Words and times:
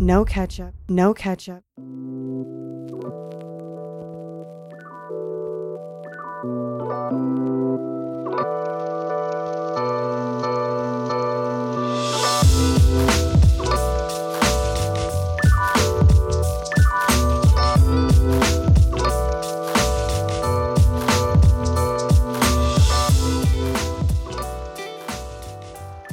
no 0.00 0.24
ketchup, 0.24 0.74
no 0.88 1.14
ketchup. 1.14 1.64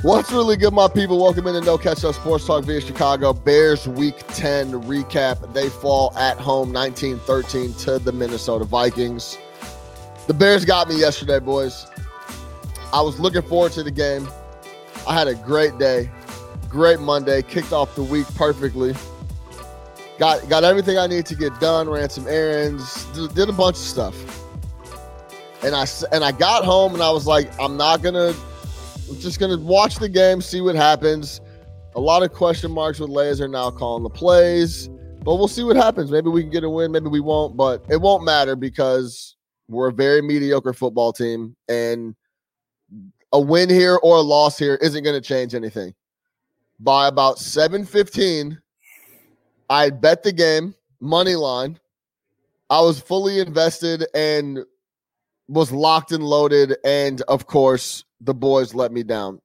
What's 0.06 0.32
really 0.32 0.56
good, 0.56 0.72
my 0.72 0.88
people? 0.88 1.20
Welcome 1.20 1.48
into 1.48 1.62
No 1.62 1.80
Catch 1.80 2.04
Up 2.04 2.14
Sports 2.14 2.46
Talk 2.46 2.64
via 2.64 2.80
Chicago. 2.80 3.34
Bears 3.34 3.88
Week 3.88 4.16
10 4.28 4.84
recap. 4.84 5.52
They 5.52 5.68
fall 5.68 6.16
at 6.16 6.38
home 6.38 6.72
19 6.72 7.18
13 7.18 7.74
to 7.74 7.98
the 7.98 8.12
Minnesota 8.12 8.66
Vikings. 8.66 9.40
The 10.28 10.34
Bears 10.36 10.64
got 10.64 10.88
me 10.90 11.00
yesterday, 11.00 11.40
boys. 11.40 11.88
I 12.94 13.02
was 13.02 13.20
looking 13.20 13.42
forward 13.42 13.72
to 13.72 13.82
the 13.82 13.90
game. 13.90 14.30
I 15.08 15.16
had 15.16 15.28
a 15.28 15.34
great 15.34 15.80
day, 15.80 16.12
great 16.70 17.00
Monday, 17.00 17.42
kicked 17.42 17.74
off 17.74 17.96
the 17.96 18.04
week 18.04 18.28
perfectly. 18.36 18.94
Got 20.20 20.48
got 20.48 20.64
everything 20.64 21.00
I 21.00 21.08
need 21.08 21.26
to 21.26 21.36
get 21.36 21.60
done, 21.60 21.90
ran 21.90 22.12
some 22.12 22.28
errands, 22.28 23.06
did 23.34 23.50
a 23.50 23.54
bunch 23.54 23.78
of 23.78 23.82
stuff. 23.82 24.16
And 25.64 25.74
I 25.74 25.88
and 26.12 26.24
I 26.24 26.32
got 26.32 26.64
home 26.64 26.94
and 26.94 27.02
I 27.02 27.10
was 27.10 27.26
like, 27.26 27.50
I'm 27.60 27.76
not 27.76 28.04
gonna 28.04 28.36
I'm 29.10 29.20
just 29.20 29.40
gonna 29.40 29.58
watch 29.58 29.96
the 29.96 30.10
game, 30.10 30.42
see 30.42 30.62
what 30.62 30.76
happens. 30.76 31.42
A 31.96 32.00
lot 32.00 32.24
of 32.24 32.34
question 32.34 32.72
marks 32.72 33.00
with 33.00 33.10
Lazor 33.10 33.50
now 33.50 33.72
calling 33.72 34.04
the 34.04 34.10
plays, 34.10 34.90
but 35.24 35.36
we'll 35.36 35.48
see 35.48 35.64
what 35.64 35.76
happens. 35.76 36.12
Maybe 36.12 36.30
we 36.30 36.42
can 36.42 36.52
get 36.52 36.64
a 36.64 36.70
win, 36.70 36.92
maybe 36.92 37.08
we 37.08 37.20
won't, 37.20 37.56
but 37.56 37.86
it 37.90 38.02
won't 38.02 38.24
matter 38.24 38.56
because 38.56 39.36
we're 39.68 39.90
a 39.90 39.94
very 39.94 40.22
mediocre 40.22 40.74
football 40.74 41.14
team, 41.14 41.56
and 41.70 42.16
a 43.32 43.40
win 43.40 43.70
here 43.70 43.98
or 44.04 44.18
a 44.18 44.22
loss 44.22 44.58
here 44.58 44.76
isn't 44.82 45.04
going 45.04 45.16
to 45.16 45.28
change 45.28 45.56
anything. 45.56 45.94
By 46.80 47.08
about 47.08 47.38
7:15, 47.38 48.58
I 49.70 49.90
bet 49.90 50.24
the 50.24 50.32
game 50.32 50.76
money 51.00 51.36
line. 51.36 51.80
I 52.70 52.82
was 52.82 53.00
fully 53.00 53.40
invested 53.40 54.06
and 54.14 54.66
was 55.48 55.72
locked 55.72 56.12
and 56.12 56.24
loaded, 56.24 56.76
and 56.84 57.22
of 57.24 57.48
course, 57.48 58.04
the 58.26 58.34
boys 58.34 58.74
let 58.74 58.92
me 58.92 59.04
down. 59.04 59.40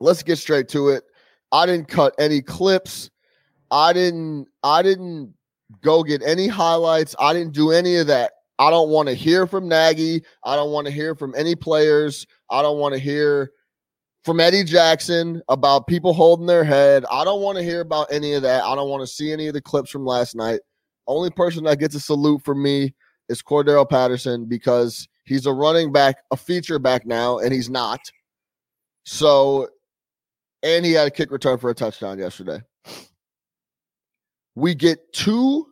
Let's 0.00 0.22
get 0.22 0.36
straight 0.36 0.68
to 0.68 0.90
it. 0.90 1.04
I 1.50 1.66
didn't 1.66 1.88
cut 1.88 2.14
any 2.18 2.40
clips. 2.40 3.10
I 3.70 3.92
didn't 3.92 4.46
I 4.62 4.82
didn't 4.82 5.34
go 5.82 6.02
get 6.02 6.22
any 6.22 6.46
highlights. 6.46 7.14
I 7.18 7.32
didn't 7.32 7.54
do 7.54 7.72
any 7.72 7.96
of 7.96 8.06
that. 8.06 8.32
I 8.58 8.70
don't 8.70 8.90
want 8.90 9.08
to 9.08 9.14
hear 9.14 9.46
from 9.46 9.68
Nagy. 9.68 10.22
I 10.44 10.56
don't 10.56 10.72
want 10.72 10.86
to 10.86 10.92
hear 10.92 11.14
from 11.14 11.34
any 11.36 11.54
players. 11.54 12.26
I 12.50 12.62
don't 12.62 12.78
want 12.78 12.94
to 12.94 12.98
hear 12.98 13.52
from 14.24 14.40
Eddie 14.40 14.64
Jackson 14.64 15.40
about 15.48 15.86
people 15.86 16.12
holding 16.12 16.46
their 16.46 16.64
head. 16.64 17.04
I 17.10 17.24
don't 17.24 17.40
want 17.40 17.56
to 17.58 17.64
hear 17.64 17.80
about 17.80 18.08
any 18.12 18.34
of 18.34 18.42
that. 18.42 18.64
I 18.64 18.74
don't 18.74 18.90
want 18.90 19.00
to 19.02 19.06
see 19.06 19.32
any 19.32 19.46
of 19.46 19.54
the 19.54 19.62
clips 19.62 19.90
from 19.90 20.04
last 20.04 20.34
night. 20.34 20.60
Only 21.06 21.30
person 21.30 21.64
that 21.64 21.78
gets 21.78 21.94
a 21.94 22.00
salute 22.00 22.42
from 22.42 22.62
me 22.62 22.94
is 23.28 23.42
Cordarrelle 23.42 23.88
Patterson 23.88 24.46
because 24.46 25.08
he's 25.28 25.46
a 25.46 25.52
running 25.52 25.92
back, 25.92 26.16
a 26.30 26.36
feature 26.36 26.78
back 26.78 27.06
now, 27.06 27.38
and 27.38 27.52
he's 27.52 27.70
not. 27.70 28.00
So, 29.04 29.68
and 30.62 30.84
he 30.84 30.92
had 30.92 31.06
a 31.06 31.10
kick 31.10 31.30
return 31.30 31.58
for 31.58 31.70
a 31.70 31.74
touchdown 31.74 32.18
yesterday. 32.18 32.60
We 34.54 34.74
get 34.74 35.12
two 35.12 35.68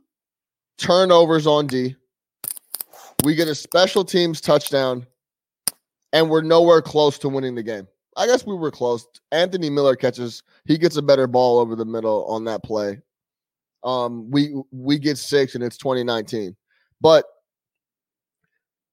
turnovers 0.79 1.47
on 1.47 1.67
D. 1.67 1.97
We 3.25 3.35
get 3.35 3.49
a 3.49 3.55
special 3.55 4.05
teams 4.05 4.41
touchdown, 4.41 5.07
and 6.13 6.31
we're 6.31 6.43
nowhere 6.43 6.83
close 6.83 7.19
to 7.19 7.29
winning 7.29 7.55
the 7.55 7.63
game. 7.63 7.89
I 8.17 8.27
guess 8.27 8.47
we 8.47 8.55
were 8.55 8.71
close. 8.71 9.07
Anthony 9.33 9.69
Miller 9.69 9.97
catches, 9.97 10.43
he 10.65 10.79
gets 10.79 10.97
a 10.97 11.03
better 11.03 11.27
ball 11.27 11.59
over 11.59 11.77
the 11.77 11.85
middle 11.85 12.25
on 12.27 12.45
that 12.45 12.63
play. 12.63 13.01
Um, 13.85 14.31
we 14.31 14.55
we 14.73 14.99
get 14.99 15.19
six 15.19 15.55
and 15.55 15.63
it's 15.63 15.77
2019. 15.77 16.57
But 17.01 17.25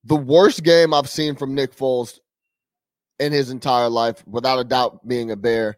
the 0.03 0.15
worst 0.15 0.63
game 0.63 0.93
I've 0.93 1.09
seen 1.09 1.35
from 1.35 1.55
Nick 1.55 1.75
Foles 1.75 2.19
in 3.19 3.31
his 3.31 3.49
entire 3.49 3.89
life, 3.89 4.23
without 4.27 4.59
a 4.59 4.63
doubt, 4.63 5.07
being 5.07 5.31
a 5.31 5.35
Bear. 5.35 5.75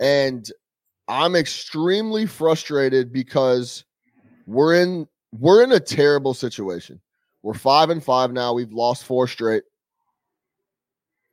And 0.00 0.50
I'm 1.08 1.36
extremely 1.36 2.26
frustrated 2.26 3.12
because 3.12 3.84
we're 4.46 4.74
in 4.74 5.06
we're 5.32 5.62
in 5.62 5.72
a 5.72 5.80
terrible 5.80 6.34
situation. 6.34 7.00
We're 7.42 7.54
five 7.54 7.90
and 7.90 8.02
five 8.02 8.32
now. 8.32 8.54
We've 8.54 8.72
lost 8.72 9.04
four 9.04 9.28
straight. 9.28 9.64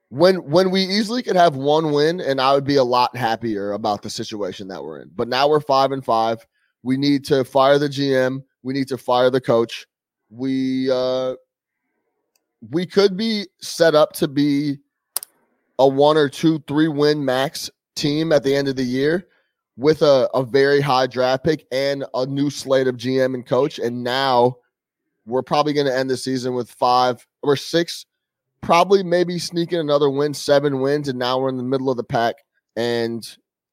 When 0.10 0.36
when 0.50 0.70
we 0.70 0.84
easily 0.84 1.24
could 1.24 1.36
have 1.36 1.56
one 1.56 1.92
win, 1.92 2.20
and 2.20 2.40
I 2.40 2.54
would 2.54 2.66
be 2.66 2.75
a 2.75 2.84
lot 2.84 3.16
happier 3.16 3.72
about 3.72 4.02
the 4.02 4.10
situation 4.10 4.68
that 4.68 4.84
we're 4.84 5.02
in. 5.02 5.12
But 5.16 5.28
now 5.28 5.48
we're 5.48 5.60
five 5.60 5.92
and 5.92 6.04
five. 6.04 6.46
We 6.84 6.98
need 6.98 7.25
to 7.25 7.44
fire 7.44 7.80
the 7.80 7.90
GM. 7.90 8.44
We 8.62 8.74
need 8.74 8.90
to 8.90 8.98
fire 8.98 9.30
the 9.30 9.42
coach. 9.42 9.88
We 10.30 10.92
uh 10.92 11.36
we 12.72 12.85
could 12.85 13.18
be 13.18 13.47
set 13.62 13.96
up 13.96 14.13
to 14.13 14.28
be 14.28 14.78
a 15.79 15.88
one 15.88 16.18
or 16.18 16.29
two, 16.29 16.63
three 16.68 16.88
win 16.88 17.24
max 17.24 17.69
team 17.96 18.31
at 18.31 18.44
the 18.44 18.56
end 18.56 18.68
of 18.68 18.75
the 18.75 18.84
year 18.84 19.28
with 19.75 20.01
a, 20.01 20.29
a 20.34 20.44
very 20.44 20.81
high 20.81 21.07
draft 21.07 21.44
pick 21.44 21.66
and 21.72 22.06
a 22.13 22.25
new 22.25 22.50
slate 22.50 22.88
of 22.88 22.96
GM 22.96 23.34
and 23.34 23.46
coach. 23.46 23.79
And 23.79 24.03
now 24.03 24.57
we're 25.25 25.41
probably 25.41 25.74
going 25.74 25.88
to 25.88 25.96
end 25.96 26.09
the 26.09 26.18
season 26.18 26.53
with 26.53 26.69
five 26.69 27.25
or 27.41 27.56
six, 27.56 28.06
probably 28.62 29.03
maybe 29.03 29.40
sneaking 29.40 29.80
another 29.80 30.09
win, 30.09 30.34
seven 30.34 30.80
wins. 30.80 31.07
And 31.07 31.18
now 31.18 31.40
we're 31.40 31.50
in 31.50 31.57
the 31.57 31.63
middle 31.63 31.90
of 31.90 31.97
the 31.97 32.03
pack 32.03 32.35
and 32.75 33.25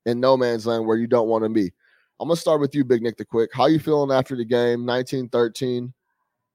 in 0.06 0.20
no 0.20 0.36
man's 0.36 0.66
land 0.66 0.86
where 0.86 0.96
you 0.96 1.06
don't 1.06 1.28
want 1.28 1.44
to 1.44 1.50
be. 1.50 1.72
I'm 2.18 2.28
going 2.28 2.36
to 2.36 2.40
start 2.40 2.60
with 2.60 2.74
you, 2.74 2.84
Big 2.84 3.02
Nick, 3.02 3.16
the 3.16 3.24
quick. 3.24 3.50
How 3.52 3.66
you 3.66 3.78
feeling 3.78 4.14
after 4.14 4.36
the 4.36 4.44
game? 4.44 4.84
19 4.84 5.28
13 5.28 5.92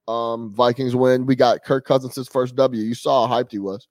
um, 0.08 0.54
Vikings 0.54 0.96
win. 0.96 1.26
We 1.26 1.36
got 1.36 1.64
Kirk 1.64 1.86
Cousins' 1.86 2.28
first 2.28 2.56
W. 2.56 2.82
You 2.82 2.96
saw 2.96 3.28
how 3.28 3.42
hyped 3.42 3.52
he 3.52 3.60
was. 3.60 3.88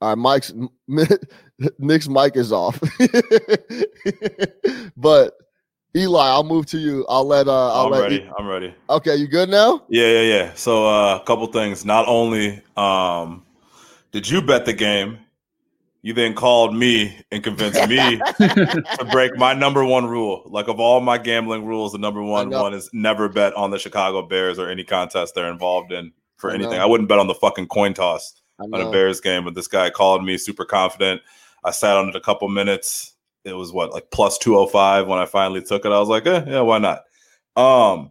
All 0.00 0.08
right, 0.08 0.18
Mike's 0.18 0.52
Nick's 1.78 2.08
mic 2.08 2.36
is 2.36 2.50
off. 2.50 2.80
but 4.96 5.34
Eli, 5.96 6.26
I'll 6.26 6.42
move 6.42 6.66
to 6.66 6.78
you. 6.78 7.06
I'll 7.08 7.24
let 7.26 7.46
uh 7.46 7.72
I'll 7.72 7.86
I'm 7.86 7.92
let 7.92 8.02
ready. 8.02 8.28
I'm 8.36 8.46
ready. 8.48 8.74
Okay, 8.90 9.14
you 9.14 9.28
good 9.28 9.48
now? 9.48 9.84
Yeah, 9.88 10.08
yeah, 10.08 10.22
yeah. 10.22 10.54
So 10.54 10.88
uh, 10.88 11.20
a 11.22 11.24
couple 11.24 11.46
things. 11.48 11.84
Not 11.84 12.08
only 12.08 12.62
um 12.76 13.44
did 14.10 14.28
you 14.28 14.42
bet 14.42 14.64
the 14.64 14.72
game, 14.72 15.18
you 16.02 16.12
then 16.12 16.34
called 16.34 16.74
me 16.74 17.16
and 17.30 17.44
convinced 17.44 17.88
me 17.88 18.18
to 18.38 19.08
break 19.12 19.36
my 19.36 19.54
number 19.54 19.84
one 19.84 20.06
rule. 20.06 20.42
Like 20.46 20.68
of 20.68 20.80
all 20.80 21.00
my 21.00 21.16
gambling 21.16 21.64
rules, 21.64 21.92
the 21.92 21.98
number 21.98 22.22
one 22.22 22.50
one 22.50 22.74
is 22.74 22.90
never 22.92 23.28
bet 23.28 23.54
on 23.54 23.70
the 23.70 23.78
Chicago 23.78 24.22
Bears 24.22 24.58
or 24.58 24.68
any 24.68 24.82
contest 24.84 25.34
they're 25.34 25.50
involved 25.50 25.92
in 25.92 26.12
for 26.36 26.50
I 26.50 26.54
anything. 26.54 26.74
know. 26.74 26.82
I 26.82 26.86
wouldn't 26.86 27.08
bet 27.08 27.20
on 27.20 27.28
the 27.28 27.34
fucking 27.34 27.68
coin 27.68 27.94
toss 27.94 28.42
on 28.58 28.74
a. 28.74 28.90
Bears 28.90 29.20
game, 29.20 29.44
but 29.44 29.54
this 29.54 29.68
guy 29.68 29.90
called 29.90 30.24
me 30.24 30.36
super 30.38 30.64
confident. 30.64 31.22
I 31.64 31.70
sat 31.70 31.96
on 31.96 32.08
it 32.08 32.16
a 32.16 32.20
couple 32.20 32.48
minutes. 32.48 33.14
It 33.44 33.54
was 33.54 33.72
what 33.72 33.92
like 33.92 34.10
plus 34.10 34.38
205 34.38 35.06
when 35.06 35.18
I 35.18 35.26
finally 35.26 35.62
took 35.62 35.84
it. 35.84 35.92
I 35.92 35.98
was 35.98 36.08
like, 36.08 36.26
eh, 36.26 36.44
yeah, 36.46 36.60
why 36.60 36.78
not? 36.78 37.02
Um, 37.56 38.10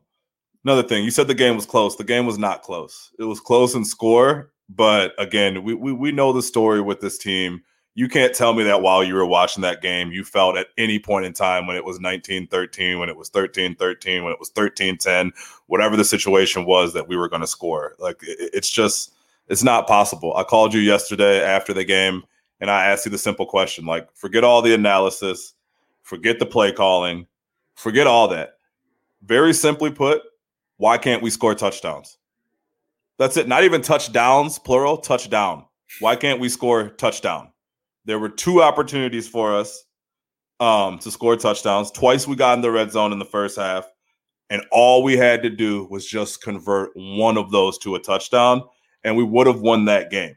another 0.64 0.84
thing, 0.84 1.04
you 1.04 1.12
said 1.12 1.28
the 1.28 1.34
game 1.34 1.56
was 1.56 1.66
close. 1.66 1.96
The 1.98 2.04
game 2.04 2.26
was 2.26 2.38
not 2.38 2.64
close. 2.64 3.12
It 3.20 3.24
was 3.24 3.40
close 3.40 3.76
in 3.76 3.84
score, 3.84 4.52
but 4.70 5.14
again, 5.18 5.64
we 5.64 5.74
we, 5.74 5.92
we 5.92 6.12
know 6.14 6.32
the 6.32 6.42
story 6.42 6.82
with 6.82 7.02
this 7.02 7.18
team. 7.18 7.62
You 7.94 8.08
can't 8.08 8.34
tell 8.34 8.54
me 8.54 8.64
that 8.64 8.82
while 8.82 9.04
you 9.04 9.16
were 9.16 9.26
watching 9.26 9.62
that 9.64 9.82
game, 9.82 10.12
you 10.12 10.24
felt 10.24 10.58
at 10.58 10.68
any 10.78 10.98
point 10.98 11.26
in 11.26 11.34
time 11.34 11.68
when 11.68 11.76
it 11.76 11.84
was 11.84 12.00
19 12.00 12.48
13, 12.48 13.00
when 13.00 13.10
it 13.10 13.18
was 13.18 13.30
13 13.30 13.76
13, 13.76 14.24
when 14.24 14.32
it 14.32 14.40
was 14.40 14.50
13 14.50 14.98
10, 14.98 15.34
whatever 15.68 15.98
the 15.98 16.06
situation 16.06 16.66
was 16.66 16.94
that 16.94 17.08
we 17.08 17.18
were 17.18 17.28
going 17.28 17.42
to 17.42 17.48
score. 17.48 17.96
Like 18.00 18.18
it's 18.22 18.70
just, 18.70 19.14
it's 19.50 19.64
not 19.64 19.88
possible. 19.88 20.36
I 20.38 20.44
called 20.44 20.74
you 20.74 20.80
yesterday 20.80 21.44
after 21.44 21.74
the 21.74 21.84
game 21.84 22.24
and 22.62 22.72
I 22.72 22.86
asked 22.86 23.06
you 23.06 23.12
the 23.12 23.18
simple 23.18 23.46
question 23.46 23.86
like, 23.86 24.08
forget 24.14 24.46
all 24.46 24.62
the 24.62 24.74
analysis, 24.74 25.54
forget 26.02 26.40
the 26.40 26.46
play 26.46 26.72
calling, 26.72 27.28
forget 27.76 28.08
all 28.08 28.30
that. 28.30 28.58
Very 29.24 29.54
simply 29.54 29.92
put, 29.92 30.22
why 30.78 30.98
can't 30.98 31.22
we 31.22 31.30
score 31.30 31.56
touchdowns? 31.56 32.18
That's 33.18 33.38
it. 33.38 33.48
Not 33.48 33.64
even 33.66 33.82
touchdowns, 33.82 34.58
plural, 34.58 34.98
touchdown. 34.98 35.66
Why 36.00 36.16
can't 36.16 36.40
we 36.40 36.50
score 36.50 36.90
touchdown? 36.90 37.51
There 38.06 38.20
were 38.20 38.30
two 38.30 38.62
opportunities 38.62 39.28
for 39.28 39.56
us 39.56 39.84
um, 40.60 41.00
to 41.00 41.12
score 41.12 41.36
touchdowns. 41.36 41.92
Twice 41.92 42.28
we 42.28 42.36
got 42.36 42.58
in 42.58 42.62
the 42.62 42.72
red 42.72 42.92
zone 42.92 43.12
in 43.12 43.20
the 43.20 43.26
first 43.26 43.58
half, 43.58 43.86
and 44.50 44.64
all 44.72 45.04
we 45.04 45.18
had 45.18 45.44
to 45.44 45.50
do 45.50 45.88
was 45.90 46.06
just 46.06 46.42
convert 46.42 46.92
one 46.96 47.38
of 47.38 47.52
those 47.52 47.78
to 47.80 47.96
a 47.96 48.00
touchdown, 48.00 48.64
and 49.04 49.16
we 49.16 49.24
would 49.24 49.48
have 49.48 49.62
won 49.62 49.86
that 49.86 50.12
game. 50.12 50.36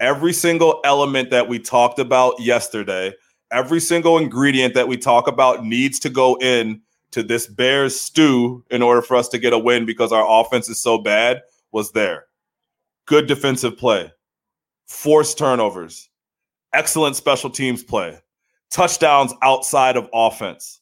Every 0.00 0.32
single 0.32 0.80
element 0.84 1.30
that 1.30 1.48
we 1.48 1.58
talked 1.58 1.98
about 1.98 2.40
yesterday, 2.40 3.12
every 3.52 3.80
single 3.80 4.18
ingredient 4.18 4.74
that 4.74 4.88
we 4.88 4.96
talk 4.96 5.28
about 5.28 5.64
needs 5.64 5.98
to 6.00 6.08
go 6.08 6.36
in 6.40 6.80
to 7.10 7.22
this 7.22 7.46
Bears 7.46 8.00
stew 8.00 8.64
in 8.70 8.82
order 8.82 9.02
for 9.02 9.16
us 9.16 9.28
to 9.28 9.38
get 9.38 9.52
a 9.52 9.58
win 9.58 9.84
because 9.84 10.12
our 10.12 10.24
offense 10.28 10.68
is 10.68 10.80
so 10.80 10.98
bad 10.98 11.42
was 11.72 11.92
there. 11.92 12.26
Good 13.06 13.26
defensive 13.26 13.76
play, 13.76 14.12
forced 14.86 15.36
turnovers, 15.36 16.08
excellent 16.72 17.16
special 17.16 17.50
teams 17.50 17.82
play, 17.82 18.18
touchdowns 18.70 19.32
outside 19.42 19.96
of 19.96 20.08
offense. 20.12 20.80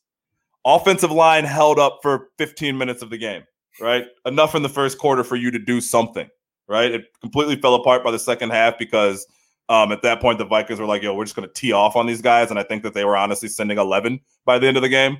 Offensive 0.64 1.10
line 1.10 1.44
held 1.44 1.78
up 1.78 2.00
for 2.02 2.28
15 2.38 2.76
minutes 2.76 3.02
of 3.02 3.10
the 3.10 3.18
game, 3.18 3.42
right? 3.80 4.06
Enough 4.26 4.54
in 4.54 4.62
the 4.62 4.68
first 4.68 4.98
quarter 4.98 5.24
for 5.24 5.36
you 5.36 5.50
to 5.50 5.58
do 5.58 5.80
something, 5.80 6.28
right? 6.66 6.90
It 6.90 7.06
completely 7.20 7.56
fell 7.56 7.74
apart 7.74 8.04
by 8.04 8.10
the 8.10 8.18
second 8.18 8.50
half 8.50 8.78
because 8.78 9.26
um, 9.68 9.92
at 9.92 10.02
that 10.02 10.20
point 10.20 10.38
the 10.38 10.44
Vikings 10.44 10.80
were 10.80 10.86
like, 10.86 11.02
yo, 11.02 11.14
we're 11.14 11.24
just 11.24 11.36
going 11.36 11.48
to 11.48 11.54
tee 11.54 11.72
off 11.72 11.96
on 11.96 12.06
these 12.06 12.20
guys. 12.20 12.50
And 12.50 12.58
I 12.58 12.62
think 12.62 12.82
that 12.82 12.94
they 12.94 13.04
were 13.04 13.16
honestly 13.16 13.48
sending 13.48 13.78
11 13.78 14.20
by 14.44 14.58
the 14.58 14.66
end 14.66 14.76
of 14.76 14.82
the 14.82 14.88
game 14.88 15.18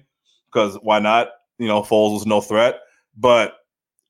because 0.50 0.76
why 0.82 0.98
not? 0.98 1.28
You 1.58 1.66
know, 1.66 1.82
Foles 1.82 2.12
was 2.14 2.26
no 2.26 2.40
threat, 2.40 2.80
but 3.16 3.58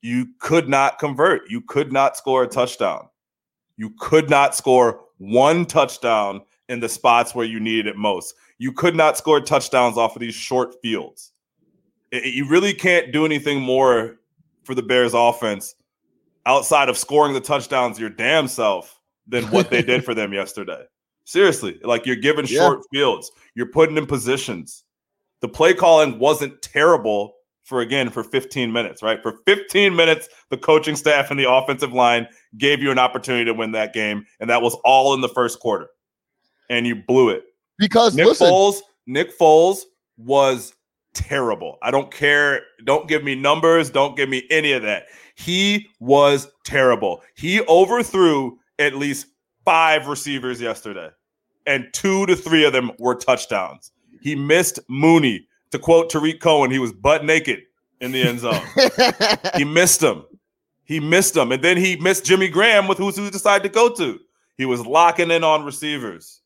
you 0.02 0.28
could 0.38 0.69
not 0.69 0.99
convert. 0.99 1.49
You 1.50 1.61
could 1.62 1.93
not 1.93 2.16
score 2.16 2.43
a 2.43 2.46
touchdown. 2.46 3.08
You 3.76 3.90
could 3.99 4.28
not 4.28 4.54
score 4.54 5.00
one 5.19 5.64
touchdown 5.64 6.43
in 6.69 6.81
the 6.81 6.88
spots 6.88 7.35
where 7.35 7.47
you 7.47 7.61
needed 7.61 7.87
it 7.87 7.97
most. 7.97 8.35
You 8.59 8.73
could 8.73 8.94
not 8.94 9.17
score 9.17 9.41
touchdowns 9.41 9.97
off 9.97 10.17
of 10.17 10.20
these 10.20 10.35
short 10.35 10.75
fields. 10.82 11.32
It, 12.11 12.35
you 12.35 12.49
really 12.49 12.75
can't 12.75 13.12
do 13.12 13.25
anything 13.25 13.61
more 13.61 14.19
for 14.65 14.75
the 14.75 14.82
Bears 14.82 15.15
offense 15.15 15.75
outside 16.47 16.88
of 16.88 16.97
scoring 16.97 17.35
the 17.35 17.41
touchdowns 17.41 17.99
your 17.99 18.11
damn 18.11 18.49
self 18.49 18.99
than 19.26 19.44
what 19.44 19.70
they 19.70 19.82
did 19.82 20.05
for 20.05 20.15
them 20.15 20.32
yesterday. 20.35 20.82
Seriously, 21.25 21.79
like 21.82 22.06
you're 22.06 22.17
giving 22.17 22.47
yeah. 22.47 22.61
short 22.61 22.81
fields, 22.93 23.31
you're 23.55 23.67
putting 23.71 23.97
in 23.97 24.06
positions. 24.06 24.85
The 25.41 25.49
play 25.49 25.75
calling 25.75 26.19
wasn't 26.19 26.61
terrible 26.62 27.35
for 27.64 27.82
again 27.82 28.09
for 28.09 28.25
15 28.25 28.73
minutes, 28.73 29.03
right? 29.03 29.23
For 29.23 29.41
15 29.47 29.94
minutes, 29.94 30.29
the 30.49 30.56
coaching 30.56 30.97
staff 30.97 31.31
and 31.31 31.38
the 31.38 31.50
offensive 31.50 31.93
line 31.93 32.26
gave 32.56 32.82
you 32.82 32.91
an 32.91 32.99
opportunity 32.99 33.44
to 33.44 33.53
win 33.53 33.73
that 33.73 33.93
game, 33.93 34.25
and 34.41 34.49
that 34.49 34.62
was 34.62 34.75
all 34.85 35.12
in 35.12 35.21
the 35.21 35.29
first 35.29 35.61
quarter. 35.61 35.88
And 36.69 36.87
you 36.87 36.97
blew 36.97 37.31
it. 37.31 37.44
Because 37.79 38.15
Nick 38.15 38.26
listen, 38.26 38.49
Foles, 38.49 38.81
Nick 39.06 39.37
Foles 39.38 39.82
was 40.17 40.75
terrible. 41.15 41.79
I 41.82 41.91
don't 41.91 42.12
care. 42.12 42.62
Don't 42.85 43.09
give 43.09 43.25
me 43.25 43.35
numbers. 43.35 43.91
Don't 43.91 44.17
give 44.17 44.29
me 44.29 44.44
any 44.50 44.73
of 44.73 44.82
that. 44.82 45.05
He 45.35 45.88
was 46.00 46.49
terrible. 46.65 47.23
He 47.37 47.61
overthrew 47.62 48.59
at 48.79 48.94
least 48.94 49.26
five 49.65 50.09
receivers 50.09 50.61
yesterday, 50.61 51.11
and 51.67 51.87
two 51.93 52.26
to 52.26 52.35
three 52.35 52.65
of 52.65 52.73
them 52.73 52.91
were 52.99 53.14
touchdowns. 53.14 53.93
He 54.21 54.35
missed 54.35 54.81
Mooney 54.88 55.47
to 55.71 55.79
quote 55.79 56.11
Tarik 56.11 56.41
Cohen, 56.41 56.71
he 56.71 56.79
was 56.79 56.93
butt 56.93 57.25
naked 57.25 57.61
in 58.00 58.12
the 58.12 58.23
end 58.23 58.41
zone. 58.41 58.62
he 59.56 59.64
missed 59.64 60.03
him. 60.03 60.25
He 60.85 61.00
missed 61.00 61.37
him. 61.37 61.53
And 61.53 61.62
then 61.62 61.76
he 61.76 61.97
missed 61.97 62.25
Jimmy 62.25 62.49
Graham 62.49 62.88
with 62.88 62.99
who's 62.99 63.17
who 63.17 63.31
decided 63.31 63.62
to 63.64 63.69
go 63.69 63.93
to. 63.94 64.19
He 64.56 64.64
was 64.64 64.85
locking 64.87 65.31
in 65.31 65.44
on 65.44 65.64
receivers. 65.64 66.41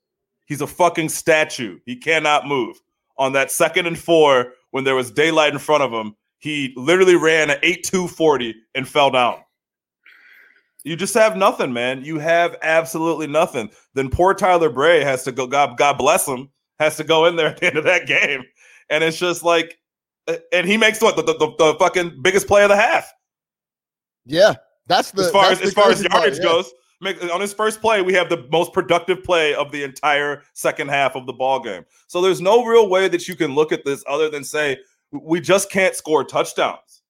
He's 0.46 0.60
a 0.60 0.66
fucking 0.66 1.08
statue. 1.08 1.78
He 1.86 1.96
cannot 1.96 2.46
move. 2.46 2.80
On 3.18 3.32
that 3.32 3.50
second 3.50 3.86
and 3.86 3.98
four, 3.98 4.52
when 4.70 4.84
there 4.84 4.94
was 4.94 5.10
daylight 5.10 5.52
in 5.52 5.58
front 5.58 5.82
of 5.82 5.92
him, 5.92 6.16
he 6.38 6.72
literally 6.76 7.16
ran 7.16 7.50
an 7.50 7.58
8 7.62 7.84
2 7.84 8.08
40 8.08 8.54
and 8.74 8.88
fell 8.88 9.10
down. 9.10 9.38
You 10.84 10.96
just 10.96 11.14
have 11.14 11.36
nothing, 11.36 11.72
man. 11.72 12.04
You 12.04 12.18
have 12.18 12.56
absolutely 12.62 13.28
nothing. 13.28 13.70
Then 13.94 14.10
poor 14.10 14.34
Tyler 14.34 14.68
Bray 14.68 15.04
has 15.04 15.22
to 15.24 15.32
go, 15.32 15.46
God, 15.46 15.76
God 15.78 15.96
bless 15.96 16.26
him, 16.26 16.50
has 16.80 16.96
to 16.96 17.04
go 17.04 17.26
in 17.26 17.36
there 17.36 17.48
at 17.48 17.58
the 17.58 17.66
end 17.66 17.76
of 17.76 17.84
that 17.84 18.06
game 18.06 18.42
and 18.92 19.02
it's 19.02 19.18
just 19.18 19.42
like, 19.42 19.78
uh, 20.28 20.36
and 20.52 20.68
he 20.68 20.76
makes 20.76 21.00
what 21.00 21.16
the, 21.16 21.22
the, 21.22 21.32
the, 21.38 21.54
the 21.56 21.74
fucking 21.78 22.20
biggest 22.22 22.46
play 22.46 22.62
of 22.62 22.68
the 22.68 22.76
half. 22.76 23.10
Yeah, 24.24 24.54
that's 24.86 25.10
the 25.10 25.22
as 25.22 25.30
far 25.30 25.50
as 25.50 25.60
as 25.60 25.72
far 25.72 25.90
as 25.90 26.02
yardage 26.02 26.12
part, 26.12 26.36
yeah. 26.36 26.42
goes. 26.42 26.72
On 27.04 27.40
his 27.40 27.52
first 27.52 27.80
play, 27.80 28.00
we 28.00 28.14
have 28.14 28.28
the 28.28 28.46
most 28.52 28.72
productive 28.72 29.24
play 29.24 29.54
of 29.54 29.72
the 29.72 29.82
entire 29.82 30.42
second 30.52 30.88
half 30.88 31.16
of 31.16 31.26
the 31.26 31.32
ball 31.32 31.58
game. 31.58 31.84
So 32.06 32.20
there's 32.20 32.40
no 32.40 32.64
real 32.64 32.88
way 32.88 33.08
that 33.08 33.26
you 33.26 33.34
can 33.34 33.54
look 33.54 33.72
at 33.72 33.84
this 33.84 34.04
other 34.08 34.30
than 34.30 34.44
say 34.44 34.78
we 35.10 35.40
just 35.40 35.70
can't 35.70 35.96
score 35.96 36.22
touchdowns. 36.22 37.02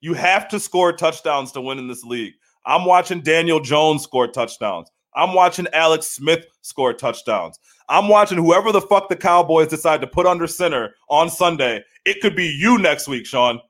You 0.00 0.14
have 0.14 0.48
to 0.48 0.60
score 0.60 0.92
touchdowns 0.92 1.50
to 1.52 1.60
win 1.60 1.78
in 1.78 1.88
this 1.88 2.04
league. 2.04 2.34
I'm 2.64 2.84
watching 2.84 3.20
Daniel 3.20 3.58
Jones 3.58 4.04
score 4.04 4.28
touchdowns. 4.28 4.90
I'm 5.14 5.34
watching 5.34 5.66
Alex 5.72 6.06
Smith 6.06 6.46
score 6.62 6.92
touchdowns. 6.92 7.58
I'm 7.88 8.08
watching 8.08 8.38
whoever 8.38 8.72
the 8.72 8.80
fuck 8.80 9.08
the 9.08 9.16
Cowboys 9.16 9.68
decide 9.68 10.00
to 10.00 10.06
put 10.06 10.26
under 10.26 10.46
center 10.46 10.94
on 11.10 11.28
Sunday. 11.28 11.84
It 12.04 12.20
could 12.22 12.36
be 12.36 12.46
you 12.46 12.78
next 12.78 13.08
week, 13.08 13.26
Sean. 13.26 13.60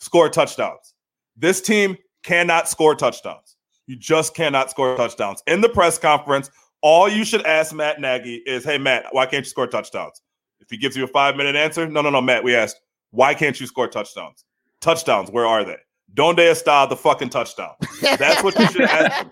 Score 0.00 0.28
touchdowns. 0.28 0.94
This 1.36 1.60
team 1.60 1.96
cannot 2.22 2.68
score 2.68 2.94
touchdowns. 2.94 3.55
You 3.86 3.96
just 3.96 4.34
cannot 4.34 4.70
score 4.70 4.96
touchdowns. 4.96 5.42
In 5.46 5.60
the 5.60 5.68
press 5.68 5.98
conference, 5.98 6.50
all 6.82 7.08
you 7.08 7.24
should 7.24 7.44
ask 7.46 7.74
Matt 7.74 8.00
Nagy 8.00 8.42
is, 8.46 8.64
hey, 8.64 8.78
Matt, 8.78 9.06
why 9.12 9.26
can't 9.26 9.44
you 9.44 9.50
score 9.50 9.66
touchdowns? 9.66 10.22
If 10.60 10.70
he 10.70 10.76
gives 10.76 10.96
you 10.96 11.04
a 11.04 11.08
five 11.08 11.36
minute 11.36 11.56
answer, 11.56 11.88
no, 11.88 12.02
no, 12.02 12.10
no, 12.10 12.20
Matt, 12.20 12.42
we 12.42 12.54
asked, 12.54 12.80
why 13.10 13.34
can't 13.34 13.58
you 13.60 13.66
score 13.66 13.88
touchdowns? 13.88 14.44
Touchdowns, 14.80 15.30
where 15.30 15.46
are 15.46 15.64
they? 15.64 15.76
Donde 16.14 16.38
está 16.38 16.88
the 16.88 16.96
fucking 16.96 17.28
touchdown? 17.28 17.72
That's 18.00 18.42
what 18.42 18.58
you 18.58 18.66
should 18.68 18.82
ask. 18.82 19.26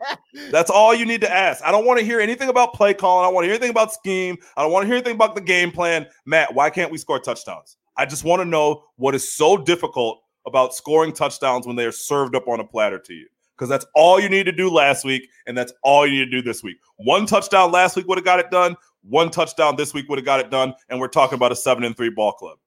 That's 0.51 0.71
all 0.71 0.95
you 0.95 1.07
need 1.07 1.21
to 1.23 1.33
ask. 1.33 1.65
I 1.65 1.71
don't 1.71 1.87
want 1.87 1.99
to 1.99 2.05
hear 2.05 2.21
anything 2.21 2.49
about 2.49 2.75
play 2.75 2.93
calling. 2.93 3.25
I 3.25 3.29
want 3.29 3.45
to 3.45 3.47
hear 3.47 3.55
anything 3.55 3.71
about 3.71 3.93
scheme. 3.93 4.37
I 4.57 4.63
don't 4.63 4.73
want 4.73 4.85
to 4.85 4.87
hear 4.87 4.97
anything 4.97 5.15
about 5.15 5.35
the 5.35 5.41
game 5.41 5.71
plan. 5.71 6.07
Matt, 6.27 6.55
why 6.55 6.71
can't 6.71 6.91
we 6.91 6.99
score 6.99 7.19
touchdowns? 7.19 7.77
I 7.97 8.07
just 8.07 8.25
want 8.25 8.41
to 8.41 8.45
know 8.45 8.85
what 8.97 9.15
is 9.15 9.33
so 9.33 9.57
difficult 9.57 10.21
about 10.47 10.75
scoring 10.75 11.13
touchdowns 11.13 11.67
when 11.67 11.77
they 11.77 11.87
are 11.87 11.93
served 11.93 12.35
up 12.35 12.49
on 12.49 12.61
a 12.61 12.65
platter 12.65 12.99
to 12.99 13.15
you. 13.15 13.29
Because 13.57 13.69
that's 13.69 13.87
all 13.95 14.19
you 14.19 14.29
need 14.29 14.47
to 14.47 14.53
do 14.53 14.69
last 14.69 15.05
week, 15.05 15.29
and 15.47 15.57
that's 15.57 15.73
all 15.83 16.07
you 16.07 16.21
need 16.21 16.31
to 16.31 16.31
do 16.31 16.43
this 16.43 16.63
week. 16.63 16.77
One 16.97 17.25
touchdown 17.25 17.71
last 17.71 17.95
week 17.97 18.09
would 18.09 18.19
have 18.19 18.25
got 18.25 18.41
it 18.41 18.51
done. 18.51 18.77
One 19.03 19.31
touchdown 19.31 19.77
this 19.77 19.95
week 19.95 20.09
would 20.09 20.19
have 20.19 20.27
got 20.27 20.41
it 20.41 20.51
done. 20.51 20.75
And 20.89 20.99
we're 20.99 21.09
talking 21.09 21.37
about 21.37 21.53
a 21.53 21.57
seven 21.57 21.85
and 21.85 21.97
three 21.97 22.11
ball 22.11 22.33
club. 22.33 22.59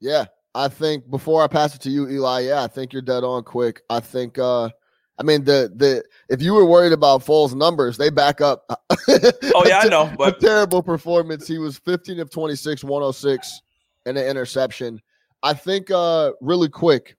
Yeah, 0.00 0.26
I 0.54 0.68
think 0.68 1.08
before 1.10 1.42
I 1.42 1.46
pass 1.46 1.74
it 1.74 1.80
to 1.82 1.90
you, 1.90 2.08
Eli, 2.08 2.40
yeah, 2.40 2.62
I 2.62 2.66
think 2.66 2.92
you're 2.92 3.02
dead 3.02 3.24
on 3.24 3.42
quick. 3.42 3.82
I 3.90 4.00
think 4.00 4.38
uh 4.38 4.70
I 5.18 5.22
mean 5.22 5.44
the 5.44 5.72
the 5.74 6.04
if 6.28 6.40
you 6.40 6.54
were 6.54 6.64
worried 6.64 6.92
about 6.92 7.24
Foles' 7.24 7.54
numbers, 7.54 7.96
they 7.96 8.10
back 8.10 8.40
up. 8.40 8.64
oh 9.08 9.64
yeah, 9.66 9.80
I 9.80 9.88
know, 9.88 10.12
but 10.16 10.36
a 10.36 10.40
terrible 10.40 10.82
performance. 10.82 11.46
He 11.46 11.58
was 11.58 11.78
15 11.78 12.20
of 12.20 12.30
26, 12.30 12.84
106, 12.84 13.62
and 14.06 14.16
an 14.16 14.26
interception. 14.26 15.00
I 15.42 15.54
think 15.54 15.90
uh 15.90 16.32
really 16.40 16.68
quick. 16.68 17.16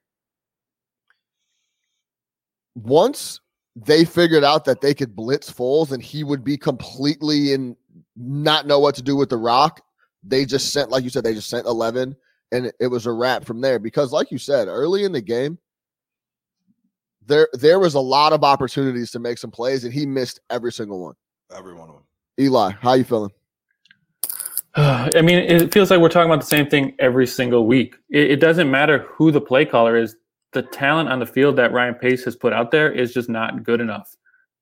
Once 2.84 3.40
they 3.76 4.04
figured 4.06 4.44
out 4.44 4.66
that 4.66 4.82
they 4.82 4.94
could 4.94 5.16
blitz 5.16 5.52
Foles 5.52 5.92
and 5.92 6.04
he 6.04 6.24
would 6.24 6.44
be 6.44 6.58
completely 6.58 7.54
in 7.54 7.76
not 8.16 8.68
know 8.68 8.80
what 8.80 8.96
to 8.96 9.02
do 9.02 9.16
with 9.16 9.30
the 9.30 9.38
rock, 9.38 9.82
they 10.24 10.46
just 10.46 10.74
sent, 10.74 10.90
like 10.90 11.04
you 11.04 11.10
said, 11.10 11.24
they 11.24 11.34
just 11.34 11.50
sent 11.50 11.66
11 11.66 12.16
and 12.52 12.72
it 12.80 12.88
was 12.88 13.06
a 13.06 13.12
wrap 13.12 13.46
from 13.46 13.62
there. 13.62 13.80
Because, 13.80 14.12
like 14.12 14.32
you 14.32 14.38
said, 14.38 14.68
early 14.68 15.04
in 15.04 15.12
the 15.12 15.22
game, 15.22 15.58
there 17.26 17.48
there 17.54 17.80
was 17.80 17.94
a 17.94 18.00
lot 18.00 18.34
of 18.34 18.44
opportunities 18.44 19.12
to 19.12 19.20
make 19.20 19.38
some 19.38 19.52
plays, 19.52 19.84
and 19.84 19.94
he 19.94 20.06
missed 20.06 20.40
every 20.50 20.72
single 20.72 21.00
one. 21.00 21.16
Every 21.56 21.74
one 21.74 21.90
of 21.90 21.96
them. 21.96 22.04
Eli, 22.40 22.72
how 22.72 22.94
you 22.94 23.04
feeling? 23.04 23.32
I 24.76 25.22
mean, 25.22 25.38
it 25.38 25.74
feels 25.74 25.92
like 25.92 26.00
we're 26.00 26.10
talking 26.10 26.30
about 26.30 26.42
the 26.42 26.48
same 26.48 26.68
thing 26.68 26.96
every 27.00 27.28
single 27.28 27.66
week. 27.66 27.96
It, 28.10 28.32
it, 28.32 28.40
doesn't 28.40 28.70
matter 28.70 29.08
who 29.10 29.32
the 29.32 29.42
play 29.42 29.66
caller 29.66 29.96
is. 29.98 30.16
The 30.52 30.64
talent 30.64 31.10
on 31.10 31.20
the 31.20 31.26
field 31.26 31.56
that 31.58 31.72
Ryan 31.72 31.96
Pace 31.96 32.24
has 32.26 32.36
put 32.36 32.54
out 32.54 32.72
there 32.72 32.92
is 32.92 33.14
just 33.14 33.30
not 33.30 33.64
good 33.64 33.82
enough. 33.82 34.16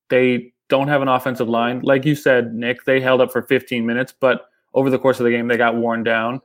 They 0.10 0.54
don't 0.70 0.88
have 0.88 1.02
an 1.02 1.08
offensive 1.08 1.48
line. 1.48 1.80
Like 1.82 2.06
you 2.06 2.16
said, 2.16 2.54
Nick, 2.54 2.84
they 2.86 3.00
held 3.00 3.22
up 3.22 3.32
for 3.32 3.42
15 3.42 3.86
minutes, 3.86 4.14
but 4.18 4.50
over 4.74 4.90
the 4.90 5.00
course 5.00 5.20
of 5.20 5.24
the 5.24 5.32
game, 5.32 5.48
they 5.48 5.58
got 5.58 5.76
worn 5.76 6.04
down. 6.04 6.42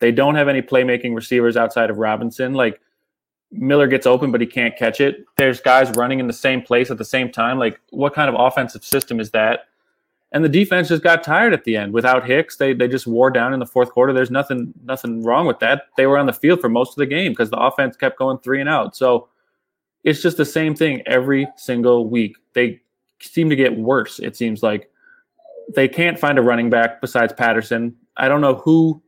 They 0.00 0.12
don't 0.12 0.34
have 0.34 0.48
any 0.48 0.62
playmaking 0.62 1.14
receivers 1.14 1.56
outside 1.56 1.90
of 1.90 1.98
Robinson. 1.98 2.54
Like 2.54 2.80
Miller 3.52 3.86
gets 3.86 4.06
open, 4.06 4.32
but 4.32 4.40
he 4.40 4.46
can't 4.46 4.76
catch 4.76 5.00
it. 5.00 5.24
There's 5.36 5.60
guys 5.60 5.90
running 5.96 6.20
in 6.20 6.26
the 6.26 6.32
same 6.32 6.62
place 6.62 6.90
at 6.90 6.98
the 6.98 7.04
same 7.04 7.30
time. 7.30 7.58
Like, 7.58 7.80
what 7.90 8.14
kind 8.14 8.28
of 8.28 8.34
offensive 8.38 8.84
system 8.84 9.20
is 9.20 9.30
that? 9.30 9.66
And 10.36 10.44
the 10.44 10.50
defense 10.50 10.88
just 10.88 11.02
got 11.02 11.24
tired 11.24 11.54
at 11.54 11.64
the 11.64 11.78
end. 11.78 11.94
Without 11.94 12.26
Hicks, 12.26 12.58
they 12.58 12.74
they 12.74 12.88
just 12.88 13.06
wore 13.06 13.30
down 13.30 13.54
in 13.54 13.58
the 13.58 13.64
fourth 13.64 13.90
quarter. 13.90 14.12
There's 14.12 14.30
nothing 14.30 14.74
nothing 14.84 15.22
wrong 15.22 15.46
with 15.46 15.60
that. 15.60 15.84
They 15.96 16.06
were 16.06 16.18
on 16.18 16.26
the 16.26 16.34
field 16.34 16.60
for 16.60 16.68
most 16.68 16.90
of 16.90 16.96
the 16.96 17.06
game 17.06 17.32
because 17.32 17.48
the 17.48 17.56
offense 17.56 17.96
kept 17.96 18.18
going 18.18 18.36
three 18.40 18.60
and 18.60 18.68
out. 18.68 18.94
So 18.94 19.30
it's 20.04 20.20
just 20.20 20.36
the 20.36 20.44
same 20.44 20.74
thing 20.74 21.00
every 21.06 21.48
single 21.56 22.10
week. 22.10 22.36
They 22.52 22.82
seem 23.18 23.48
to 23.48 23.56
get 23.56 23.78
worse. 23.78 24.18
It 24.18 24.36
seems 24.36 24.62
like 24.62 24.90
they 25.74 25.88
can't 25.88 26.18
find 26.18 26.38
a 26.38 26.42
running 26.42 26.68
back 26.68 27.00
besides 27.00 27.32
Patterson. 27.32 27.96
I 28.18 28.28
don't 28.28 28.42
know 28.42 28.56
who 28.56 29.00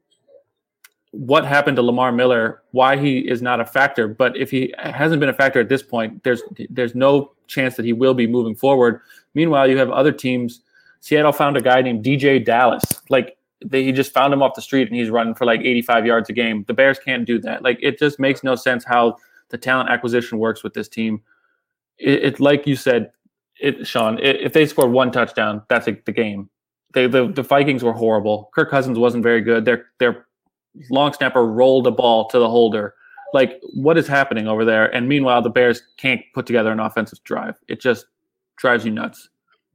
what 1.10 1.44
happened 1.44 1.76
to 1.76 1.82
Lamar 1.82 2.10
Miller, 2.10 2.62
why 2.70 2.96
he 2.96 3.18
is 3.18 3.42
not 3.42 3.60
a 3.60 3.66
factor. 3.66 4.08
But 4.08 4.34
if 4.34 4.50
he 4.50 4.72
hasn't 4.78 5.20
been 5.20 5.28
a 5.28 5.34
factor 5.34 5.60
at 5.60 5.68
this 5.68 5.82
point, 5.82 6.24
there's 6.24 6.40
there's 6.70 6.94
no 6.94 7.32
chance 7.48 7.76
that 7.76 7.84
he 7.84 7.92
will 7.92 8.14
be 8.14 8.26
moving 8.26 8.54
forward. 8.54 9.02
Meanwhile, 9.34 9.68
you 9.68 9.76
have 9.76 9.90
other 9.90 10.10
teams. 10.10 10.62
Seattle 11.00 11.32
found 11.32 11.56
a 11.56 11.62
guy 11.62 11.82
named 11.82 12.04
DeeJay 12.04 12.44
Dallas. 12.44 12.84
Like 13.08 13.36
they, 13.64 13.84
he 13.84 13.92
just 13.92 14.12
found 14.12 14.32
him 14.32 14.42
off 14.42 14.54
the 14.54 14.62
street 14.62 14.88
and 14.88 14.96
he's 14.96 15.10
running 15.10 15.34
for 15.34 15.44
like 15.44 15.60
85 15.60 16.06
yards 16.06 16.30
a 16.30 16.32
game. 16.32 16.64
The 16.66 16.74
Bears 16.74 16.98
can't 16.98 17.24
do 17.24 17.40
that. 17.40 17.62
Like 17.62 17.78
it 17.82 17.98
just 17.98 18.18
makes 18.18 18.44
no 18.44 18.54
sense 18.54 18.84
how 18.84 19.16
the 19.50 19.58
talent 19.58 19.90
acquisition 19.90 20.38
works 20.38 20.62
with 20.62 20.74
this 20.74 20.88
team. 20.88 21.22
It, 21.98 22.24
it 22.24 22.40
like 22.40 22.66
you 22.66 22.76
said, 22.76 23.10
it 23.60 23.86
Sean. 23.86 24.18
It, 24.18 24.40
if 24.40 24.52
they 24.52 24.66
scored 24.66 24.92
one 24.92 25.10
touchdown, 25.10 25.62
that's 25.68 25.88
a, 25.88 25.96
the 26.04 26.12
game. 26.12 26.48
They, 26.94 27.06
the 27.06 27.28
the 27.28 27.42
Vikings 27.42 27.82
were 27.82 27.92
horrible. 27.92 28.50
Kirk 28.54 28.70
Cousins 28.70 28.98
wasn't 28.98 29.22
very 29.22 29.40
good. 29.40 29.64
Their 29.64 29.86
their 29.98 30.26
long 30.90 31.12
snapper 31.12 31.44
rolled 31.44 31.86
a 31.86 31.90
ball 31.90 32.28
to 32.28 32.38
the 32.38 32.48
holder. 32.48 32.94
Like 33.34 33.60
what 33.74 33.98
is 33.98 34.06
happening 34.06 34.46
over 34.46 34.64
there? 34.64 34.94
And 34.94 35.08
meanwhile, 35.08 35.42
the 35.42 35.50
Bears 35.50 35.82
can't 35.96 36.20
put 36.34 36.46
together 36.46 36.70
an 36.70 36.80
offensive 36.80 37.22
drive. 37.24 37.56
It 37.68 37.80
just 37.80 38.06
drives 38.56 38.84
you 38.84 38.90
nuts. 38.90 39.28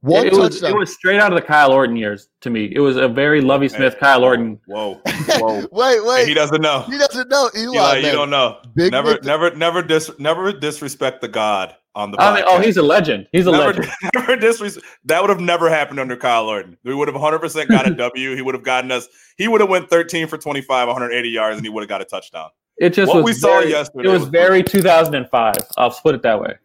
One 0.04 0.26
it, 0.26 0.34
it 0.34 0.38
was, 0.38 0.62
it 0.62 0.76
was 0.76 0.92
straight 0.92 1.18
out 1.18 1.32
of 1.32 1.40
the 1.40 1.46
Kyle 1.46 1.72
Orton 1.72 1.96
years 1.96 2.28
to 2.42 2.50
me. 2.50 2.70
It 2.74 2.80
was 2.80 2.96
a 2.98 3.08
very 3.08 3.40
Lovie 3.40 3.70
Smith, 3.70 3.96
Kyle 3.98 4.22
Orton. 4.22 4.60
Whoa, 4.66 5.00
whoa. 5.38 5.66
wait, 5.72 6.04
wait. 6.04 6.28
he 6.28 6.34
doesn't 6.34 6.60
know. 6.60 6.82
He 6.82 6.98
doesn't 6.98 7.30
know. 7.30 7.50
Eli, 7.56 7.72
Eli, 7.74 7.96
you 8.00 8.12
don't 8.12 8.28
know. 8.28 8.58
Big 8.74 8.92
never, 8.92 9.14
Nick- 9.14 9.24
never, 9.24 9.54
never 9.56 9.82
dis, 9.82 10.10
never 10.18 10.52
disrespect 10.52 11.22
the 11.22 11.28
God 11.28 11.74
on 11.94 12.10
the. 12.10 12.20
I 12.20 12.34
mean, 12.34 12.44
oh, 12.46 12.60
he's 12.60 12.76
a 12.76 12.82
legend. 12.82 13.28
He's 13.32 13.46
a 13.46 13.50
never, 13.52 13.80
legend. 13.80 13.88
never 14.14 14.36
disrespect. 14.36 14.86
That 15.06 15.22
would 15.22 15.30
have 15.30 15.40
never 15.40 15.70
happened 15.70 15.98
under 15.98 16.18
Kyle 16.18 16.48
Orton. 16.48 16.76
We 16.84 16.94
would 16.94 17.08
have 17.08 17.14
100 17.14 17.38
percent 17.38 17.70
got 17.70 17.86
a 17.88 17.90
W. 17.94 18.34
He 18.36 18.42
would 18.42 18.54
have 18.54 18.64
gotten 18.64 18.92
us. 18.92 19.08
He 19.38 19.48
would 19.48 19.62
have 19.62 19.70
went 19.70 19.88
13 19.88 20.26
for 20.26 20.36
25, 20.36 20.86
180 20.86 21.28
yards, 21.30 21.56
and 21.56 21.64
he 21.64 21.70
would 21.70 21.80
have 21.80 21.88
got 21.88 22.02
a 22.02 22.04
touchdown. 22.04 22.50
It 22.76 22.90
just 22.92 23.08
What 23.08 23.24
was 23.24 23.24
we 23.24 23.32
saw 23.32 23.60
very- 23.60 23.70
yesterday 23.70 24.08
It 24.08 24.12
was 24.12 24.20
was 24.20 24.28
very 24.28 24.62
2005. 24.62 25.54
I'll 25.78 25.90
put 25.90 26.14
it 26.14 26.20
that 26.22 26.38
way. 26.38 26.56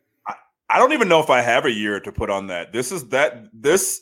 I 0.69 0.77
don't 0.77 0.93
even 0.93 1.07
know 1.07 1.19
if 1.19 1.29
I 1.29 1.41
have 1.41 1.65
a 1.65 1.71
year 1.71 1.99
to 1.99 2.11
put 2.11 2.29
on 2.29 2.47
that. 2.47 2.71
This 2.71 2.91
is 2.91 3.09
that 3.09 3.45
this 3.53 4.01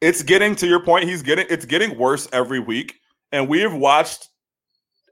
it's 0.00 0.22
getting 0.22 0.56
to 0.56 0.66
your 0.66 0.80
point. 0.84 1.08
He's 1.08 1.22
getting 1.22 1.46
it's 1.48 1.64
getting 1.64 1.96
worse 1.96 2.28
every 2.32 2.60
week. 2.60 2.96
And 3.30 3.48
we 3.48 3.60
have 3.60 3.74
watched 3.74 4.28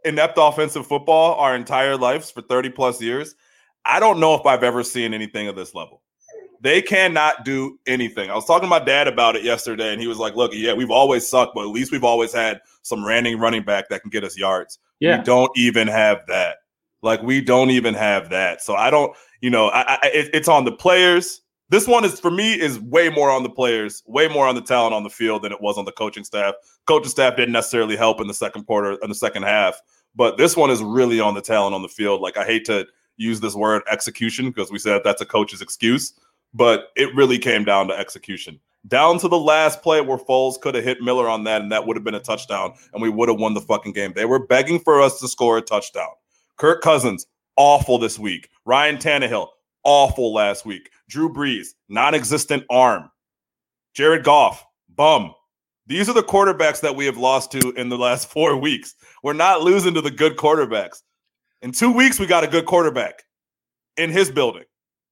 inept 0.04 0.34
offensive 0.36 0.86
football 0.86 1.34
our 1.34 1.54
entire 1.54 1.96
lives 1.96 2.30
for 2.30 2.42
30 2.42 2.70
plus 2.70 3.00
years. 3.00 3.34
I 3.84 4.00
don't 4.00 4.20
know 4.20 4.34
if 4.34 4.44
I've 4.46 4.62
ever 4.62 4.82
seen 4.82 5.14
anything 5.14 5.48
of 5.48 5.56
this 5.56 5.74
level. 5.74 6.02
They 6.60 6.82
cannot 6.82 7.44
do 7.44 7.78
anything. 7.86 8.30
I 8.30 8.34
was 8.34 8.44
talking 8.44 8.66
to 8.66 8.68
my 8.68 8.84
dad 8.84 9.08
about 9.08 9.34
it 9.34 9.42
yesterday, 9.42 9.92
and 9.92 10.00
he 10.00 10.06
was 10.06 10.18
like, 10.18 10.34
Look, 10.34 10.52
yeah, 10.52 10.74
we've 10.74 10.90
always 10.90 11.26
sucked, 11.26 11.54
but 11.54 11.62
at 11.62 11.70
least 11.70 11.92
we've 11.92 12.04
always 12.04 12.32
had 12.32 12.60
some 12.82 13.04
ranting 13.04 13.38
running 13.38 13.62
back 13.62 13.88
that 13.88 14.02
can 14.02 14.10
get 14.10 14.24
us 14.24 14.36
yards. 14.36 14.78
Yeah. 14.98 15.18
We 15.18 15.24
don't 15.24 15.50
even 15.56 15.88
have 15.88 16.26
that. 16.26 16.58
Like 17.02 17.22
we 17.22 17.40
don't 17.40 17.70
even 17.70 17.94
have 17.94 18.30
that. 18.30 18.62
So 18.62 18.74
I 18.74 18.90
don't, 18.90 19.16
you 19.40 19.50
know, 19.50 19.68
I, 19.68 19.98
I 20.02 20.10
it, 20.12 20.30
it's 20.34 20.48
on 20.48 20.64
the 20.64 20.72
players. 20.72 21.40
This 21.70 21.86
one 21.86 22.04
is 22.04 22.18
for 22.18 22.30
me 22.30 22.60
is 22.60 22.80
way 22.80 23.08
more 23.08 23.30
on 23.30 23.42
the 23.42 23.50
players, 23.50 24.02
way 24.06 24.28
more 24.28 24.46
on 24.46 24.54
the 24.54 24.60
talent 24.60 24.92
on 24.92 25.04
the 25.04 25.10
field 25.10 25.42
than 25.42 25.52
it 25.52 25.60
was 25.60 25.78
on 25.78 25.84
the 25.84 25.92
coaching 25.92 26.24
staff. 26.24 26.54
Coaching 26.86 27.10
staff 27.10 27.36
didn't 27.36 27.52
necessarily 27.52 27.96
help 27.96 28.20
in 28.20 28.26
the 28.26 28.34
second 28.34 28.64
quarter, 28.64 28.98
in 29.02 29.08
the 29.08 29.14
second 29.14 29.44
half, 29.44 29.80
but 30.14 30.36
this 30.36 30.56
one 30.56 30.70
is 30.70 30.82
really 30.82 31.20
on 31.20 31.34
the 31.34 31.40
talent 31.40 31.74
on 31.74 31.82
the 31.82 31.88
field. 31.88 32.20
Like 32.20 32.36
I 32.36 32.44
hate 32.44 32.64
to 32.66 32.86
use 33.16 33.40
this 33.40 33.54
word 33.54 33.82
execution 33.90 34.50
because 34.50 34.72
we 34.72 34.78
said 34.78 35.02
that's 35.04 35.22
a 35.22 35.26
coach's 35.26 35.60
excuse, 35.60 36.14
but 36.52 36.88
it 36.96 37.14
really 37.14 37.38
came 37.38 37.64
down 37.64 37.86
to 37.88 37.94
execution. 37.96 38.58
Down 38.88 39.18
to 39.18 39.28
the 39.28 39.38
last 39.38 39.82
play 39.82 40.00
where 40.00 40.16
Foles 40.16 40.58
could 40.58 40.74
have 40.74 40.84
hit 40.84 41.02
Miller 41.02 41.28
on 41.28 41.44
that, 41.44 41.60
and 41.60 41.70
that 41.70 41.86
would 41.86 41.96
have 41.96 42.04
been 42.04 42.14
a 42.14 42.20
touchdown, 42.20 42.72
and 42.94 43.02
we 43.02 43.10
would 43.10 43.28
have 43.28 43.38
won 43.38 43.52
the 43.52 43.60
fucking 43.60 43.92
game. 43.92 44.14
They 44.14 44.24
were 44.24 44.46
begging 44.46 44.80
for 44.80 45.02
us 45.02 45.20
to 45.20 45.28
score 45.28 45.58
a 45.58 45.62
touchdown. 45.62 46.08
Kirk 46.60 46.82
Cousins, 46.82 47.26
awful 47.56 47.96
this 47.96 48.18
week. 48.18 48.50
Ryan 48.66 48.98
Tannehill, 48.98 49.48
awful 49.82 50.34
last 50.34 50.66
week. 50.66 50.90
Drew 51.08 51.32
Brees, 51.32 51.68
non 51.88 52.14
existent 52.14 52.64
arm. 52.68 53.10
Jared 53.94 54.24
Goff, 54.24 54.62
bum. 54.94 55.32
These 55.86 56.10
are 56.10 56.12
the 56.12 56.22
quarterbacks 56.22 56.82
that 56.82 56.94
we 56.94 57.06
have 57.06 57.16
lost 57.16 57.50
to 57.52 57.70
in 57.78 57.88
the 57.88 57.96
last 57.96 58.28
four 58.30 58.58
weeks. 58.58 58.94
We're 59.22 59.32
not 59.32 59.62
losing 59.62 59.94
to 59.94 60.02
the 60.02 60.10
good 60.10 60.36
quarterbacks. 60.36 61.00
In 61.62 61.72
two 61.72 61.90
weeks, 61.90 62.20
we 62.20 62.26
got 62.26 62.44
a 62.44 62.46
good 62.46 62.66
quarterback 62.66 63.22
in 63.96 64.10
his 64.10 64.30
building. 64.30 64.64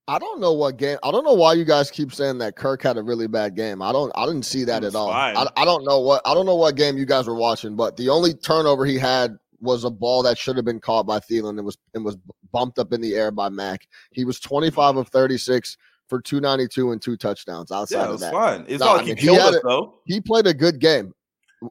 I 0.07 0.19
don't 0.19 0.40
know 0.40 0.52
what 0.52 0.76
game. 0.76 0.99
I 1.02 1.11
don't 1.11 1.25
know 1.25 1.33
why 1.33 1.55
you 1.55 1.64
guys 1.64 1.90
keep 1.90 2.12
saying 2.12 2.38
that 2.38 2.57
Kirk 2.57 2.83
had 2.83 2.99
a 2.99 3.02
really 3.02 3.26
bad 3.26 3.57
game. 3.57 3.81
I 3.81 3.93
don't. 3.93 4.12
I 4.14 4.26
didn't 4.26 4.45
see 4.45 4.64
that 4.64 4.85
at 4.85 4.95
all. 4.95 5.11
I, 5.11 5.47
I 5.57 5.64
don't 5.64 5.85
know 5.87 5.99
what. 6.00 6.21
I 6.26 6.35
don't 6.35 6.45
know 6.45 6.57
what 6.57 6.76
game 6.76 6.99
you 6.99 7.07
guys 7.07 7.26
were 7.26 7.35
watching, 7.35 7.75
but 7.75 7.97
the 7.97 8.11
only 8.11 8.35
turnover 8.35 8.85
he 8.85 8.99
had 8.99 9.38
was 9.60 9.84
a 9.84 9.90
ball 9.90 10.22
that 10.22 10.38
should 10.38 10.56
have 10.56 10.64
been 10.64 10.80
caught 10.80 11.06
by 11.06 11.18
Thielen 11.18 11.50
and 11.50 11.64
was 11.64 11.78
and 11.94 12.04
was 12.04 12.16
bumped 12.52 12.78
up 12.78 12.92
in 12.92 13.00
the 13.00 13.14
air 13.14 13.30
by 13.30 13.48
Mack. 13.48 13.86
He 14.12 14.24
was 14.24 14.38
25 14.40 14.96
of 14.96 15.08
36 15.08 15.76
for 16.08 16.20
292 16.20 16.92
and 16.92 17.02
two 17.02 17.16
touchdowns. 17.16 17.70
Outside 17.72 17.96
Yeah, 17.98 18.02
it 18.02 18.06
of 18.06 18.12
was 18.12 18.20
that, 18.22 18.32
fine. 18.32 18.64
It's 18.68 18.80
No, 18.80 18.86
not 18.86 18.96
like 18.98 19.04
he 19.04 19.10
mean, 19.10 19.16
he 19.18 19.22
killed 19.26 19.38
had 19.38 19.48
us, 19.48 19.54
it- 19.56 19.62
though. 19.64 19.94
he 20.06 20.20
played 20.20 20.46
a 20.46 20.54
good 20.54 20.78
game. 20.78 21.12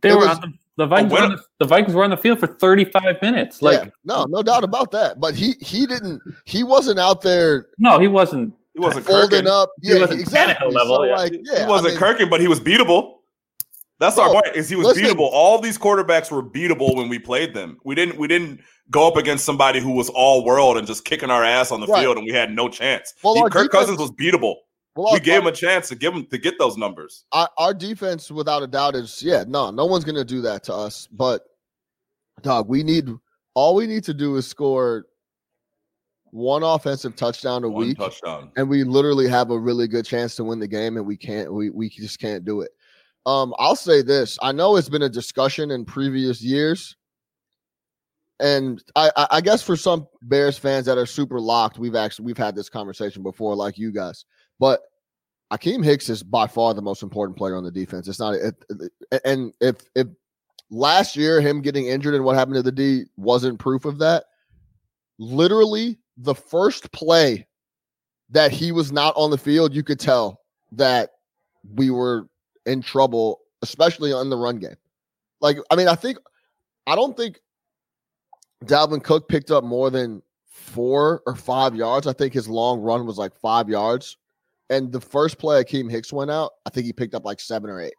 They 0.02 0.10
It 0.10 0.14
were 0.16 0.20
was- 0.28 0.38
on 0.40 0.42
the, 0.42 0.84
the 0.84 0.86
Vikings. 0.88 1.12
were 1.14 1.20
on 1.20 1.30
the, 1.32 1.44
the 1.60 1.66
Vikings 1.66 1.96
were 1.96 2.04
on 2.04 2.10
the 2.12 2.18
field 2.18 2.40
for 2.40 2.48
35 2.48 3.22
minutes. 3.22 3.62
Like 3.62 3.86
yeah, 3.86 3.90
no, 4.06 4.26
no 4.26 4.44
doubt 4.44 4.64
about 4.64 4.92
that. 4.92 5.20
But 5.20 5.34
he 5.34 5.54
he 5.62 5.88
didn't. 5.88 6.22
He 6.46 6.64
wasn't 6.64 7.00
out 7.00 7.22
there 7.22 7.68
no, 7.80 7.98
he 8.00 8.08
wasn't. 8.08 8.54
He 8.74 8.80
wasn't 8.82 9.06
folding 9.08 9.30
Kirkin. 9.46 9.48
up. 9.48 9.70
He 9.82 9.94
Yeah, 9.94 10.02
wasn't 10.02 10.20
exactly. 10.20 10.54
Tannehill 10.68 10.74
level, 10.74 10.96
So, 10.98 11.04
yeah. 11.06 11.16
like, 11.16 11.34
yeah, 11.42 11.60
he 11.64 11.66
wasn't 11.68 11.88
I 11.88 11.92
mean, 11.92 12.00
Kirkin, 12.00 12.30
but 12.30 12.42
he 12.42 12.48
was 12.48 12.60
beatable. 12.60 13.14
That's 14.00 14.18
our 14.18 14.32
point. 14.32 14.56
Is 14.56 14.70
he 14.70 14.76
was 14.76 14.88
listen. 14.88 15.04
beatable. 15.04 15.30
All 15.32 15.60
these 15.60 15.78
quarterbacks 15.78 16.30
were 16.30 16.44
beatable 16.44 16.96
when 16.96 17.10
we 17.10 17.18
played 17.20 17.54
them. 17.54 17.78
We 17.84 17.96
didn't. 17.96 18.18
We 18.18 18.28
didn't 18.28 18.62
go 18.92 19.08
up 19.08 19.18
against 19.18 19.44
somebody 19.44 19.80
who 19.80 19.92
was 19.92 20.10
all 20.10 20.46
world 20.46 20.78
and 20.78 20.86
just 20.86 21.04
kicking 21.04 21.30
our 21.32 21.44
ass 21.44 21.72
on 21.72 21.80
the 21.82 21.88
Right. 21.88 22.02
field, 22.04 22.18
and 22.18 22.26
we 22.26 22.32
had 22.32 22.52
no 22.52 22.70
chance. 22.70 23.14
Well, 23.24 23.34
He- 23.36 23.42
Kirk 23.42 23.52
defense- 23.54 23.72
Cousins 23.72 24.00
was 24.00 24.12
beatable. 24.12 24.56
well, 24.96 25.08
we 25.12 25.14
our- 25.14 25.20
gave 25.20 25.42
him 25.42 25.48
a 25.48 25.52
chance 25.52 25.90
to 25.90 25.96
give 25.96 26.14
him 26.14 26.26
to 26.28 26.38
get 26.38 26.58
those 26.60 26.78
numbers. 26.78 27.26
our, 27.32 27.50
our 27.58 27.74
defense, 27.74 28.30
without 28.32 28.62
a 28.64 28.68
doubt, 28.68 28.96
is 28.96 29.22
yeah. 29.24 29.44
No, 29.48 29.72
no 29.72 29.86
one's 29.86 30.04
gonna 30.06 30.24
do 30.24 30.42
that 30.42 30.64
to 30.66 30.74
us. 30.76 31.08
But 31.12 31.44
dog, 32.44 32.70
we 32.70 32.84
need 32.84 33.10
all 33.56 33.74
we 33.76 33.88
need 33.88 34.04
to 34.04 34.14
do 34.14 34.36
is 34.36 34.46
score 34.46 35.08
one 36.32 36.62
offensive 36.62 37.16
touchdown 37.16 37.64
a 37.64 37.70
One 37.70 37.88
week, 37.88 37.98
touchdown. 37.98 38.52
and 38.58 38.70
we 38.70 38.84
literally 38.84 39.28
have 39.28 39.50
a 39.50 39.58
really 39.58 39.88
good 39.88 40.06
chance 40.06 40.36
to 40.36 40.44
win 40.44 40.60
the 40.60 40.68
game. 40.68 40.98
And 40.98 41.06
we 41.06 41.18
can't. 41.18 41.52
We 41.52 41.72
we 41.72 41.90
just 41.90 42.20
can't 42.20 42.46
do 42.46 42.62
it. 42.62 42.72
Um, 43.28 43.54
I'll 43.60 43.76
say 43.76 44.02
this. 44.02 44.40
I 44.42 44.54
know 44.54 44.78
it's 44.78 44.88
been 44.88 45.02
a 45.02 45.10
discussion 45.10 45.70
in 45.72 45.84
previous 45.84 46.42
years. 46.42 46.96
And 48.40 48.82
I, 48.96 49.28
I, 49.32 49.42
guess 49.42 49.62
for 49.62 49.76
some 49.76 50.08
Bears 50.22 50.58
fans 50.58 50.86
that 50.86 50.98
are 50.98 51.06
super 51.08 51.40
locked, 51.42 51.78
we've 51.78 51.96
actually 51.96 52.26
we've 52.26 52.38
had 52.38 52.56
this 52.56 52.70
conversation 52.70 53.24
before, 53.24 53.54
like 53.54 53.78
you 53.78 53.92
guys. 53.92 54.24
But 54.60 54.82
Akiem 55.52 55.84
Hicks 55.84 56.08
is 56.08 56.24
by 56.24 56.48
far 56.48 56.74
the 56.74 56.82
most 56.82 57.04
important 57.04 57.38
player 57.38 57.58
on 57.58 57.64
the 57.66 57.72
defense. 57.72 58.08
It's 58.08 58.20
not, 58.20 58.36
it, 58.36 58.56
it- 59.12 59.22
and 59.26 59.54
if 59.60 59.78
if 59.96 60.08
last 60.70 61.18
year 61.18 61.42
him 61.42 61.62
getting 61.62 61.88
injured 61.88 62.14
and 62.14 62.24
what 62.24 62.36
happened 62.36 62.56
to 62.56 62.64
the 62.64 62.72
D 62.72 63.06
wasn't 63.18 63.60
proof 63.60 63.84
of 63.84 63.98
that, 64.00 64.26
literally 65.18 65.98
the 66.16 66.36
first 66.36 66.92
play 66.94 67.46
that 68.30 68.52
he 68.52 68.72
was 68.72 68.92
not 68.92 69.16
on 69.18 69.32
the 69.32 69.38
field, 69.38 69.74
you 69.74 69.84
could 69.84 70.00
tell 70.00 70.42
that 70.74 71.10
we 71.74 71.90
were 71.90 72.30
in 72.68 72.82
trouble, 72.82 73.40
especially 73.64 74.14
on 74.14 74.30
the 74.30 74.38
run 74.38 74.60
game. 74.60 74.76
Like, 75.42 75.58
I 75.72 75.76
mean, 75.76 75.88
I 75.88 75.96
think 75.96 76.18
I 76.86 76.96
don't 76.96 77.18
think 77.18 77.40
Dalvin 78.66 79.04
Cook 79.04 79.28
picked 79.28 79.50
up 79.50 79.64
more 79.64 79.90
than 79.90 80.22
four 80.48 81.22
or 81.26 81.36
five 81.36 81.76
yards. 81.76 82.08
I 82.08 82.14
think 82.14 82.34
his 82.34 82.48
long 82.48 82.80
run 82.82 83.06
was 83.06 83.18
like 83.18 83.36
five 83.36 83.70
yards. 83.70 84.18
And 84.70 84.92
the 84.92 85.02
first 85.02 85.38
play 85.38 85.64
Akiem 85.64 85.90
Hicks 85.90 86.12
went 86.12 86.30
out, 86.30 86.52
I 86.66 86.70
think 86.70 86.86
he 86.86 86.94
picked 86.94 87.16
up 87.16 87.24
like 87.24 87.40
seven 87.40 87.70
or 87.70 87.82
eight. 87.82 87.94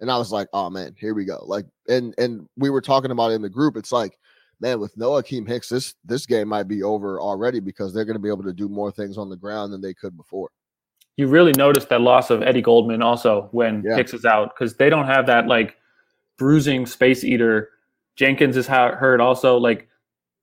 And 0.00 0.10
I 0.10 0.18
was 0.18 0.32
like, 0.32 0.48
oh 0.52 0.68
man, 0.70 0.94
here 0.98 1.14
we 1.14 1.24
go. 1.24 1.42
Like, 1.46 1.66
and 1.88 2.14
and 2.18 2.48
we 2.56 2.70
were 2.70 2.80
talking 2.80 3.10
about 3.10 3.30
it 3.30 3.34
in 3.34 3.42
the 3.42 3.48
group. 3.48 3.76
It's 3.76 3.92
like, 3.92 4.18
man, 4.60 4.80
with 4.80 4.96
no 4.96 5.10
Akiem 5.10 5.46
Hicks, 5.46 5.68
this 5.68 5.94
this 6.04 6.26
game 6.26 6.48
might 6.48 6.68
be 6.68 6.82
over 6.82 7.20
already 7.20 7.60
because 7.60 7.92
they're 7.92 8.04
going 8.04 8.16
to 8.16 8.22
be 8.22 8.28
able 8.28 8.44
to 8.44 8.52
do 8.52 8.68
more 8.68 8.90
things 8.90 9.18
on 9.18 9.28
the 9.28 9.36
ground 9.36 9.72
than 9.72 9.80
they 9.80 9.94
could 9.94 10.16
before. 10.16 10.50
You 11.18 11.26
really 11.26 11.52
notice 11.52 11.84
that 11.86 12.00
loss 12.00 12.30
of 12.30 12.42
Eddie 12.42 12.62
Goldman 12.62 13.02
also 13.02 13.48
when 13.50 13.82
Yeah. 13.84 13.96
Hicks 13.96 14.14
is 14.14 14.24
out 14.24 14.54
because 14.54 14.76
they 14.76 14.88
don't 14.88 15.06
have 15.06 15.26
that 15.26 15.46
like 15.48 15.76
bruising 16.38 16.86
space 16.86 17.24
eater. 17.24 17.70
Jenkins 18.16 18.56
is 18.56 18.66
ha- 18.68 18.94
hurt 18.94 19.20
also. 19.20 19.56
Like 19.58 19.88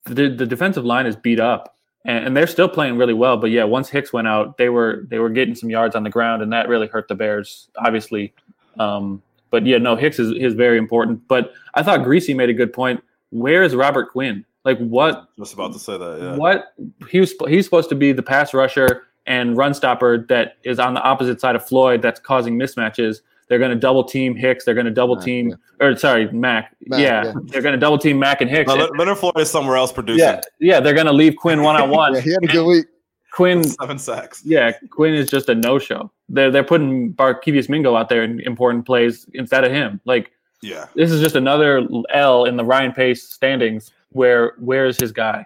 the 0.04 0.30
the 0.30 0.46
defensive 0.46 0.86
line 0.86 1.06
is 1.08 1.16
beat 1.16 1.40
up 1.40 1.78
and, 2.04 2.26
and 2.28 2.38
they're 2.38 2.46
still 2.46 2.68
playing 2.70 2.98
really 2.98 3.14
well. 3.14 3.38
But 3.38 3.52
yeah, 3.52 3.64
once 3.64 3.90
Hicks 3.90 4.12
went 4.14 4.28
out, 4.28 4.58
they 4.58 4.68
were 4.70 5.06
they 5.10 5.18
were 5.20 5.30
getting 5.30 5.56
some 5.56 5.70
yards 5.70 5.96
on 5.96 6.04
the 6.04 6.10
ground 6.10 6.42
and 6.44 6.52
that 6.54 6.68
really 6.68 6.88
hurt 6.88 7.08
the 7.08 7.16
Bears 7.16 7.70
obviously. 7.78 8.34
Um, 8.78 9.22
but 9.52 9.66
yeah, 9.66 9.78
no, 9.78 9.96
Hicks 9.96 10.20
is 10.20 10.32
is 10.34 10.54
very 10.56 10.78
important. 10.78 11.26
But 11.30 11.54
I 11.76 11.84
thought 11.84 12.04
Greasy 12.04 12.34
made 12.34 12.50
a 12.50 12.54
good 12.54 12.74
point. 12.74 13.02
Where 13.30 13.64
is 13.64 13.74
Robert 13.76 14.12
Quinn? 14.12 14.44
Like 14.66 14.78
what 14.80 15.30
Just 15.40 15.54
about 15.54 15.72
to 15.72 15.80
say 15.80 15.98
that. 15.98 16.20
Yeah. 16.22 16.36
what 16.36 16.74
he 17.10 17.22
was 17.22 17.34
he's 17.48 17.64
supposed 17.64 17.88
to 17.90 17.96
be 17.96 18.12
the 18.12 18.24
pass 18.24 18.54
rusher 18.54 19.04
and 19.28 19.58
run 19.58 19.74
stopper 19.74 20.26
that 20.30 20.58
is 20.64 20.80
on 20.80 20.94
the 20.94 21.02
opposite 21.02 21.40
side 21.42 21.56
of 21.56 21.66
Floyd 21.68 22.02
that's 22.02 22.20
causing 22.20 22.58
mismatches. 22.58 23.22
They're 23.48 23.60
going 23.60 23.72
to 23.72 23.78
double 23.78 24.04
team 24.04 24.36
Hicks. 24.36 24.66
They're 24.66 24.74
going 24.74 24.86
to 24.88 24.92
double 24.92 25.16
Mack, 25.16 25.26
team, 25.26 25.56
or 25.80 25.96
sorry, 25.96 26.32
Mack. 26.32 26.76
Mack, 26.88 27.00
yeah, 27.00 27.26
yeah. 27.26 27.34
they're 27.46 27.62
going 27.62 27.74
to 27.74 27.80
double 27.80 28.00
team 28.00 28.18
Mack 28.18 28.42
and 28.42 28.50
Hicks. 28.50 28.68
No, 28.68 28.76
Le- 28.76 28.98
Leonard 28.98 29.20
Floyd 29.20 29.38
is 29.38 29.52
somewhere 29.52 29.78
else 29.78 29.92
producing. 29.92 30.26
yeah, 30.26 30.42
yeah, 30.60 30.80
they're 30.80 30.96
going 30.96 31.06
to 31.06 31.14
leave 31.14 31.36
Quinn 31.36 31.62
one 31.62 31.76
on 31.80 31.90
one. 31.92 32.16
Yeah, 32.16 32.22
he 32.22 32.32
had 32.32 32.44
a 32.44 32.48
good 32.48 32.66
week. 32.66 32.86
Quinn, 33.34 33.64
Seven 33.66 34.00
sacks. 34.00 34.42
yeah, 34.46 34.72
Quinn 34.90 35.14
is 35.14 35.30
just 35.30 35.50
a 35.50 35.56
no 35.56 35.78
show. 35.78 36.10
They're 36.30 36.50
they're 36.50 36.64
putting 36.64 37.14
Barkevious 37.14 37.68
Mingo 37.70 37.96
out 37.96 38.10
there 38.10 38.24
in 38.24 38.40
important 38.42 38.86
plays 38.86 39.28
instead 39.34 39.64
of 39.66 39.72
him. 39.72 40.00
Like 40.06 40.32
Yeah. 40.62 40.86
This 40.96 41.12
is 41.12 41.22
just 41.22 41.36
another 41.36 41.86
L 42.14 42.46
in 42.46 42.56
the 42.56 42.64
Ryan 42.64 42.94
Pace 42.94 43.30
standings. 43.30 43.92
Where 44.12 44.54
where 44.58 44.86
is 44.86 44.98
his 44.98 45.12
guy? 45.12 45.46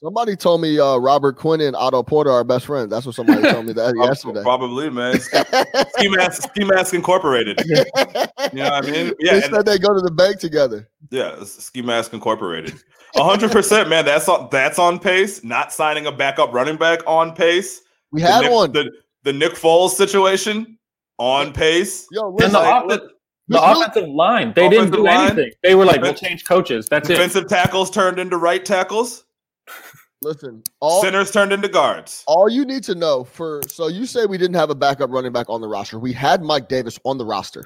Somebody 0.00 0.36
told 0.36 0.60
me 0.60 0.78
uh, 0.78 0.96
Robert 0.98 1.36
Quinn 1.36 1.60
and 1.60 1.74
Otto 1.74 2.04
Porter 2.04 2.30
are 2.30 2.44
best 2.44 2.66
friends. 2.66 2.88
That's 2.90 3.04
what 3.04 3.16
somebody 3.16 3.42
told 3.50 3.66
me 3.66 3.72
that 3.72 3.94
yesterday. 4.04 4.42
Probably, 4.42 4.90
man. 4.90 5.18
Ski 5.20 6.08
Mask, 6.08 6.42
Ski 6.42 6.64
Mask 6.64 6.94
Incorporated. 6.94 7.60
You 8.52 8.60
know 8.60 8.70
what 8.70 8.86
I 8.86 8.90
mean? 8.90 9.12
Yeah. 9.18 9.32
they 9.32 9.42
and- 9.42 9.54
said 9.56 9.66
they 9.66 9.78
go 9.78 9.92
to 9.92 10.00
the 10.00 10.10
bank 10.12 10.38
together. 10.38 10.88
Yeah, 11.10 11.34
it's 11.40 11.62
Ski 11.64 11.82
Mask 11.82 12.12
Incorporated. 12.14 12.74
hundred 13.14 13.50
percent, 13.50 13.88
man. 13.90 14.04
That's 14.06 14.28
on 14.28 14.48
that's 14.50 14.78
on 14.78 14.98
pace. 15.00 15.42
Not 15.44 15.72
signing 15.72 16.06
a 16.06 16.12
backup 16.12 16.54
running 16.54 16.76
back 16.76 17.00
on 17.06 17.34
pace. 17.34 17.82
We 18.12 18.22
The 18.22 18.26
had 18.28 18.40
Nick, 18.42 18.50
one. 18.52 18.72
The, 18.72 18.90
the 19.24 19.32
Nick 19.34 19.52
Foles 19.52 19.90
situation 19.90 20.78
on 21.18 21.52
pace. 21.52 22.06
Yo, 22.12 22.28
And 22.28 22.36
listen, 22.36 22.52
the, 22.52 22.58
like, 22.60 22.90
off- 22.92 23.00
the 23.48 23.62
offensive 23.62 24.08
line, 24.08 24.52
they 24.54 24.68
didn't 24.68 24.92
do 24.92 25.04
line? 25.04 25.32
anything. 25.32 25.50
They 25.62 25.74
were 25.74 25.84
like, 25.84 26.00
we'll 26.00 26.14
change 26.14 26.46
coaches. 26.46 26.86
That's 26.88 27.08
it. 27.10 27.14
Defensive 27.14 27.48
tackles 27.48 27.90
turned 27.90 28.18
into 28.18 28.36
right 28.38 28.64
tackles. 28.64 29.24
Listen. 30.22 30.62
All, 30.80 31.00
Centers 31.02 31.30
turned 31.30 31.52
into 31.52 31.68
guards. 31.68 32.24
all 32.26 32.48
you 32.48 32.64
need 32.64 32.82
to 32.84 32.94
know 32.94 33.24
for 33.24 33.60
so 33.68 33.88
you 33.88 34.06
say 34.06 34.26
we 34.26 34.38
didn't 34.38 34.56
have 34.56 34.70
a 34.70 34.74
backup 34.74 35.10
running 35.10 35.32
back 35.32 35.48
on 35.48 35.60
the 35.60 35.68
roster. 35.68 35.98
We 35.98 36.12
had 36.12 36.42
Mike 36.42 36.68
Davis 36.68 36.98
on 37.04 37.18
the 37.18 37.24
roster. 37.26 37.64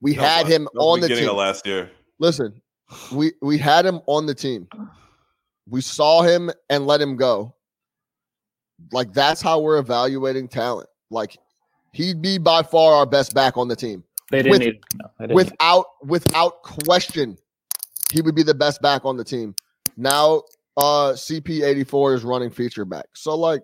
We 0.00 0.14
That 0.14 0.22
had 0.22 0.46
him 0.46 0.64
that 0.64 0.74
was 0.74 0.84
on 0.96 1.00
the 1.00 1.08
team. 1.08 1.28
of 1.28 1.36
last 1.36 1.66
year. 1.66 1.90
Listen, 2.18 2.60
we 3.12 3.32
we 3.42 3.58
had 3.58 3.84
him 3.86 4.00
on 4.06 4.26
the 4.26 4.34
team. 4.34 4.68
We 5.68 5.80
saw 5.80 6.22
him 6.22 6.50
and 6.70 6.86
let 6.86 7.00
him 7.00 7.16
go. 7.16 7.54
Like 8.92 9.12
that's 9.12 9.42
how 9.42 9.60
we're 9.60 9.78
evaluating 9.78 10.48
talent. 10.48 10.88
Like 11.10 11.36
he'd 11.92 12.22
be 12.22 12.38
by 12.38 12.62
far 12.62 12.94
our 12.94 13.06
best 13.06 13.34
back 13.34 13.56
on 13.56 13.66
the 13.68 13.76
team. 13.76 14.04
They 14.30 14.38
didn't 14.42 14.50
with- 14.52 14.60
need. 14.60 14.80
No, 14.94 15.10
they 15.18 15.26
didn't. 15.26 15.34
Without 15.36 15.86
without 16.04 16.62
question, 16.62 17.36
he 18.12 18.22
would 18.22 18.34
be 18.34 18.42
the 18.42 18.54
best 18.54 18.80
back 18.80 19.04
on 19.04 19.16
the 19.16 19.24
team. 19.24 19.54
Now 19.96 20.42
uh 20.78 21.12
CP84 21.12 22.14
is 22.14 22.24
running 22.24 22.50
feature 22.50 22.84
back. 22.84 23.06
So 23.14 23.34
like 23.36 23.62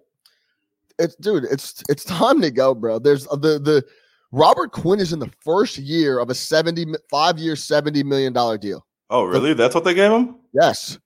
it's 0.99 1.15
dude, 1.17 1.45
it's 1.45 1.83
it's 1.89 2.05
time 2.05 2.41
to 2.43 2.51
go, 2.51 2.75
bro. 2.75 2.99
There's 2.99 3.27
uh, 3.29 3.37
the 3.37 3.59
the 3.59 3.85
Robert 4.33 4.73
Quinn 4.73 4.99
is 4.99 5.13
in 5.13 5.21
the 5.21 5.31
first 5.45 5.79
year 5.79 6.19
of 6.19 6.29
a 6.29 6.35
75 6.35 7.39
year 7.39 7.55
70 7.55 8.03
million 8.03 8.33
dollar 8.33 8.59
deal. 8.59 8.85
Oh, 9.09 9.23
really? 9.25 9.55
That's 9.55 9.75
what 9.75 9.85
they 9.85 9.95
gave 9.95 10.11
him? 10.11 10.37
Yes. 10.53 10.99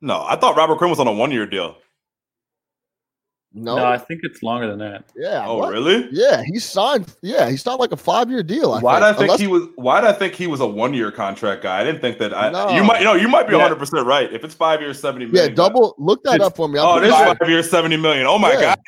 No, 0.00 0.24
I 0.26 0.36
thought 0.36 0.56
Robert 0.56 0.78
Quinn 0.78 0.88
was 0.88 0.98
on 0.98 1.06
a 1.06 1.12
one-year 1.12 1.46
deal. 1.46 1.76
No. 3.54 3.76
no, 3.76 3.84
I 3.84 3.98
think 3.98 4.20
it's 4.22 4.42
longer 4.42 4.66
than 4.66 4.78
that. 4.78 5.04
yeah. 5.14 5.44
Oh, 5.46 5.58
what? 5.58 5.72
really? 5.72 6.08
Yeah, 6.10 6.42
he 6.42 6.58
signed. 6.58 7.14
Yeah, 7.20 7.50
he 7.50 7.56
signed 7.58 7.80
like 7.80 7.92
a 7.92 7.96
five 7.98 8.30
year 8.30 8.42
deal. 8.42 8.72
I 8.72 8.80
Why 8.80 8.98
did 8.98 9.04
I 9.04 9.12
think 9.12 9.22
Unless- 9.24 9.40
he 9.40 9.46
was? 9.46 9.64
Why 9.76 10.00
did 10.00 10.08
I 10.08 10.12
think 10.14 10.34
he 10.34 10.46
was 10.46 10.60
a 10.60 10.66
one-year 10.66 11.12
contract 11.12 11.62
guy? 11.62 11.80
I 11.80 11.84
didn't 11.84 12.00
think 12.00 12.18
that. 12.18 12.32
I, 12.34 12.50
No. 12.50 12.70
You 12.70 12.82
might, 12.82 13.00
you 13.00 13.04
know, 13.04 13.14
you 13.14 13.28
might 13.28 13.46
be 13.46 13.52
Yeah. 13.52 13.58
100 13.58 13.76
percent 13.78 14.06
right. 14.06 14.32
If 14.32 14.42
it's 14.42 14.54
five 14.54 14.80
years, 14.80 14.98
seventy 14.98 15.26
million. 15.26 15.50
Yeah, 15.50 15.54
double. 15.54 15.94
Look 15.98 16.22
that 16.24 16.40
up 16.40 16.56
for 16.56 16.66
me. 16.68 16.78
I'm 16.78 16.86
Oh, 16.86 16.96
it 16.96 17.00
pretty 17.00 17.14
is 17.14 17.20
five 17.38 17.48
years, 17.50 17.70
70 17.70 17.96
million. 17.98 18.26
Oh 18.26 18.38
my 18.38 18.52
Yeah. 18.52 18.60
god. 18.60 18.78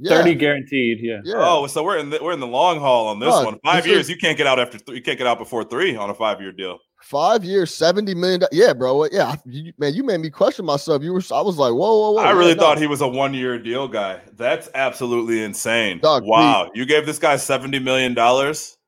Yeah, 0.00 0.16
Thirty 0.18 0.34
guaranteed. 0.34 0.98
Yeah. 1.00 1.20
Yeah. 1.24 1.34
Oh, 1.36 1.68
so 1.68 1.84
we're 1.84 1.98
in 1.98 2.10
the, 2.10 2.18
we're 2.20 2.32
in 2.32 2.40
the 2.40 2.46
long 2.46 2.80
haul 2.80 3.06
on 3.06 3.20
this 3.20 3.28
No, 3.28 3.44
one. 3.44 3.58
Five 3.64 3.86
years, 3.86 4.00
is- 4.06 4.10
you 4.10 4.16
can't 4.16 4.36
get 4.36 4.48
out 4.48 4.58
after 4.58 4.78
th- 4.78 4.96
you 4.96 5.02
can't 5.02 5.16
get 5.16 5.28
out 5.28 5.38
before 5.38 5.62
three 5.62 5.94
on 5.94 6.10
a 6.10 6.14
five-year 6.14 6.50
deal. 6.50 6.78
Five 7.02 7.44
years, 7.44 7.74
seventy 7.74 8.14
million. 8.14 8.42
Yeah, 8.52 8.72
bro. 8.72 9.06
Yeah, 9.10 9.34
you, 9.44 9.72
man, 9.76 9.92
you 9.92 10.04
made 10.04 10.20
me 10.20 10.30
question 10.30 10.64
myself. 10.64 11.02
You 11.02 11.12
were. 11.12 11.22
I 11.32 11.40
was 11.40 11.56
like, 11.58 11.72
whoa, 11.72 11.98
whoa, 11.98 12.10
whoa. 12.12 12.22
I 12.22 12.30
really 12.30 12.54
no. 12.54 12.60
thought 12.60 12.78
he 12.78 12.86
was 12.86 13.00
a 13.00 13.08
one-year 13.08 13.58
deal 13.58 13.88
guy. 13.88 14.20
That's 14.34 14.68
absolutely 14.74 15.42
insane. 15.42 15.98
Doug, 16.00 16.24
wow, 16.24 16.70
you 16.74 16.86
gave 16.86 17.04
this 17.04 17.18
guy 17.18 17.36
70 17.36 17.80
million 17.80 18.14
dollars. 18.14 18.78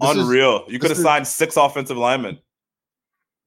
This 0.00 0.10
is 0.10 0.18
Unreal. 0.18 0.64
you 0.68 0.78
could 0.78 0.90
have 0.90 0.98
is- 0.98 1.04
signed 1.04 1.26
six 1.26 1.56
offensive 1.56 1.96
linemen. 1.98 2.38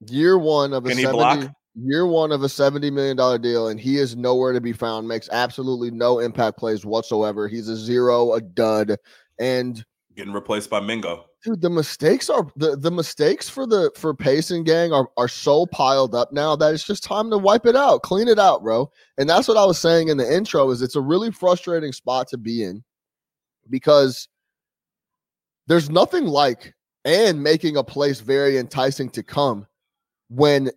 year 0.07 0.37
one 0.37 0.73
of 0.73 0.85
a 0.85 0.89
Can 0.89 0.97
he 0.97 1.03
70, 1.03 1.17
block? 1.17 1.51
year 1.75 2.05
one 2.05 2.31
of 2.31 2.43
a 2.43 2.49
seventy 2.49 2.91
million 2.91 3.17
dollar 3.17 3.39
deal, 3.39 3.69
and 3.69 3.79
he 3.79 3.97
is 3.97 4.15
nowhere 4.15 4.53
to 4.53 4.61
be 4.61 4.73
found. 4.73 5.07
Makes 5.07 5.29
absolutely 5.31 5.89
no 5.89 6.19
impact 6.19 6.57
plays 6.59 6.85
whatsoever. 6.85 7.47
He's 7.47 7.67
a 7.69 7.75
zero, 7.75 8.33
a 8.33 8.41
dud, 8.41 8.97
and 9.39 9.83
Getting 10.15 10.33
replaced 10.33 10.69
by 10.69 10.81
Mingo. 10.81 11.25
dude, 11.43 11.61
the 11.61 11.69
mistakes 11.69 12.29
are 12.29 12.45
the 12.57 12.75
the 12.75 12.91
mistakes 12.91 13.47
for 13.47 13.65
the 13.65 13.91
for 13.95 14.15
and 14.19 14.65
gang 14.65 14.91
are 14.91 15.09
are 15.15 15.29
so 15.29 15.65
piled 15.67 16.13
up 16.13 16.33
now 16.33 16.55
that 16.55 16.73
it's 16.73 16.83
just 16.83 17.03
time 17.03 17.29
to 17.31 17.37
wipe 17.37 17.65
it 17.65 17.75
out, 17.75 18.01
clean 18.01 18.27
it 18.27 18.37
out, 18.37 18.61
bro. 18.61 18.91
And 19.17 19.29
that's 19.29 19.47
what 19.47 19.57
I 19.57 19.65
was 19.65 19.79
saying 19.79 20.09
in 20.09 20.17
the 20.17 20.35
intro. 20.35 20.69
Is 20.69 20.81
it's 20.81 20.97
a 20.97 21.01
really 21.01 21.31
frustrating 21.31 21.93
spot 21.93 22.27
to 22.29 22.37
be 22.37 22.63
in 22.63 22.83
because 23.69 24.27
there's 25.67 25.89
nothing 25.89 26.25
like 26.25 26.73
and 27.05 27.41
making 27.41 27.77
a 27.77 27.83
place 27.83 28.19
very 28.19 28.57
enticing 28.57 29.09
to 29.11 29.23
come 29.23 29.65
when 30.29 30.71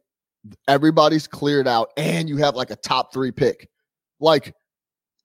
everybody's 0.68 1.26
cleared 1.26 1.66
out 1.66 1.90
and 1.96 2.28
you 2.28 2.36
have 2.36 2.54
like 2.54 2.70
a 2.70 2.76
top 2.76 3.12
three 3.12 3.32
pick. 3.32 3.68
Like 4.20 4.54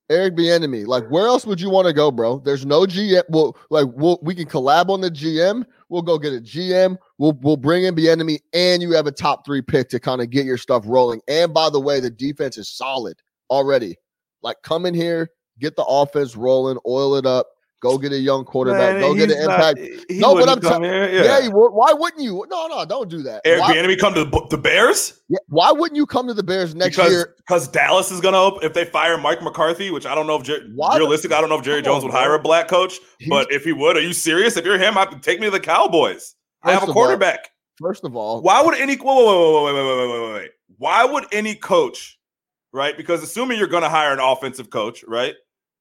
Eric 0.10 0.36
Bieniemy, 0.36 0.88
like 0.88 1.08
where 1.10 1.28
else 1.28 1.46
would 1.46 1.62
you 1.62 1.70
want 1.70 1.88
to 1.88 1.94
go, 1.94 2.10
bro? 2.10 2.40
There's 2.40 2.66
no 2.66 2.82
GM. 2.82 3.24
Well, 3.30 3.56
like 3.70 3.88
we'll, 3.94 4.20
we 4.24 4.34
can 4.34 4.48
collab 4.48 4.90
on 4.90 5.02
the 5.02 5.12
GM. 5.12 5.66
We'll 5.90 6.02
go 6.02 6.18
get 6.18 6.34
a 6.34 6.42
GM. 6.42 6.98
We'll 7.20 7.38
we'll 7.42 7.58
bring 7.58 7.84
in 7.84 7.96
Bieniemy, 7.96 8.40
and 8.54 8.82
you 8.82 8.92
have 8.94 9.06
a 9.06 9.12
top 9.12 9.46
three 9.46 9.62
pick 9.62 9.90
to 9.90 10.00
kind 10.00 10.22
of 10.22 10.32
get 10.32 10.46
your 10.46 10.58
stuff 10.58 10.84
rolling. 10.88 11.22
And 11.28 11.54
by 11.54 11.70
the 11.70 11.80
way, 11.80 12.00
the 12.00 12.10
defense 12.10 12.58
is 12.58 12.70
solid 12.70 13.22
already. 13.52 13.98
Like 14.42 14.58
come 14.64 14.88
in 14.88 14.96
here, 14.96 15.30
get 15.60 15.76
the 15.76 15.86
offense 15.86 16.36
rolling, 16.36 16.80
oil 16.88 17.16
it 17.16 17.28
up, 17.28 17.48
go 17.82 17.98
get 17.98 18.12
a 18.12 18.18
young 18.18 18.44
quarterback, 18.46 18.94
Man, 18.94 19.02
go 19.02 19.16
get 19.16 19.32
an 19.32 19.46
not- 19.46 19.78
impact. 19.78 20.06
he 20.10 20.20
No, 20.20 20.36
but 20.36 20.50
I'm 20.50 20.84
here. 20.84 21.10
Yeah, 21.10 21.24
Yeah. 21.24 21.40
you 21.40 21.52
would. 21.52 21.70
why 21.72 21.94
wouldn't 21.94 22.22
you? 22.22 22.46
No, 22.50 22.68
no, 22.68 22.86
don't 22.86 23.10
do 23.10 23.22
that. 23.24 23.42
Eric 23.46 23.64
Bieniemy 23.64 23.98
come 24.00 24.14
to 24.16 24.26
the, 24.26 24.48
the 24.50 24.58
Bears 24.58 25.20
yeah, 25.30 25.38
why 25.48 25.72
wouldn't 25.72 25.96
you 25.96 26.06
come 26.06 26.28
to 26.28 26.34
the 26.34 26.44
Bears 26.44 26.74
next 26.76 26.96
because 26.98 27.12
year? 27.12 27.36
because 27.38 27.68
Dallas 27.68 28.12
is 28.12 28.20
gonna 28.22 28.38
op- 28.38 28.64
if 28.64 28.74
they 28.74 28.86
fire 28.86 29.18
Mike 29.18 29.42
McCarthy, 29.42 29.92
which 29.92 30.06
I 30.06 30.16
don't 30.16 30.28
know 30.28 30.36
if 30.36 30.44
Jer- 30.44 30.66
realistic. 30.96 31.32
I 31.32 31.40
don't 31.40 31.50
know 31.50 31.58
if 31.58 31.64
Jerry 31.64 31.82
Jones 31.82 32.04
on, 32.04 32.10
would 32.10 32.18
hire 32.18 32.34
a 32.34 32.40
black 32.40 32.68
coach, 32.68 33.00
He's- 33.20 33.30
but 33.30 33.52
if 33.52 33.64
he 33.64 33.74
would, 33.74 33.96
are 33.98 34.02
you 34.02 34.14
serious? 34.14 34.58
If 34.58 34.66
you're 34.66 34.78
him, 34.80 34.98
I 34.98 35.06
take 35.22 35.40
me 35.40 35.46
to 35.48 35.52
the 35.52 35.60
Cowboys. 35.60 36.36
I 36.64 36.72
have 36.72 36.82
a 36.82 36.84
of 36.84 36.90
all, 36.90 36.94
quarterback. 36.94 37.50
First 37.80 38.04
of 38.04 38.16
all, 38.16 38.42
Why 38.42 38.62
would 38.62 38.76
any 38.78 38.96
whoa, 38.96 39.14
whoa, 39.16 39.24
whoa, 39.24 39.52
whoa, 39.54 39.64
wait, 39.66 39.74
wait, 39.74 40.10
wait, 40.10 40.22
wait, 40.22 40.34
wait. 40.34 40.52
Why 40.78 41.06
would 41.06 41.26
any 41.32 41.56
coach, 41.56 42.18
right? 42.74 42.98
Because 42.98 43.24
assuming 43.24 43.58
you're 43.58 43.68
going 43.68 43.84
to 43.84 43.90
hire 43.90 44.12
an 44.12 44.20
offensive 44.20 44.70
coach, 44.70 45.04
right? 45.08 45.36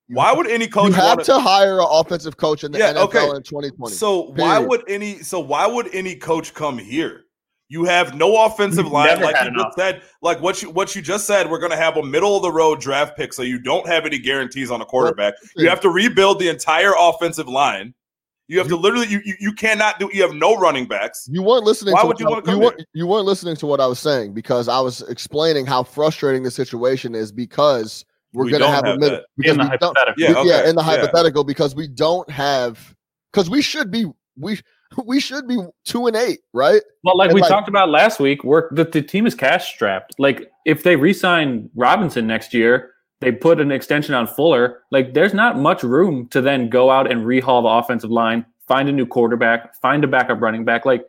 Why 0.08 0.32
would 0.32 0.46
any 0.46 0.66
coach 0.66 0.88
you 0.88 0.92
have 0.94 1.16
want 1.18 1.24
to 1.26 1.38
hire 1.38 1.80
an 1.80 1.86
offensive 1.88 2.36
coach 2.38 2.64
in 2.64 2.72
the 2.72 2.78
Yeah, 2.78 2.94
NFL 2.94 3.04
okay. 3.04 3.28
in 3.36 3.42
2020. 3.42 3.94
So 3.94 4.32
why 4.36 4.58
would 4.58 4.82
any? 4.88 5.18
So 5.22 5.38
why 5.38 5.66
would 5.66 5.94
any 5.94 6.16
coach 6.16 6.54
come 6.54 6.78
here? 6.78 7.24
You 7.70 7.84
have 7.84 8.14
no 8.14 8.46
offensive 8.46 8.86
We've 8.86 8.92
line, 8.94 9.06
never 9.08 9.24
like 9.24 9.36
you 9.44 9.50
just 9.54 9.76
said. 9.76 10.00
Like 10.22 10.40
what 10.40 10.62
you 10.62 10.70
what 10.70 10.96
you 10.96 11.02
just 11.02 11.26
said. 11.26 11.50
We're 11.50 11.58
going 11.58 11.72
to 11.72 11.76
have 11.76 11.98
a 11.98 12.02
middle 12.02 12.34
of 12.34 12.40
the 12.42 12.50
road 12.50 12.80
draft 12.80 13.14
pick, 13.18 13.34
so 13.34 13.42
you 13.42 13.58
don't 13.58 13.86
have 13.86 14.06
any 14.06 14.18
guarantees 14.18 14.70
on 14.70 14.80
a 14.80 14.86
quarterback. 14.86 15.34
You 15.56 15.68
have 15.68 15.80
to 15.82 15.90
rebuild 15.90 16.38
the 16.38 16.48
entire 16.48 16.94
offensive 16.98 17.46
line. 17.46 17.92
You 18.46 18.58
have 18.58 18.68
to 18.68 18.76
literally 18.76 19.08
you 19.08 19.20
you, 19.22 19.34
you 19.38 19.52
cannot 19.52 19.98
do. 19.98 20.08
You 20.10 20.22
have 20.22 20.32
no 20.32 20.56
running 20.56 20.86
backs. 20.86 21.28
You 21.30 21.42
weren't 21.42 21.64
listening. 21.64 21.92
Why 21.92 22.00
to 22.00 22.06
would 22.06 22.18
you 22.18 22.26
I- 22.26 22.30
wanna 22.30 22.42
come 22.42 22.54
you 22.54 22.60
weren't, 22.62 22.86
you 22.94 23.06
weren't 23.06 23.26
listening 23.26 23.56
to 23.56 23.66
what 23.66 23.78
I 23.78 23.86
was 23.86 23.98
saying 23.98 24.32
because 24.32 24.68
I 24.68 24.80
was 24.80 25.02
explaining 25.02 25.66
how 25.66 25.82
frustrating 25.82 26.44
the 26.44 26.50
situation 26.50 27.14
is 27.14 27.30
because 27.30 28.06
we're 28.32 28.44
We 28.44 28.50
going 28.50 28.60
to 28.60 28.66
don't 28.66 28.74
have, 28.74 28.84
a 28.84 28.88
have 28.88 28.98
middle 28.98 29.16
that. 29.18 29.24
because 29.36 29.52
In 29.52 29.58
the 29.58 29.64
we 29.64 29.78
don't, 29.78 29.96
hypothetical. 29.96 30.22
Yeah, 30.36 30.42
we- 30.42 30.48
yeah, 30.50 30.68
in 30.68 30.76
the 30.76 30.82
yeah. 30.82 30.86
hypothetical 30.86 31.44
because 31.44 31.74
we 31.74 31.88
don't 31.88 32.28
have 32.30 32.94
because 33.32 33.48
we 33.50 33.62
should 33.62 33.90
be 33.90 34.04
we 34.38 34.60
we 35.04 35.20
should 35.20 35.46
be 35.48 35.58
two 35.84 36.06
and 36.06 36.16
eight, 36.16 36.40
right? 36.52 36.82
Well, 37.04 37.16
like 37.16 37.28
And, 37.30 37.34
we 37.34 37.40
like- 37.42 37.50
talked 37.50 37.68
about 37.68 37.88
last 37.90 38.20
week, 38.20 38.44
we're, 38.44 38.72
the, 38.74 38.84
the 38.84 39.02
team 39.02 39.26
is 39.26 39.34
cash 39.34 39.72
strapped. 39.74 40.14
Like 40.18 40.50
if 40.66 40.82
they 40.82 40.96
re-sign 40.96 41.68
Robinson 41.74 42.26
next 42.26 42.52
year, 42.54 42.92
they 43.20 43.32
put 43.32 43.60
an 43.60 43.70
extension 43.72 44.14
on 44.14 44.26
Fuller. 44.26 44.82
Like 44.90 45.12
there's 45.14 45.34
not 45.34 45.58
much 45.58 45.82
room 45.82 46.28
to 46.28 46.40
then 46.40 46.68
go 46.70 46.90
out 46.90 47.10
and 47.10 47.22
rehaul 47.26 47.62
the 47.62 47.68
offensive 47.68 48.10
line, 48.10 48.46
find 48.66 48.88
a 48.88 48.92
new 48.92 49.06
quarterback, 49.06 49.74
find 49.80 50.04
a 50.04 50.06
backup 50.08 50.40
running 50.40 50.64
back. 50.64 50.84
Like 50.86 51.04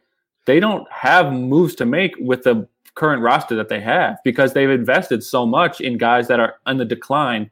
they 0.46 0.60
don't 0.60 0.90
have 0.92 1.32
moves 1.32 1.76
to 1.76 1.86
make 1.86 2.16
with 2.20 2.44
the 2.44 2.68
current 3.00 3.22
roster 3.22 3.56
that 3.56 3.70
they 3.70 3.80
have 3.80 4.18
because 4.24 4.54
they've 4.54 4.70
invested 4.70 5.24
so 5.24 5.46
much 5.46 5.80
in 5.82 5.98
guys 5.98 6.28
that 6.28 6.40
are 6.40 6.56
on 6.66 6.78
the 6.78 6.86
decline. 6.86 7.50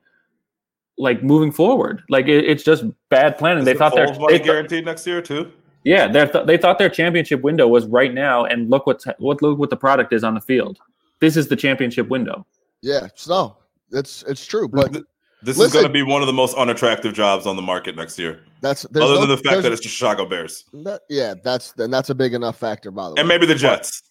Like 0.99 1.21
moving 1.21 1.51
forward, 1.51 2.01
like 2.09 2.25
it, 2.27 2.43
it's 2.45 2.63
just 2.63 2.83
bad 3.09 3.37
planning. 3.37 3.59
Is 3.59 3.65
they 3.65 3.73
the 3.73 3.77
thought 3.79 3.93
their 3.93 4.07
Foles 4.07 4.19
money 4.19 4.33
they 4.33 4.39
thought- 4.39 4.45
guaranteed 4.45 4.85
next 4.85 5.05
year 5.05 5.21
too. 5.21 5.51
yeah, 5.83 6.07
they 6.07 6.25
th- 6.25 6.47
they 6.47 6.57
thought 6.57 6.79
their 6.79 6.89
championship 6.89 7.41
window 7.43 7.67
was 7.67 7.85
right 7.85 8.11
now, 8.11 8.45
and 8.45 8.67
look 8.71 8.87
what's 8.87 9.05
what 9.19 9.39
look 9.43 9.59
what 9.59 9.69
the 9.69 9.77
product 9.77 10.11
is 10.11 10.23
on 10.23 10.33
the 10.33 10.41
field. 10.41 10.79
This 11.19 11.37
is 11.37 11.49
the 11.49 11.55
championship 11.55 12.07
window. 12.09 12.47
Yeah, 12.81 13.09
so 13.13 13.57
it's 13.91 14.23
it's 14.23 14.43
true, 14.43 14.67
but 14.67 14.91
Th- 14.91 15.05
This 15.43 15.59
is 15.59 15.71
going 15.71 15.85
to 15.85 15.91
be 15.91 16.01
one 16.01 16.21
of 16.23 16.27
the 16.27 16.33
most 16.33 16.55
unattractive 16.57 17.13
jobs 17.13 17.45
on 17.45 17.55
the 17.55 17.61
market 17.61 17.95
next 17.95 18.17
year, 18.17 18.39
that's 18.61 18.83
other 18.85 18.99
no- 19.01 19.19
than 19.21 19.29
the 19.29 19.37
fact 19.37 19.61
that 19.61 19.71
it's 19.71 19.83
the 19.83 19.89
Chicago 19.89 20.25
Bears 20.25 20.65
that, 20.73 21.01
yeah, 21.09 21.35
that's 21.43 21.73
then 21.73 21.91
that's 21.91 22.09
a 22.09 22.15
big 22.15 22.33
enough 22.33 22.57
factor. 22.57 22.89
By 22.89 23.03
the 23.09 23.13
way, 23.13 23.19
and 23.19 23.27
maybe 23.27 23.45
the 23.45 23.53
Jets. 23.53 24.01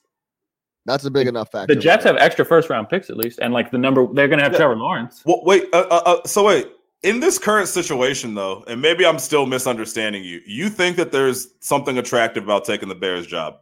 That's 0.87 1.05
a 1.05 1.11
big 1.11 1.27
enough 1.27 1.51
factor. 1.51 1.75
The 1.75 1.81
Jets 1.81 2.05
by 2.05 2.11
have 2.11 2.17
extra 2.19 2.45
first 2.45 2.71
round 2.71 2.89
picks 2.89 3.11
at 3.11 3.17
least, 3.17 3.39
and 3.41 3.53
like 3.53 3.71
the 3.71 3.79
number 3.79 4.07
they're 4.13 4.29
going 4.29 4.39
to 4.39 4.45
have 4.45 4.53
Yeah. 4.53 4.59
Trevor 4.59 4.77
Lawrence. 4.77 5.23
Well, 5.25 5.43
wait. 5.45 5.65
Uh, 5.73 5.87
uh, 5.91 6.03
uh, 6.07 6.27
so 6.27 6.45
wait. 6.45 6.69
In 7.03 7.21
this 7.21 7.39
current 7.39 7.69
situation, 7.69 8.35
though, 8.35 8.65
and 8.67 8.81
maybe 8.81 9.05
I'm 9.05 9.19
still 9.19 9.47
misunderstanding 9.47 10.25
you. 10.25 10.41
You 10.47 10.69
think 10.69 10.97
that 10.97 11.13
there's 11.13 11.49
something 11.61 11.99
attractive 11.99 12.45
about 12.45 12.65
taking 12.65 12.89
the 12.89 12.95
Bears 12.95 13.27
job? 13.27 13.57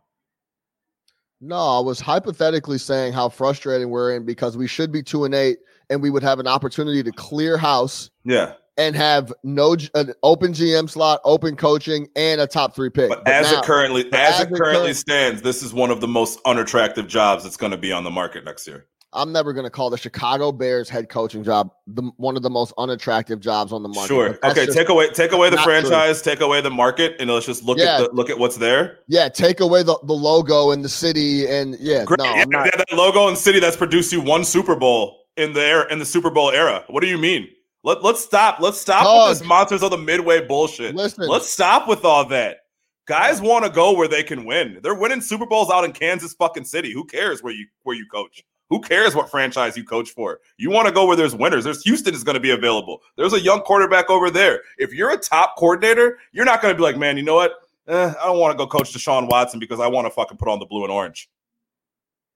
No, 1.40 1.56
I 1.56 1.80
was 1.80 2.00
hypothetically 2.00 2.78
saying 2.78 3.12
how 3.12 3.28
frustrating 3.28 3.90
we're 3.90 4.14
in 4.14 4.24
because 4.24 4.56
we 4.56 4.66
should 4.66 4.92
be 4.92 5.02
two 5.02 5.24
and 5.24 5.34
eight, 5.34 5.58
and 5.90 6.00
we 6.00 6.08
would 6.08 6.22
have 6.22 6.38
an 6.38 6.46
opportunity 6.46 7.02
to 7.02 7.12
clear 7.12 7.58
house 7.58 8.10
Yeah. 8.24 8.54
And 8.76 8.96
have 8.96 9.32
no 9.42 9.76
an 9.94 10.12
open 10.22 10.52
GM 10.52 10.88
slot, 10.90 11.20
open 11.24 11.56
coaching, 11.56 12.08
and 12.16 12.40
a 12.40 12.46
top 12.46 12.74
three 12.74 12.90
pick. 12.90 13.08
But, 13.08 13.26
as 13.28 13.50
now- 13.52 13.58
it 13.60 13.64
currently 13.64 14.04
as, 14.12 14.34
as 14.34 14.40
it 14.40 14.52
it 14.52 14.56
currently 14.56 14.82
current- 14.86 14.96
stands, 14.96 15.42
this 15.42 15.62
is 15.62 15.72
one 15.72 15.90
of 15.90 16.00
the 16.00 16.08
most 16.08 16.40
unattractive 16.44 17.06
jobs 17.06 17.44
that's 17.44 17.56
going 17.56 17.72
to 17.72 17.78
be 17.78 17.92
on 17.92 18.04
the 18.04 18.10
market 18.10 18.44
next 18.44 18.66
year. 18.66 18.86
I'm 19.16 19.30
never 19.30 19.52
going 19.52 19.62
to 19.62 19.70
call 19.70 19.90
the 19.90 19.96
Chicago 19.96 20.50
Bears 20.50 20.88
head 20.88 21.08
coaching 21.08 21.44
job 21.44 21.70
the 21.86 22.02
one 22.16 22.36
of 22.36 22.42
the 22.42 22.50
most 22.50 22.72
unattractive 22.78 23.38
jobs 23.38 23.72
on 23.72 23.84
the 23.84 23.88
market. 23.88 24.08
Sure. 24.08 24.38
Okay. 24.42 24.66
just- 24.66 24.76
Take 24.76 24.88
away 24.88 25.08
take 25.10 25.30
away 25.30 25.50
the 25.50 25.56
not 25.56 25.64
true. 25.64 25.72
franchise, 25.80 26.20
take 26.20 26.40
away 26.40 26.60
the 26.60 26.70
market, 26.70 27.14
and 27.20 27.30
let's 27.30 27.46
just 27.46 27.62
look 27.62 27.78
Yeah. 27.78 27.98
at 28.02 28.10
the, 28.10 28.16
look 28.16 28.28
at 28.28 28.40
what's 28.40 28.56
there. 28.56 28.98
yeah, 29.06 29.28
take 29.28 29.60
away 29.60 29.84
the, 29.84 29.96
the 30.02 30.12
logo 30.14 30.72
and 30.72 30.84
the 30.84 30.88
city, 30.88 31.46
and 31.46 31.76
yeah, 31.78 32.02
Great. 32.04 32.18
no, 32.18 32.24
yeah, 32.24 32.42
I'm 32.42 32.50
not. 32.50 32.66
yeah, 32.66 32.76
that 32.76 32.92
logo 32.92 33.28
and 33.28 33.38
city 33.38 33.60
that's 33.60 33.76
produced 33.76 34.12
you 34.12 34.20
one 34.20 34.42
Super 34.44 34.74
Bowl 34.74 35.20
in 35.36 35.52
the 35.52 35.62
era, 35.64 35.86
in 35.92 36.00
the 36.00 36.04
Super 36.06 36.30
Bowl 36.30 36.50
era. 36.50 36.82
What 36.88 37.00
do 37.00 37.06
you 37.06 37.16
mean? 37.18 37.46
Let 37.84 38.02
let's 38.02 38.24
stop. 38.24 38.60
Let's 38.60 38.80
stop 38.80 39.04
Dog. 39.04 39.28
with 39.28 39.38
this 39.38 39.46
monsters 39.46 39.82
of 39.82 39.90
the 39.90 39.98
midway 39.98 40.44
bullshit. 40.44 40.94
Listen, 40.94 41.28
Let's 41.28 41.50
stop 41.50 41.86
with 41.86 42.04
all 42.04 42.24
that. 42.28 42.58
Guys 43.06 43.42
want 43.42 43.64
to 43.66 43.70
go 43.70 43.92
where 43.92 44.08
they 44.08 44.22
can 44.22 44.46
win. 44.46 44.80
They're 44.82 44.94
winning 44.94 45.20
Super 45.20 45.44
Bowls 45.44 45.70
out 45.70 45.84
in 45.84 45.92
Kansas 45.92 46.32
fucking 46.32 46.64
City. 46.64 46.92
Who 46.92 47.04
cares 47.04 47.42
where 47.42 47.52
you 47.52 47.66
where 47.82 47.94
you 47.94 48.06
coach? 48.06 48.42
Who 48.70 48.80
cares 48.80 49.14
what 49.14 49.30
franchise 49.30 49.76
you 49.76 49.84
coach 49.84 50.10
for? 50.10 50.40
You 50.56 50.70
want 50.70 50.88
to 50.88 50.94
go 50.94 51.04
where 51.06 51.16
there's 51.16 51.34
winners. 51.36 51.64
There's 51.64 51.82
Houston 51.82 52.14
is 52.14 52.24
going 52.24 52.34
to 52.34 52.40
be 52.40 52.50
available. 52.52 53.02
There's 53.16 53.34
a 53.34 53.40
young 53.40 53.60
quarterback 53.60 54.08
over 54.08 54.30
there. 54.30 54.62
If 54.78 54.94
you're 54.94 55.10
a 55.10 55.18
top 55.18 55.56
coordinator, 55.58 56.18
you're 56.32 56.46
not 56.46 56.62
going 56.62 56.72
to 56.72 56.76
be 56.76 56.82
like, 56.82 56.96
man, 56.96 57.18
you 57.18 57.22
know 57.22 57.34
what? 57.34 57.52
Eh, 57.86 58.14
I 58.18 58.24
don't 58.24 58.38
want 58.38 58.52
to 58.52 58.56
go 58.56 58.66
coach 58.66 58.94
Deshaun 58.94 59.28
Watson 59.28 59.60
because 59.60 59.78
I 59.80 59.86
want 59.86 60.06
to 60.06 60.10
fucking 60.10 60.38
put 60.38 60.48
on 60.48 60.58
the 60.58 60.64
blue 60.64 60.82
and 60.84 60.90
orange. 60.90 61.28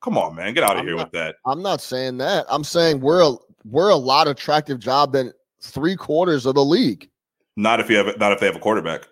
Come 0.02 0.18
on, 0.18 0.34
man, 0.34 0.52
get 0.52 0.62
out 0.62 0.72
of 0.72 0.80
I'm 0.80 0.86
here 0.86 0.96
not- 0.96 1.06
with 1.06 1.12
that. 1.12 1.36
I'm 1.46 1.62
not 1.62 1.80
saying 1.80 2.18
that. 2.18 2.44
I'm 2.50 2.62
saying 2.62 3.00
we're 3.00 3.22
a, 3.22 3.34
we're 3.64 3.88
a 3.88 3.96
lot 3.96 4.28
attractive 4.28 4.78
job 4.78 5.12
than 5.14 5.32
three 5.62 5.96
quarters 5.96 6.46
of 6.46 6.54
the 6.54 6.64
league. 6.64 7.10
Not 7.56 7.80
if 7.80 7.90
you 7.90 7.96
have 7.96 8.18
not 8.18 8.32
if 8.32 8.40
they 8.40 8.46
have 8.46 8.56
a 8.56 8.60
quarterback. 8.60 9.08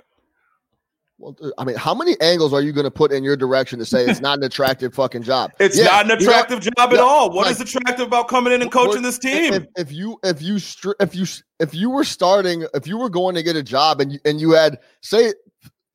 Well, 1.19 1.35
I 1.57 1.65
mean, 1.65 1.77
how 1.77 1.95
many 1.95 2.15
angles 2.21 2.53
are 2.53 2.61
you 2.61 2.73
going 2.73 2.85
to 2.85 2.91
put 2.91 3.11
in 3.11 3.25
your 3.25 3.37
direction 3.37 3.79
to 3.79 3.87
say 3.87 4.05
it's 4.05 4.21
not 4.29 4.37
an 4.39 4.45
attractive 4.45 4.95
fucking 4.95 5.23
job? 5.23 5.51
It's 5.59 5.79
Yeah, 5.79 5.85
not 5.85 6.05
an 6.05 6.21
you 6.21 6.27
know- 6.27 6.31
attractive 6.33 6.61
job 6.61 6.93
at 6.93 6.99
all. 7.01 7.31
What 7.33 7.51
is 7.51 7.59
like- 7.59 7.69
attractive 7.69 8.07
about 8.07 8.29
coming 8.29 8.53
in 8.53 8.61
and 8.61 8.71
coaching 8.71 9.03
this 9.03 9.19
team? 9.19 9.55
If, 9.55 9.67
if 9.77 9.93
you 9.93 10.19
if 10.23 10.43
you 10.43 10.59
if 11.01 11.15
you 11.15 11.27
if 11.59 11.75
you 11.75 11.91
were 11.91 12.05
starting 12.05 12.67
if 12.75 12.87
you 12.87 12.99
were 12.99 13.09
going 13.09 13.35
to 13.35 13.43
get 13.43 13.57
a 13.57 13.63
job 13.63 14.01
and 14.01 14.13
you, 14.13 14.19
and 14.27 14.41
you 14.41 14.53
had 14.53 14.79
say 15.01 15.33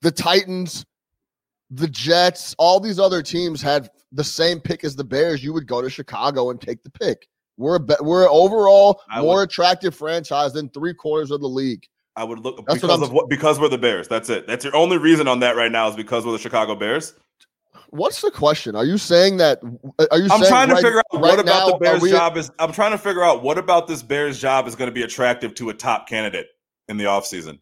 the 0.02 0.12
Titans, 0.12 0.86
the 1.70 1.88
Jets, 1.88 2.56
all 2.58 2.80
these 2.80 2.98
other 3.00 3.22
teams 3.22 3.62
had 3.62 3.90
the 4.12 4.24
same 4.24 4.60
pick 4.60 4.84
as 4.84 4.96
the 4.96 5.04
Bears, 5.04 5.44
you 5.44 5.54
would 5.54 5.68
go 5.68 5.82
to 5.84 5.90
Chicago 5.90 6.50
and 6.50 6.60
take 6.60 6.82
the 6.82 6.90
pick. 6.90 7.28
We're 7.58 7.78
a 7.78 8.04
we're 8.04 8.30
overall 8.30 9.02
I 9.10 9.22
more 9.22 9.38
would- 9.38 9.50
attractive 9.50 9.94
franchise 9.96 10.54
than 10.54 10.70
three 10.70 10.94
quarters 10.94 11.32
of 11.32 11.42
the 11.42 11.50
league. 11.50 11.86
I 12.16 12.24
would 12.24 12.40
look 12.40 12.58
That's 12.58 12.68
what 12.68 12.76
because 12.76 12.90
I'm- 12.90 13.04
of 13.04 13.12
what 13.12 13.30
because 13.30 13.60
we're 13.60 13.70
the 13.70 13.78
Bears. 13.78 14.08
That's 14.08 14.30
it. 14.30 14.48
That's 14.48 14.66
your 14.66 14.76
only 14.76 14.98
reason 14.98 15.28
on 15.28 15.40
that 15.42 15.56
right 15.56 15.72
now 15.72 15.88
is 15.88 15.96
because 15.96 16.26
we're 16.26 16.34
the 16.34 16.40
Chicago 16.40 16.76
Bears. 16.76 17.14
What's 17.90 18.22
the 18.22 18.32
question? 18.32 18.76
Are 18.76 18.86
you 18.86 18.98
saying 18.98 19.38
that? 19.38 19.60
Are 20.12 20.18
you? 20.18 20.28
I'm 20.32 20.42
trying 20.46 20.70
to 20.70 20.76
right- 20.76 20.84
figure 20.84 21.00
out 21.00 21.06
right 21.14 21.22
what 21.22 21.40
about 21.40 21.46
now, 21.68 21.72
the 21.74 21.78
Bears 21.78 22.02
we- 22.02 22.10
job 22.12 22.38
is 22.38 22.50
I'm 22.60 22.72
trying 22.72 22.92
to 22.92 22.98
figure 22.98 23.24
out 23.24 23.44
what 23.44 23.58
about 23.58 23.88
this 23.88 24.02
Bears 24.02 24.40
job 24.40 24.68
is 24.68 24.76
going 24.76 24.90
to 24.90 24.94
be 24.94 25.04
attractive 25.04 25.54
to 25.56 25.70
a 25.70 25.74
top 25.74 26.08
candidate 26.08 26.48
in 26.88 26.98
the 26.98 27.04
offseason. 27.06 27.60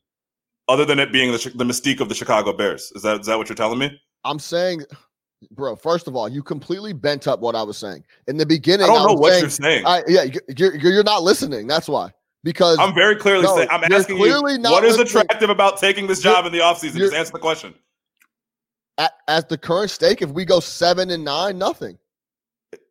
Other 0.67 0.85
than 0.85 0.99
it 0.99 1.11
being 1.11 1.31
the, 1.31 1.51
the 1.55 1.63
mystique 1.63 1.99
of 1.99 2.09
the 2.09 2.15
Chicago 2.15 2.53
Bears. 2.53 2.91
Is 2.95 3.01
that 3.01 3.21
is 3.21 3.25
that 3.25 3.37
what 3.39 3.49
you're 3.49 3.55
telling 3.55 3.79
me? 3.79 3.99
I'm 4.23 4.37
saying, 4.39 4.83
bro. 5.51 5.75
First 5.75 6.07
of 6.07 6.15
all, 6.15 6.27
you 6.29 6.43
completely 6.43 6.93
bent 6.93 7.27
up 7.27 7.39
what 7.39 7.55
I 7.55 7.63
was 7.63 7.77
saying 7.77 8.03
in 8.27 8.37
the 8.37 8.45
beginning. 8.45 8.85
I 8.85 8.87
don't 8.87 9.07
know 9.07 9.13
was 9.13 9.19
what 9.19 9.29
saying, 9.31 9.41
you're 9.43 9.49
saying. 9.49 9.85
I, 9.85 10.03
yeah, 10.07 10.23
you- 10.23 10.39
you're, 10.57 10.75
you're 10.75 10.91
you're 10.93 11.03
not 11.03 11.23
listening. 11.23 11.67
That's 11.67 11.87
why. 11.87 12.11
Because 12.43 12.77
I'm 12.79 12.93
very 12.95 13.15
clearly 13.17 13.43
No, 13.43 13.55
saying 13.57 13.67
I'm 13.69 13.81
you're 13.89 13.99
asking 13.99 14.17
you 14.17 14.23
clearly 14.23 14.57
not 14.57 14.71
what 14.71 14.85
is 14.85 14.97
listening. 14.97 15.21
attractive 15.23 15.49
about 15.49 15.77
taking 15.77 16.07
this 16.07 16.23
You're- 16.23 16.35
job 16.35 16.45
in 16.45 16.51
the 16.53 16.59
offseason? 16.59 16.95
Just 16.97 17.13
answer 17.13 17.33
the 17.33 17.39
question. 17.39 17.73
at, 18.97 19.11
at 19.27 19.49
the 19.49 19.57
current 19.57 19.91
stake, 19.91 20.21
if 20.21 20.29
we 20.29 20.45
go 20.45 20.59
seven 20.61 21.09
and 21.09 21.23
nine, 21.23 21.57
nothing. 21.57 21.97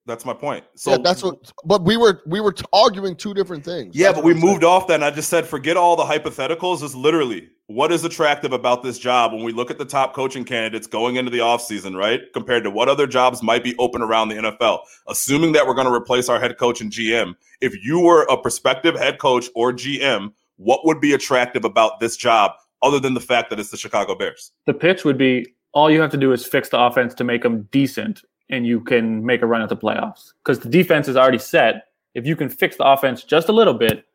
That's 0.08 0.24
my 0.24 0.32
point. 0.32 0.64
So 0.74 0.90
So 0.90 0.96
yeah, 0.96 1.02
that's 1.04 1.22
what. 1.22 1.52
But 1.66 1.84
we 1.84 1.98
were 1.98 2.22
we 2.26 2.40
were 2.40 2.54
arguing 2.72 3.14
two 3.14 3.34
different 3.34 3.62
things. 3.62 3.94
Yeah, 3.94 4.08
That's 4.08 4.18
but 4.18 4.24
we 4.24 4.32
I'm 4.32 4.40
saying. 4.40 4.52
moved 4.52 4.64
off 4.64 4.86
that, 4.86 4.94
and 4.94 5.04
I 5.04 5.10
just 5.10 5.28
said, 5.28 5.46
forget 5.46 5.76
all 5.76 5.96
the 5.96 6.04
hypotheticals. 6.04 6.82
Is 6.82 6.94
literally 6.94 7.50
what 7.66 7.92
is 7.92 8.04
attractive 8.04 8.54
about 8.54 8.82
this 8.82 8.98
job 8.98 9.34
when 9.34 9.44
we 9.44 9.52
look 9.52 9.70
at 9.70 9.76
the 9.76 9.84
top 9.84 10.14
coaching 10.14 10.44
candidates 10.44 10.86
going 10.86 11.16
into 11.16 11.30
the 11.30 11.40
offseason, 11.40 11.94
right? 11.94 12.22
Compared 12.32 12.64
to 12.64 12.70
what 12.70 12.88
other 12.88 13.06
jobs 13.06 13.42
might 13.42 13.62
be 13.62 13.76
open 13.78 14.00
around 14.00 14.30
the 14.30 14.36
NFL. 14.36 14.80
Assuming 15.06 15.52
that 15.52 15.66
we're 15.66 15.74
going 15.74 15.86
to 15.86 15.92
replace 15.92 16.30
our 16.30 16.40
head 16.40 16.56
coach 16.56 16.80
and 16.80 16.90
GM, 16.90 17.34
if 17.60 17.74
you 17.84 18.00
were 18.00 18.22
a 18.30 18.36
prospective 18.38 18.96
head 18.96 19.18
coach 19.18 19.50
or 19.54 19.74
GM, 19.74 20.32
what 20.56 20.86
would 20.86 21.02
be 21.02 21.12
attractive 21.12 21.66
about 21.66 22.00
this 22.00 22.16
job 22.16 22.52
other 22.82 22.98
than 22.98 23.12
the 23.12 23.20
fact 23.20 23.50
that 23.50 23.60
it's 23.60 23.70
the 23.70 23.76
Chicago 23.76 24.14
Bears? 24.14 24.52
The 24.64 24.72
pitch 24.72 25.04
would 25.04 25.18
be 25.18 25.46
all 25.74 25.90
you 25.90 26.00
have 26.00 26.10
to 26.12 26.16
do 26.16 26.32
is 26.32 26.46
fix 26.46 26.70
the 26.70 26.80
offense 26.80 27.12
to 27.14 27.24
make 27.24 27.42
them 27.42 27.68
decent, 27.70 28.22
and 28.50 28.66
you 28.66 28.80
can 28.80 29.24
make 29.24 29.42
a 29.42 29.46
run 29.46 29.62
at 29.62 29.68
the 29.68 29.76
playoffs. 29.76 30.32
Because 30.42 30.60
the 30.60 30.68
defense 30.68 31.08
is 31.08 31.16
already 31.16 31.38
set. 31.38 31.88
If 32.14 32.26
you 32.26 32.36
can 32.36 32.48
fix 32.48 32.76
the 32.76 32.84
offense 32.84 33.22
just 33.22 33.48
a 33.48 33.52
little 33.52 33.74
bit, 33.74 34.06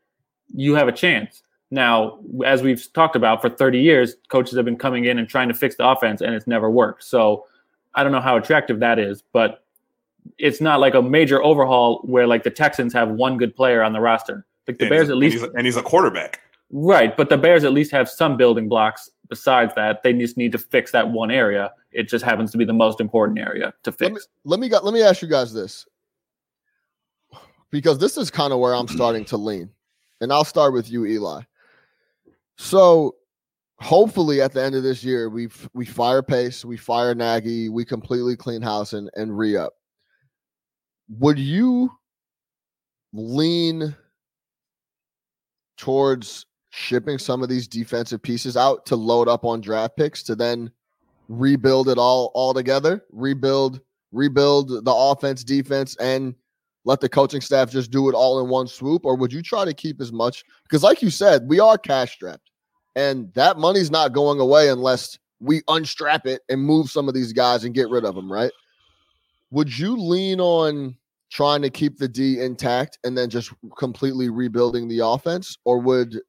you 0.53 0.75
have 0.75 0.87
a 0.87 0.91
chance. 0.91 1.43
Now, 1.71 2.19
as 2.45 2.61
we've 2.61 2.91
talked 2.93 3.15
about 3.15 3.41
for 3.41 3.49
30 3.49 3.79
years, 3.79 4.15
coaches 4.29 4.55
have 4.55 4.65
been 4.65 4.77
coming 4.77 5.05
in 5.05 5.17
and 5.17 5.27
trying 5.27 5.47
to 5.47 5.53
fix 5.53 5.75
the 5.75 5.87
offense, 5.87 6.21
and 6.21 6.35
it's 6.35 6.45
never 6.45 6.69
worked. 6.69 7.03
So 7.03 7.45
I 7.95 8.03
don't 8.03 8.11
know 8.11 8.21
how 8.21 8.37
attractive 8.37 8.79
that 8.79 8.99
is, 8.99 9.23
but 9.33 9.63
it's 10.37 10.61
not 10.61 10.79
like 10.79 10.93
a 10.93 11.01
major 11.01 11.43
overhaul 11.43 12.01
where 12.03 12.27
like 12.27 12.43
the 12.43 12.51
Texans 12.51 12.93
have 12.93 13.09
one 13.09 13.37
good 13.37 13.55
player 13.55 13.81
on 13.81 13.93
the 13.93 13.99
roster. 13.99 14.45
Like 14.67 14.77
the 14.77 14.85
And 14.85 14.89
Bears 14.89 15.09
at 15.09 15.17
least 15.17 15.37
and 15.37 15.45
he's, 15.45 15.55
and 15.55 15.65
he's 15.65 15.75
a 15.75 15.83
quarterback. 15.83 16.41
Right, 16.75 17.15
but 17.15 17.29
the 17.29 17.37
Bears 17.37 17.63
at 17.63 17.71
least 17.71 17.91
have 17.91 18.09
some 18.09 18.35
building 18.35 18.67
blocks 18.67 19.07
besides 19.29 19.75
that. 19.75 20.01
They 20.01 20.11
just 20.11 20.37
need 20.37 20.51
to 20.53 20.57
fix 20.57 20.91
that 20.91 21.07
one 21.07 21.29
area. 21.29 21.71
It 21.91 22.09
just 22.09 22.25
happens 22.25 22.51
to 22.51 22.57
be 22.57 22.65
the 22.65 22.73
most 22.73 22.99
important 22.99 23.37
area 23.37 23.75
to 23.83 23.91
Let 23.91 23.99
fix. 23.99 24.11
me 24.11 24.19
let 24.45 24.59
me 24.59 24.69
let 24.69 24.91
me 24.91 25.03
ask 25.03 25.21
you 25.21 25.27
guys 25.27 25.53
this 25.53 25.85
because 27.69 27.99
this 27.99 28.17
is 28.17 28.31
kind 28.31 28.51
of 28.51 28.57
where 28.57 28.73
I'm 28.73 28.87
starting 28.87 29.23
to 29.25 29.37
lean, 29.37 29.69
and 30.19 30.33
I'll 30.33 30.43
start 30.43 30.73
with 30.73 30.89
you, 30.89 31.05
Eli. 31.05 31.41
So, 32.57 33.17
hopefully, 33.79 34.41
at 34.41 34.53
the 34.53 34.63
end 34.63 34.73
of 34.73 34.81
this 34.81 35.03
year, 35.03 35.29
we 35.29 35.49
we 35.75 35.85
fire 35.85 36.23
Pace, 36.23 36.65
we 36.65 36.75
fire 36.75 37.13
Nagy, 37.13 37.69
we 37.69 37.85
completely 37.85 38.35
clean 38.35 38.63
house 38.63 38.93
and 38.93 39.11
and 39.15 39.37
re 39.37 39.55
up. 39.55 39.73
Would 41.19 41.37
you 41.37 41.91
lean 43.11 43.95
towards 45.77 46.47
shipping 46.75 47.19
some 47.19 47.43
of 47.43 47.49
these 47.49 47.67
defensive 47.67 48.19
pieces 48.19 48.57
out 48.57 48.83
to 48.83 48.95
load 48.95 49.27
up 49.27 49.45
on 49.45 49.61
draft 49.61 49.95
picks 49.95 50.23
to 50.23 50.33
then 50.33 50.71
rebuild 51.29 51.87
it 51.87 51.99
all 51.99 52.31
all 52.33 52.51
together 52.51 53.05
rebuild 53.11 53.79
rebuild 54.11 54.83
the 54.83 54.91
offense 54.91 55.43
defense 55.43 55.95
and 55.97 56.33
let 56.83 56.99
the 56.99 57.07
coaching 57.07 57.41
staff 57.41 57.69
just 57.69 57.91
do 57.91 58.09
it 58.09 58.15
all 58.15 58.39
in 58.41 58.49
one 58.49 58.67
swoop? 58.67 59.05
Or 59.05 59.15
would 59.15 59.31
you 59.31 59.43
try 59.43 59.65
to 59.65 59.73
keep 59.73 60.01
as 60.01 60.11
much? 60.11 60.43
Because 60.63 60.81
like 60.81 61.03
you 61.03 61.11
said 61.11 61.47
we 61.47 61.59
are 61.59 61.77
cash 61.77 62.13
strapped 62.13 62.49
and 62.95 63.31
that 63.35 63.59
money's 63.59 63.91
not 63.91 64.11
going 64.11 64.39
away 64.39 64.69
unless 64.69 65.19
we 65.39 65.61
unstrap 65.67 66.25
it 66.25 66.41
and 66.49 66.59
move 66.59 66.89
some 66.89 67.07
of 67.07 67.13
these 67.13 67.33
guys 67.33 67.65
and 67.65 67.75
get 67.75 67.89
rid 67.89 68.03
of 68.03 68.15
them 68.15 68.31
right? 68.31 68.51
Would 69.51 69.77
you 69.77 69.95
lean 69.95 70.41
on 70.41 70.97
trying 71.29 71.61
to 71.61 71.69
keep 71.69 71.99
the 71.99 72.07
d 72.07 72.41
intact 72.41 72.97
and 73.03 73.15
then 73.15 73.29
just 73.29 73.53
completely 73.77 74.29
rebuilding 74.29 74.87
the 74.87 75.05
offense? 75.05 75.59
Or 75.65 75.77
would 75.77 76.19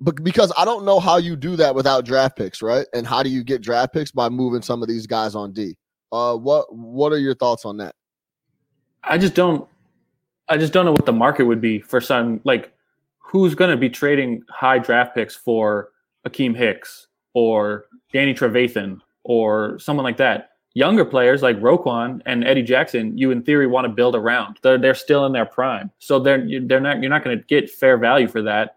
but 0.00 0.22
because 0.24 0.52
I 0.56 0.64
don't 0.64 0.84
know 0.84 0.98
how 0.98 1.18
you 1.18 1.36
do 1.36 1.56
that 1.56 1.74
without 1.74 2.04
draft 2.04 2.36
picks, 2.36 2.62
right? 2.62 2.86
And 2.94 3.06
how 3.06 3.22
do 3.22 3.28
you 3.28 3.44
get 3.44 3.60
draft 3.60 3.92
picks 3.92 4.10
by 4.10 4.28
moving 4.28 4.62
some 4.62 4.82
of 4.82 4.88
these 4.88 5.06
guys 5.06 5.34
on 5.34 5.52
D? 5.52 5.76
Uh, 6.10 6.36
what 6.36 6.74
what 6.74 7.12
are 7.12 7.18
your 7.18 7.34
thoughts 7.34 7.64
on 7.64 7.76
that? 7.76 7.94
I 9.04 9.18
just 9.18 9.34
don't. 9.34 9.68
I 10.48 10.56
just 10.56 10.72
don't 10.72 10.84
know 10.84 10.92
what 10.92 11.06
the 11.06 11.12
market 11.12 11.44
would 11.44 11.60
be 11.60 11.80
for 11.80 12.00
some 12.00 12.40
like 12.44 12.72
who's 13.18 13.54
going 13.54 13.70
to 13.70 13.76
be 13.76 13.88
trading 13.88 14.42
high 14.48 14.78
draft 14.78 15.14
picks 15.14 15.36
for 15.36 15.90
Akiem 16.26 16.56
Hicks 16.56 17.06
or 17.34 17.84
Danny 18.12 18.34
Trevathan 18.34 19.00
or 19.22 19.78
someone 19.78 20.04
like 20.04 20.16
that. 20.16 20.50
Younger 20.74 21.04
players 21.04 21.42
like 21.42 21.60
Roquan 21.60 22.22
and 22.26 22.44
Eddie 22.44 22.62
Jackson, 22.62 23.16
you 23.18 23.32
in 23.32 23.42
theory 23.42 23.66
want 23.66 23.84
to 23.84 23.88
build 23.88 24.16
around. 24.16 24.58
They're 24.62 24.78
they're 24.78 24.94
still 24.94 25.26
in 25.26 25.32
their 25.32 25.46
prime, 25.46 25.90
so 25.98 26.18
they're 26.18 26.46
they're 26.62 26.80
not 26.80 27.00
you're 27.02 27.10
not 27.10 27.22
going 27.22 27.38
to 27.38 27.44
get 27.44 27.70
fair 27.70 27.98
value 27.98 28.28
for 28.28 28.40
that. 28.42 28.76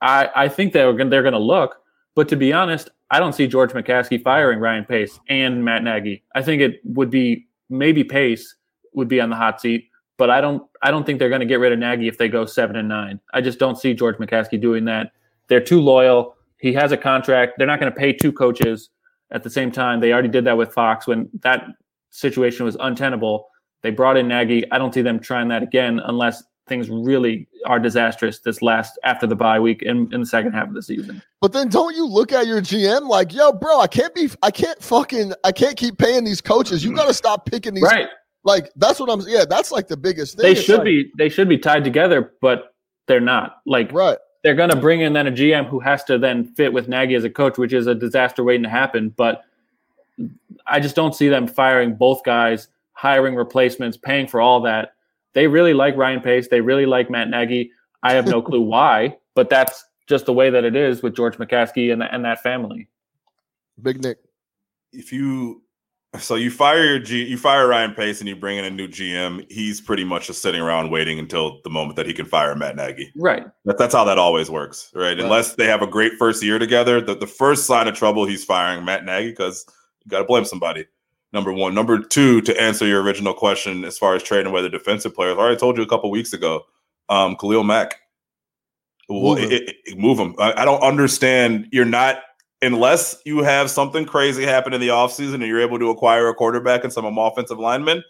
I 0.00 0.28
I 0.34 0.48
think 0.48 0.72
they're 0.72 0.92
gonna, 0.92 1.10
they're 1.10 1.22
going 1.22 1.32
to 1.32 1.38
look, 1.38 1.76
but 2.14 2.28
to 2.28 2.36
be 2.36 2.52
honest, 2.52 2.90
I 3.10 3.18
don't 3.18 3.32
see 3.32 3.46
George 3.46 3.72
McCaskey 3.72 4.22
firing 4.22 4.60
Ryan 4.60 4.84
Pace 4.84 5.18
and 5.28 5.64
Matt 5.64 5.82
Nagy. 5.82 6.22
I 6.34 6.42
think 6.42 6.62
it 6.62 6.80
would 6.84 7.10
be 7.10 7.48
maybe 7.68 8.04
Pace 8.04 8.54
would 8.94 9.08
be 9.08 9.20
on 9.20 9.30
the 9.30 9.36
hot 9.36 9.60
seat, 9.60 9.88
but 10.16 10.30
I 10.30 10.40
don't 10.40 10.62
I 10.82 10.90
don't 10.90 11.04
think 11.04 11.18
they're 11.18 11.28
going 11.28 11.40
to 11.40 11.46
get 11.46 11.60
rid 11.60 11.72
of 11.72 11.78
Nagy 11.78 12.08
if 12.08 12.18
they 12.18 12.28
go 12.28 12.46
seven 12.46 12.76
and 12.76 12.88
nine. 12.88 13.20
I 13.34 13.40
just 13.40 13.58
don't 13.58 13.78
see 13.78 13.94
George 13.94 14.16
McCaskey 14.16 14.60
doing 14.60 14.84
that. 14.86 15.12
They're 15.48 15.60
too 15.60 15.80
loyal. 15.80 16.36
He 16.58 16.72
has 16.74 16.92
a 16.92 16.96
contract. 16.96 17.54
They're 17.58 17.66
not 17.66 17.80
going 17.80 17.92
to 17.92 17.98
pay 17.98 18.12
two 18.12 18.32
coaches 18.32 18.90
at 19.32 19.42
the 19.42 19.50
same 19.50 19.72
time. 19.72 20.00
They 20.00 20.12
already 20.12 20.28
did 20.28 20.44
that 20.44 20.56
with 20.56 20.72
Fox 20.72 21.06
when 21.06 21.28
that 21.40 21.66
situation 22.10 22.64
was 22.64 22.76
untenable. 22.80 23.48
They 23.82 23.90
brought 23.90 24.16
in 24.16 24.28
Nagy. 24.28 24.70
I 24.70 24.78
don't 24.78 24.92
see 24.92 25.02
them 25.02 25.20
trying 25.20 25.48
that 25.48 25.62
again 25.62 26.00
unless 26.04 26.42
things 26.70 26.88
really 26.88 27.46
are 27.66 27.78
disastrous 27.78 28.38
this 28.38 28.62
last 28.62 28.98
after 29.04 29.26
the 29.26 29.36
bye 29.36 29.60
week 29.60 29.82
in, 29.82 30.10
in 30.14 30.20
the 30.20 30.26
second 30.26 30.52
half 30.52 30.68
of 30.68 30.72
the 30.74 30.82
season. 30.82 31.20
But 31.42 31.52
then 31.52 31.68
don't 31.68 31.94
you 31.94 32.06
look 32.06 32.32
at 32.32 32.46
your 32.46 32.62
GM 32.62 33.08
like, 33.08 33.34
yo, 33.34 33.52
bro, 33.52 33.80
I 33.80 33.86
can't 33.86 34.14
be, 34.14 34.30
I 34.42 34.50
can't 34.50 34.82
fucking, 34.82 35.34
I 35.44 35.52
can't 35.52 35.76
keep 35.76 35.98
paying 35.98 36.24
these 36.24 36.40
coaches. 36.40 36.82
You 36.82 36.94
got 36.94 37.08
to 37.08 37.12
stop 37.14 37.44
picking 37.44 37.74
these. 37.74 37.82
Right. 37.82 38.08
Like 38.44 38.70
that's 38.76 38.98
what 38.98 39.10
I'm. 39.10 39.20
Yeah, 39.28 39.44
that's 39.46 39.70
like 39.70 39.88
the 39.88 39.98
biggest 39.98 40.36
thing. 40.36 40.44
They 40.44 40.52
It's 40.52 40.62
should 40.62 40.76
like- 40.76 40.84
be 40.84 41.12
they 41.18 41.28
should 41.28 41.46
be 41.48 41.58
tied 41.58 41.84
together, 41.84 42.32
but 42.40 42.74
they're 43.06 43.20
not. 43.20 43.56
Like 43.66 43.92
right. 43.92 44.16
they're 44.42 44.54
going 44.54 44.70
to 44.70 44.76
bring 44.76 45.02
in 45.02 45.12
then 45.12 45.26
a 45.26 45.30
GM 45.32 45.68
who 45.68 45.78
has 45.80 46.04
to 46.04 46.16
then 46.16 46.46
fit 46.54 46.72
with 46.72 46.88
Nagy 46.88 47.14
as 47.16 47.24
a 47.24 47.28
coach, 47.30 47.58
which 47.58 47.74
is 47.74 47.86
a 47.86 47.94
disaster 47.94 48.42
waiting 48.42 48.62
to 48.62 48.70
happen. 48.70 49.10
But 49.10 49.44
I 50.66 50.80
just 50.80 50.96
don't 50.96 51.14
see 51.14 51.28
them 51.28 51.46
firing 51.46 51.96
both 51.96 52.24
guys, 52.24 52.68
hiring 52.92 53.34
replacements, 53.34 53.98
paying 53.98 54.26
for 54.26 54.40
all 54.40 54.62
that. 54.62 54.94
They 55.32 55.46
really 55.46 55.74
like 55.74 55.96
Ryan 55.96 56.20
Pace. 56.20 56.48
They 56.48 56.60
really 56.60 56.86
like 56.86 57.10
Matt 57.10 57.28
Nagy. 57.28 57.70
I 58.02 58.12
have 58.12 58.26
no 58.26 58.42
clue 58.48 58.60
why, 58.60 59.16
but 59.34 59.48
that's 59.48 59.84
just 60.08 60.26
the 60.26 60.32
way 60.32 60.50
that 60.50 60.64
it 60.64 60.74
is 60.74 61.02
with 61.02 61.14
George 61.14 61.36
McCaskey 61.36 61.92
and, 61.92 62.02
and 62.02 62.24
that 62.24 62.42
family. 62.42 62.88
Big 63.80 64.02
Nick. 64.02 64.18
if 64.92 65.12
you 65.12 65.62
so 66.18 66.34
you 66.34 66.50
fire 66.50 66.84
your 66.84 66.98
G, 66.98 67.24
you 67.24 67.38
fire 67.38 67.68
Ryan 67.68 67.94
Pace 67.94 68.18
and 68.18 68.28
you 68.28 68.34
bring 68.34 68.58
in 68.58 68.64
a 68.64 68.70
new 68.70 68.88
GM, 68.88 69.46
he's 69.50 69.80
pretty 69.80 70.02
much 70.02 70.26
just 70.26 70.42
sitting 70.42 70.60
around 70.60 70.90
waiting 70.90 71.20
until 71.20 71.60
the 71.62 71.70
moment 71.70 71.94
that 71.96 72.06
he 72.06 72.12
can 72.12 72.26
fire 72.26 72.56
Matt 72.56 72.74
Nagy. 72.74 73.12
Right. 73.14 73.46
That, 73.64 73.78
that's 73.78 73.94
how 73.94 74.02
that 74.04 74.18
always 74.18 74.50
works, 74.50 74.90
right? 74.92 75.10
Right. 75.10 75.20
Unless 75.20 75.54
they 75.54 75.66
have 75.66 75.82
a 75.82 75.86
great 75.86 76.14
first 76.18 76.42
year 76.42 76.58
together, 76.58 77.00
the, 77.00 77.14
the 77.14 77.28
first 77.28 77.64
sign 77.64 77.86
of 77.86 77.94
trouble, 77.94 78.26
he's 78.26 78.44
firing 78.44 78.84
Matt 78.84 79.04
Nagy 79.04 79.30
because 79.30 79.64
you 80.04 80.10
got 80.10 80.18
to 80.18 80.24
blame 80.24 80.44
somebody. 80.44 80.86
Number 81.32 81.52
one. 81.52 81.74
Number 81.74 82.00
two, 82.00 82.40
to 82.42 82.60
answer 82.60 82.86
your 82.86 83.02
original 83.02 83.32
question 83.34 83.84
as 83.84 83.96
far 83.96 84.14
as 84.16 84.22
trading 84.22 84.50
away 84.50 84.62
the 84.62 84.68
defensive 84.68 85.14
players, 85.14 85.36
I 85.36 85.40
already 85.40 85.56
told 85.56 85.76
you 85.76 85.82
a 85.82 85.86
couple 85.86 86.10
weeks 86.10 86.32
ago, 86.32 86.62
um, 87.08 87.36
Khalil 87.36 87.62
Mack. 87.64 87.96
Well, 89.08 89.34
Move 89.34 89.38
him. 89.38 89.52
it- 89.52 89.76
it- 89.86 89.98
move 89.98 90.18
him. 90.18 90.34
I, 90.38 90.62
I 90.62 90.64
don't 90.64 90.82
understand. 90.82 91.68
You're 91.72 91.84
not 91.84 92.22
unless 92.62 93.16
you 93.24 93.38
have 93.42 93.70
something 93.70 94.04
crazy 94.04 94.44
happen 94.44 94.74
in 94.74 94.80
the 94.82 94.88
offseason 94.88 95.34
and 95.34 95.44
you're 95.46 95.60
able 95.62 95.78
to 95.78 95.88
acquire 95.90 96.28
a 96.28 96.34
quarterback 96.34 96.84
and 96.84 96.92
some 96.92 97.04
of 97.06 97.10
them 97.10 97.18
offensive 97.18 97.58
linemen, 97.58 98.02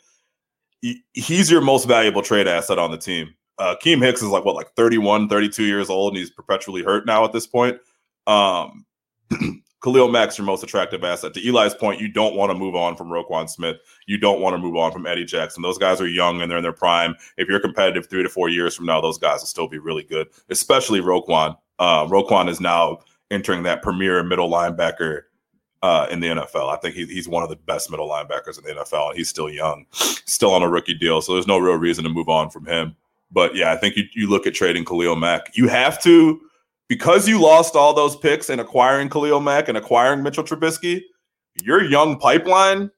he- 0.83 1.03
he's 1.13 1.51
your 1.51 1.61
most 1.61 1.87
valuable 1.87 2.21
trade 2.23 2.49
asset 2.49 2.79
on 2.79 2.91
the 2.91 2.99
team. 2.99 3.33
Uh, 3.59 3.77
Keem 3.85 4.03
Hicks 4.03 4.23
is 4.23 4.29
like 4.29 4.45
what, 4.45 4.57
like 4.57 4.73
31, 4.75 5.29
32 5.29 5.65
years 5.65 5.89
old, 5.91 6.13
and 6.15 6.19
he's 6.19 6.31
perpetually 6.31 6.83
hurt 6.83 7.05
now 7.07 7.25
at 7.25 7.33
this 7.33 7.47
point. 7.47 7.79
Um, 8.27 8.87
Khalil 9.83 10.09
Mack's 10.09 10.37
your 10.37 10.47
most 10.47 10.63
attractive 10.63 11.03
asset. 11.05 11.33
To 11.35 11.47
Eli's 11.47 11.75
point, 11.75 12.01
you 12.01 12.09
don't 12.09 12.35
want 12.35 12.51
to 12.51 12.59
move 12.59 12.75
on 12.75 12.97
from 12.97 13.09
Roquan 13.09 13.49
Smith. 13.49 13.77
You 14.07 14.19
don't 14.19 14.41
want 14.41 14.55
to 14.55 14.59
move 14.59 14.77
on 14.77 14.93
from 14.93 15.07
Eddie 15.07 15.25
Jackson. 15.25 15.63
Those 15.63 15.79
guys 15.79 16.01
are 16.01 16.07
young 16.07 16.43
and 16.43 16.51
they're 16.51 16.59
in 16.59 16.63
their 16.63 16.73
prime. 16.73 17.15
If 17.39 17.49
you're 17.49 17.61
competitive 17.61 18.09
three 18.09 18.23
to 18.23 18.29
four 18.29 18.51
years 18.51 18.77
from 18.77 18.87
now, 18.87 19.01
those 19.01 19.19
guys 19.19 19.41
will 19.41 19.47
still 19.47 19.69
be 19.69 19.79
really 19.79 20.03
good, 20.03 20.29
especially 20.51 21.01
Roquan. 21.01 21.57
Uh, 21.79 22.07
Roquan 22.07 22.49
is 22.49 22.61
now 22.61 22.99
entering 23.31 23.63
that 23.63 23.83
premier 23.83 24.23
middle 24.23 24.51
linebacker 24.51 25.23
uh, 25.83 26.07
in 26.11 26.21
the 26.21 26.29
NFL. 26.29 26.69
I 26.69 26.77
think 26.77 26.95
he, 26.95 27.07
he's 27.07 27.29
one 27.29 27.43
of 27.43 27.49
the 27.49 27.57
best 27.57 27.91
middle 27.91 28.09
linebackers 28.09 28.59
in 28.59 28.65
the 28.65 28.83
NFL, 28.83 29.09
and 29.09 29.17
he's 29.17 29.29
still 29.29 29.49
young, 29.49 29.87
still 29.93 30.53
on 30.53 30.63
a 30.63 30.69
rookie 30.69 30.95
deal. 30.95 31.23
So 31.23 31.33
there's 31.35 31.47
no 31.47 31.59
real 31.59 31.77
reason 31.77 32.05
to 32.05 32.11
move 32.11 32.29
on 32.29 32.51
from 32.51 32.67
him. 32.67 32.97
But 33.33 33.55
yeah, 33.55 33.73
I 33.73 33.77
think 33.77 33.97
you, 33.97 34.05
you 34.13 34.29
look 34.29 34.47
at 34.47 34.55
trading 34.55 34.85
Khalil 34.85 35.17
Mack. 35.17 35.57
You 35.57 35.69
have 35.69 36.03
to, 36.03 36.41
because 36.91 37.29
you 37.29 37.41
lost 37.41 37.77
all 37.77 37.95
those 37.95 38.17
picks 38.17 38.51
in 38.51 38.59
acquiring 38.59 39.09
Khalil 39.09 39.39
Mack 39.41 39.69
and 39.69 39.79
acquiring 39.79 40.25
Mitchell 40.25 40.43
Trubisky, 40.43 41.03
your 41.63 41.85
young 41.85 42.19
pipeline, 42.19 42.91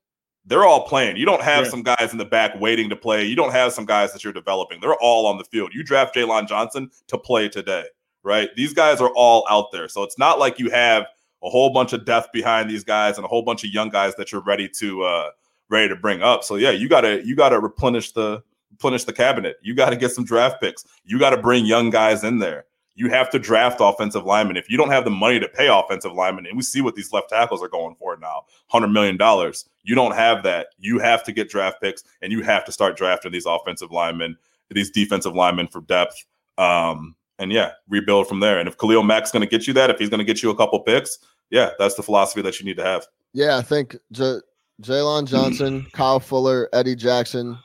they're 0.46 0.64
all 0.64 0.86
playing. 0.86 1.18
You 1.18 1.26
don't 1.26 1.42
have 1.42 1.66
Yeah. 1.66 1.70
some 1.70 1.82
guys 1.82 2.08
in 2.10 2.16
the 2.16 2.24
back 2.24 2.58
waiting 2.58 2.88
to 2.88 2.96
play. 2.96 3.24
You 3.26 3.36
don't 3.36 3.52
have 3.52 3.74
some 3.74 3.84
guys 3.84 4.10
that 4.14 4.24
you're 4.24 4.32
developing. 4.32 4.80
They're 4.80 4.96
all 4.96 5.26
on 5.26 5.36
the 5.36 5.44
field. 5.44 5.74
You 5.74 5.84
draft 5.84 6.14
Jaylon 6.14 6.48
Johnson 6.48 6.90
to 7.08 7.18
play 7.18 7.50
today, 7.50 7.84
right? 8.22 8.48
These 8.56 8.72
guys 8.72 9.02
are 9.02 9.10
all 9.10 9.46
out 9.50 9.72
there. 9.72 9.88
So 9.88 10.02
it's 10.04 10.18
not 10.18 10.38
like 10.38 10.58
you 10.58 10.70
have 10.70 11.04
a 11.44 11.50
whole 11.50 11.68
bunch 11.70 11.92
of 11.92 12.06
depth 12.06 12.32
behind 12.32 12.70
these 12.70 12.84
guys 12.84 13.18
and 13.18 13.26
a 13.26 13.28
whole 13.28 13.42
bunch 13.42 13.62
of 13.62 13.70
young 13.70 13.90
guys 13.90 14.14
that 14.16 14.32
you're 14.32 14.40
ready 14.42 14.68
to 14.78 15.02
uh 15.02 15.30
ready 15.68 15.88
to 15.90 15.96
bring 15.96 16.22
up. 16.22 16.44
So 16.44 16.56
yeah, 16.56 16.70
you 16.70 16.88
gotta 16.88 17.22
you 17.26 17.36
gotta 17.36 17.60
replenish 17.60 18.12
the 18.12 18.42
replenish 18.70 19.04
the 19.04 19.12
cabinet. 19.12 19.56
You 19.62 19.74
gotta 19.74 19.96
get 19.96 20.12
some 20.12 20.24
draft 20.24 20.62
picks. 20.62 20.84
You 21.04 21.18
gotta 21.18 21.36
bring 21.36 21.66
young 21.66 21.90
guys 21.90 22.24
in 22.24 22.38
there. 22.38 22.64
You 22.94 23.08
have 23.08 23.30
to 23.30 23.38
draft 23.38 23.78
offensive 23.80 24.24
linemen. 24.24 24.56
If 24.56 24.68
you 24.68 24.76
don't 24.76 24.90
have 24.90 25.04
the 25.04 25.10
money 25.10 25.40
to 25.40 25.48
pay 25.48 25.68
offensive 25.68 26.12
linemen, 26.12 26.46
and 26.46 26.56
we 26.56 26.62
see 26.62 26.80
what 26.80 26.94
these 26.94 27.12
left 27.12 27.30
tackles 27.30 27.62
are 27.62 27.68
going 27.68 27.94
for 27.94 28.16
now, 28.16 28.44
hundred 28.68 28.88
million 28.88 29.16
dollars. 29.16 29.68
You 29.82 29.94
don't 29.94 30.14
have 30.14 30.42
that. 30.42 30.68
You 30.78 30.98
have 30.98 31.24
to 31.24 31.32
get 31.32 31.48
draft 31.48 31.80
picks, 31.80 32.04
and 32.20 32.30
you 32.30 32.42
have 32.42 32.64
to 32.66 32.72
start 32.72 32.96
drafting 32.96 33.32
these 33.32 33.46
offensive 33.46 33.90
linemen, 33.90 34.36
these 34.70 34.90
defensive 34.90 35.34
linemen 35.34 35.68
for 35.68 35.80
depth. 35.80 36.24
Um, 36.58 37.16
and 37.38 37.50
yeah, 37.50 37.72
rebuild 37.88 38.28
from 38.28 38.40
there. 38.40 38.58
And 38.58 38.68
if 38.68 38.78
Khalil 38.78 39.02
Mack's 39.02 39.32
going 39.32 39.42
to 39.42 39.48
get 39.48 39.66
you 39.66 39.72
that, 39.74 39.90
if 39.90 39.98
he's 39.98 40.08
going 40.10 40.18
to 40.18 40.24
get 40.24 40.42
you 40.42 40.50
a 40.50 40.56
couple 40.56 40.78
picks, 40.80 41.18
yeah, 41.50 41.70
that's 41.78 41.94
the 41.94 42.02
philosophy 42.02 42.42
that 42.42 42.60
you 42.60 42.66
need 42.66 42.76
to 42.76 42.84
have. 42.84 43.06
Yeah, 43.32 43.56
I 43.56 43.62
think 43.62 43.96
J- 44.12 44.40
Jaylon 44.82 45.26
Johnson, 45.26 45.86
Kyle 45.92 46.20
Fuller, 46.20 46.68
Eddie 46.72 46.94
Jackson, 46.94 47.58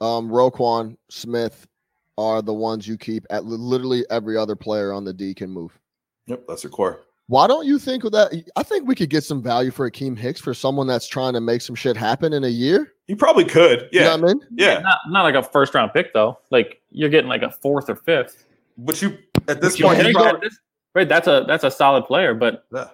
um, 0.00 0.28
Roquan 0.28 0.96
Smith 1.08 1.66
are 2.18 2.42
the 2.42 2.54
ones 2.54 2.86
you 2.88 2.96
keep. 2.96 3.24
At 3.30 3.44
literally 3.44 4.04
every 4.10 4.36
other 4.36 4.56
player 4.56 4.92
on 4.92 5.04
the 5.04 5.12
D 5.12 5.34
can 5.34 5.50
move. 5.50 5.78
Yep, 6.26 6.44
that's 6.48 6.64
your 6.64 6.70
core. 6.70 7.00
Why 7.28 7.48
don't 7.48 7.66
you 7.66 7.78
think 7.80 8.04
that? 8.04 8.44
I 8.54 8.62
think 8.62 8.86
we 8.86 8.94
could 8.94 9.10
get 9.10 9.24
some 9.24 9.42
value 9.42 9.70
for 9.72 9.90
Akiem 9.90 10.16
Hicks 10.16 10.40
for 10.40 10.54
someone 10.54 10.86
that's 10.86 11.08
trying 11.08 11.32
to 11.32 11.40
make 11.40 11.60
some 11.60 11.74
shit 11.74 11.96
happen 11.96 12.32
in 12.32 12.44
a 12.44 12.48
year. 12.48 12.92
You 13.08 13.16
probably 13.16 13.44
could. 13.44 13.88
You 13.92 14.00
Yeah, 14.00 14.14
know 14.16 14.22
what 14.22 14.30
I 14.30 14.34
mean? 14.34 14.40
yeah. 14.52 14.78
Not 14.78 14.98
not 15.08 15.22
like 15.22 15.34
a 15.34 15.42
first 15.42 15.74
round 15.74 15.92
pick 15.92 16.12
though. 16.14 16.38
Like 16.50 16.80
you're 16.90 17.08
getting 17.10 17.28
like 17.28 17.42
a 17.42 17.50
fourth 17.50 17.90
or 17.90 17.96
fifth. 17.96 18.44
But 18.78 19.00
you 19.02 19.18
at 19.48 19.60
this 19.60 19.74
Which 19.74 19.82
point, 19.82 19.98
you 20.00 20.06
you, 20.08 20.12
probably- 20.12 20.32
that 20.32 20.40
this- 20.42 20.58
right? 20.94 21.08
That's 21.08 21.26
a 21.26 21.44
that's 21.48 21.64
a 21.64 21.70
solid 21.70 22.04
player, 22.04 22.32
but 22.34 22.64
yeah. 22.72 22.88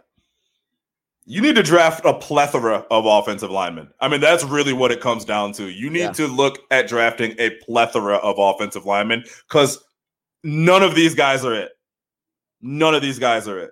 You 1.25 1.41
need 1.41 1.55
to 1.57 1.63
draft 1.63 2.05
a 2.05 2.13
plethora 2.15 2.85
of 2.91 3.07
offensive 3.07 3.51
linemen. 3.51 3.89
I 4.01 4.09
mean, 4.09 4.21
that's 4.21 4.43
really 4.45 4.73
what 4.73 4.91
it 4.91 5.01
comes 5.01 5.25
down 5.25 5.53
to. 5.53 5.71
You 5.71 5.89
need 5.91 6.01
Yeah. 6.01 6.13
to 6.13 6.27
look 6.27 6.59
at 6.71 6.89
drafting 6.89 7.35
a 7.39 7.51
plethora 7.65 8.17
of 8.17 8.37
offensive 8.39 8.87
linemen 8.87 9.25
because 9.49 9.83
none 10.43 10.83
of 10.83 10.95
these 10.95 11.15
guys 11.15 11.45
are 11.45 11.55
it. 11.55 11.71
None 12.61 12.95
of 12.95 13.03
these 13.03 13.19
guys 13.19 13.47
are 13.49 13.59
it. 13.59 13.71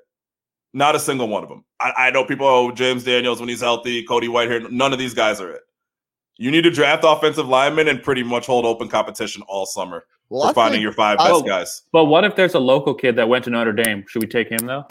Not 0.72 0.94
a 0.94 1.00
single 1.00 1.26
one 1.28 1.42
of 1.42 1.48
them. 1.48 1.64
I, 1.80 1.92
I 1.96 2.10
know 2.10 2.24
people, 2.24 2.46
oh, 2.46 2.70
James 2.70 3.02
Daniels 3.04 3.40
when 3.40 3.48
he's 3.48 3.60
healthy, 3.60 4.04
Cody 4.04 4.28
Whitehair. 4.28 4.70
None 4.70 4.92
of 4.92 4.98
these 5.00 5.14
guys 5.14 5.40
are 5.40 5.50
it. 5.50 5.62
You 6.38 6.50
need 6.50 6.62
to 6.62 6.70
draft 6.70 7.02
offensive 7.06 7.48
linemen 7.48 7.88
and 7.88 8.02
pretty 8.02 8.22
much 8.22 8.46
hold 8.46 8.64
open 8.64 8.88
competition 8.88 9.42
all 9.48 9.66
summer 9.66 10.06
Well, 10.28 10.42
for 10.44 10.50
I 10.50 10.52
finding 10.52 10.76
think, 10.78 10.82
your 10.84 10.92
five 10.92 11.18
I- 11.18 11.28
best 11.30 11.44
guys. 11.46 11.82
but 11.92 12.04
what 12.04 12.24
if 12.24 12.36
there's 12.36 12.54
a 12.54 12.60
local 12.60 12.94
kid 12.94 13.16
that 13.16 13.28
went 13.28 13.44
to 13.44 13.50
Notre 13.50 13.72
Dame? 13.72 14.04
Should 14.08 14.22
we 14.22 14.28
take 14.28 14.48
him 14.48 14.64
though? 14.66 14.86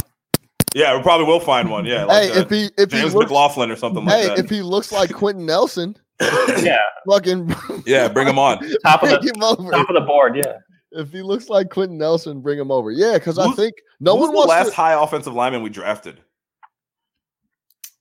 Yeah, 0.74 0.96
we 0.96 1.04
probably 1.04 1.26
will 1.26 1.40
find 1.40 1.70
one. 1.70 1.86
Yeah, 1.86 2.06
like 2.06 2.32
hey, 2.32 2.38
uh, 2.38 2.42
if 2.42 2.50
he 2.50 2.70
if 2.78 2.92
he 2.92 3.00
James 3.02 3.14
looks, 3.14 3.26
McLaughlin 3.26 3.72
or 3.72 3.76
something 3.76 4.04
hey, 4.06 4.28
like 4.28 4.38
that. 4.38 4.46
if 4.46 4.50
he 4.50 4.62
looks 4.62 4.92
like 4.92 5.12
Quenton 5.12 5.46
Nelson, 5.46 5.96
Yeah, 6.62 6.80
fucking 7.08 7.56
yeah, 7.86 8.08
bring 8.08 8.28
him 8.28 8.38
on. 8.38 8.58
top 8.86 9.04
of 9.04 9.10
the 9.10 9.32
top 9.72 9.90
of 9.90 9.96
the 9.96 10.02
board. 10.02 10.36
Yeah, 10.36 10.58
If 10.92 11.12
he 11.12 11.22
looks 11.22 11.50
like 11.50 11.70
Quenton 11.70 11.98
Nelson, 11.98 12.42
bring 12.42 12.60
him 12.60 12.72
over. 12.72 12.92
Yeah, 12.92 13.14
because 13.14 13.40
I 13.40 13.50
think 13.52 13.76
no 14.00 14.14
Who's 14.18 14.22
one 14.28 14.32
the 14.32 14.38
wants 14.38 14.50
last 14.50 14.70
to. 14.70 14.76
high 14.76 15.02
offensive 15.02 15.34
lineman 15.34 15.64
we 15.64 15.70
drafted? 15.70 16.20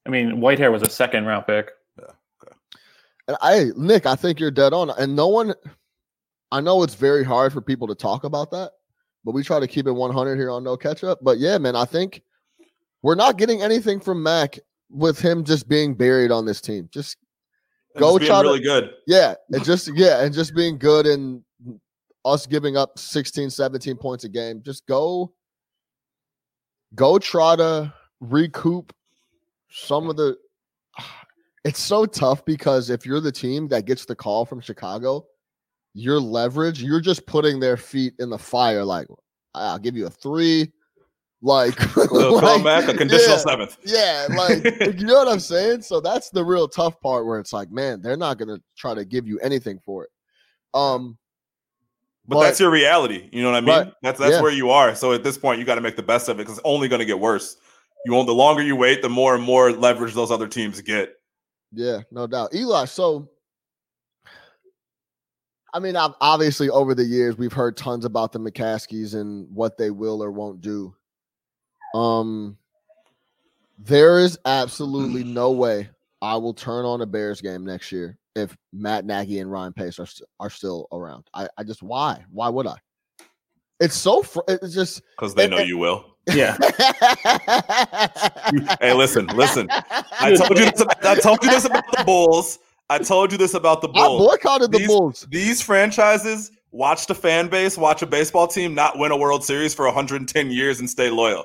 I 0.05 0.11
mean 0.11 0.37
Whitehair 0.39 0.73
was 0.73 0.83
a 0.83 0.91
second 0.91 1.27
round 1.27 1.47
pick. 1.47 1.71
Yeah. 1.99 2.07
Okay. 2.43 2.55
And 3.29 3.37
I, 3.41 3.67
Nick, 3.77 4.07
I 4.07 4.17
think 4.17 4.41
you're 4.41 4.51
dead 4.51 4.73
on. 4.73 4.91
And 4.91 5.15
no 5.15 5.29
one, 5.29 5.55
I 6.51 6.61
know 6.61 6.83
it's 6.83 6.95
very 6.95 7.23
hard 7.25 7.53
for 7.53 7.61
people 7.61 7.87
to 7.89 7.95
talk 7.95 8.25
about 8.25 8.51
that, 8.51 8.73
but 9.25 9.33
we 9.33 9.43
try 9.45 9.61
to 9.61 9.67
keep 9.69 9.87
it 9.87 9.93
100 9.93 10.37
here 10.37 10.51
on 10.51 10.65
No 10.65 10.77
Catch 10.77 11.05
Up. 11.05 11.19
But 11.23 11.39
yeah, 11.39 11.59
man, 11.59 11.77
I 11.77 11.85
think 11.85 12.23
we're 13.03 13.15
not 13.15 13.39
getting 13.39 13.63
anything 13.63 14.01
from 14.01 14.23
Mack 14.23 14.59
with 14.91 15.19
him 15.21 15.45
just 15.45 15.69
being 15.69 15.95
buried 15.95 16.31
on 16.31 16.45
this 16.47 16.61
team. 16.61 16.89
Just 16.93 17.17
And 17.95 18.01
Go 18.01 18.19
just 18.19 18.29
try 18.31 18.43
to- 18.43 18.49
really 18.49 18.61
good. 18.61 18.91
yeah, 19.07 19.35
and 19.53 19.65
just 19.71 19.89
yeah, 19.95 20.23
and 20.23 20.33
just 20.35 20.55
being 20.55 20.79
good 20.79 21.07
and 21.07 21.43
us 22.25 22.47
giving 22.47 22.77
up 22.77 22.99
16, 22.99 23.49
17 23.51 23.97
points 23.97 24.25
a 24.25 24.29
game. 24.29 24.61
Just 24.63 24.87
go, 24.87 25.33
go 26.95 27.19
try 27.19 27.57
to 27.57 27.93
recoup 28.21 28.93
some 29.71 30.09
of 30.11 30.17
the. 30.17 30.37
It's 31.65 31.81
so 31.81 32.07
tough 32.07 32.45
because 32.47 32.89
if 32.89 33.05
you're 33.05 33.21
the 33.21 33.33
team 33.33 33.69
that 33.69 33.85
gets 33.85 34.07
the 34.07 34.15
call 34.15 34.47
from 34.47 34.61
Chicago, 34.61 35.27
your 35.93 36.19
leverage, 36.19 36.83
you're 36.83 37.01
just 37.01 37.27
putting 37.27 37.61
their 37.61 37.77
feet 37.77 38.15
in 38.21 38.31
the 38.31 38.39
fire. 38.39 38.83
Like, 38.85 39.07
I'll 39.55 39.79
give 39.79 39.95
you 39.95 40.07
a 40.07 40.11
three. 40.11 40.73
Like, 41.41 41.79
like, 41.97 42.09
come 42.11 42.65
back 42.65 42.89
a 42.89 42.95
conditional 42.95 43.37
yeah. 43.37 43.43
seventh. 43.43 43.79
yeah, 43.85 44.27
like 44.37 44.65
you 44.99 45.07
know 45.07 45.15
what 45.15 45.29
I'm 45.29 45.39
saying? 45.39 45.83
So 45.83 46.01
that's 46.01 46.31
the 46.31 46.45
real 46.45 46.67
tough 46.67 47.01
part 47.01 47.27
where 47.27 47.39
it's 47.39 47.53
like, 47.53 47.71
man, 47.71 48.03
they're 48.03 48.17
not 48.17 48.39
gonna 48.39 48.59
try 48.77 48.95
to 48.95 49.05
give 49.05 49.27
you 49.29 49.39
anything 49.39 49.79
for 49.85 50.05
it. 50.05 50.11
Um 50.75 51.17
But, 52.27 52.37
But- 52.37 52.43
that's 52.43 52.59
your 52.61 52.71
reality. 52.71 53.29
You 53.33 53.43
know 53.43 53.53
what 53.53 53.59
I 53.59 53.61
mean? 53.61 53.69
Right. 53.87 53.93
That's 54.03 54.19
that's 54.19 54.33
Yeah. 54.33 54.43
where 54.43 54.53
you 54.53 54.71
are. 54.71 54.95
So 54.97 55.13
at 55.13 55.23
this 55.23 55.39
point, 55.39 55.61
you 55.61 55.65
got 55.65 55.77
to 55.77 55.81
make 55.81 55.97
the 55.97 56.03
best 56.03 56.29
of 56.29 56.37
it 56.37 56.43
because 56.43 56.59
it's 56.59 56.67
only 56.67 56.89
going 56.89 56.99
to 57.01 57.07
get 57.07 57.21
worse. 57.21 57.57
You 58.05 58.13
won't. 58.13 58.27
The 58.27 58.35
longer 58.35 58.63
you 58.63 58.75
wait, 58.77 59.01
the 59.03 59.09
more 59.09 59.35
and 59.35 59.43
more 59.45 59.71
leverage 59.73 60.15
those 60.15 60.31
other 60.33 60.49
teams 60.49 60.81
get. 60.81 61.15
Yeah, 61.73 62.01
no 62.11 62.27
doubt. 62.27 62.55
Eli, 62.55 62.85
so 62.87 63.31
I 65.75 65.79
mean, 65.81 65.97
ob- 65.97 66.17
obviously 66.21 66.69
over 66.71 66.95
the 66.95 67.05
years 67.05 67.37
we've 67.37 67.53
heard 67.53 67.77
tons 67.77 68.05
about 68.05 68.33
the 68.33 68.41
McCaskeys 68.41 69.15
and 69.15 69.47
what 69.55 69.77
they 69.77 69.91
will 69.91 70.23
or 70.23 70.31
won't 70.33 70.61
do. 70.61 70.95
Um 71.95 72.57
there 73.79 74.19
is 74.19 74.39
absolutely 74.45 75.23
no 75.25 75.53
way 75.53 75.89
I 76.21 76.37
will 76.37 76.55
turn 76.55 76.85
on 76.85 77.01
a 77.01 77.07
Bears 77.07 77.41
game 77.41 77.65
next 77.65 77.93
year 77.93 78.19
if 78.35 78.57
Matt 78.73 79.05
Nagy 79.05 79.39
and 79.39 79.51
Ryan 79.51 79.73
Pace 79.73 79.99
are 80.01 80.07
st- 80.07 80.29
are 80.41 80.51
still 80.51 80.89
around. 80.93 81.25
I, 81.33 81.49
I 81.57 81.63
just 81.65 81.83
why? 81.83 82.25
Why 82.31 82.49
would 82.49 82.67
I? 82.67 82.77
It's 83.81 83.95
so 83.95 84.23
fr- 84.23 84.41
it's 84.49 84.75
just 84.75 85.03
Because 85.17 85.35
they 85.37 85.45
And- 85.45 85.53
know 85.53 85.59
and- 85.59 85.69
you 85.69 85.79
will. 85.79 86.05
Yeah. 86.27 86.57
Hey, 88.81 88.93
listen, 88.93 89.27
listen. 89.29 89.69
I 90.21 90.35
told 90.35 90.59
you 90.59 90.65
this. 90.71 90.81
About, 90.81 91.05
I 91.05 91.15
told 91.17 91.43
you 91.43 91.51
this 91.51 91.65
about 91.65 91.85
the 91.97 92.05
Bulls. 92.05 92.59
I 92.91 92.99
told 92.99 93.33
you 93.33 93.39
this 93.39 93.55
about 93.55 93.81
the 93.83 93.89
Bulls. 93.89 94.05
I 94.05 94.09
Bulls. 94.09 94.29
boycotted 94.31 94.73
the 94.73 94.79
These- 94.79 94.87
Bulls. 94.89 95.27
These 95.31 95.63
franchises 95.63 96.51
watch 96.71 97.07
the 97.07 97.15
fan 97.15 97.49
base, 97.49 97.77
watch 97.79 98.03
a 98.03 98.07
baseball 98.07 98.47
team 98.47 98.75
not 98.75 98.99
win 98.99 99.11
a 99.13 99.17
World 99.17 99.45
Series 99.45 99.75
for 99.75 99.85
110 99.87 100.51
years 100.51 100.81
and 100.81 100.89
stay 100.91 101.09
loyal. 101.11 101.45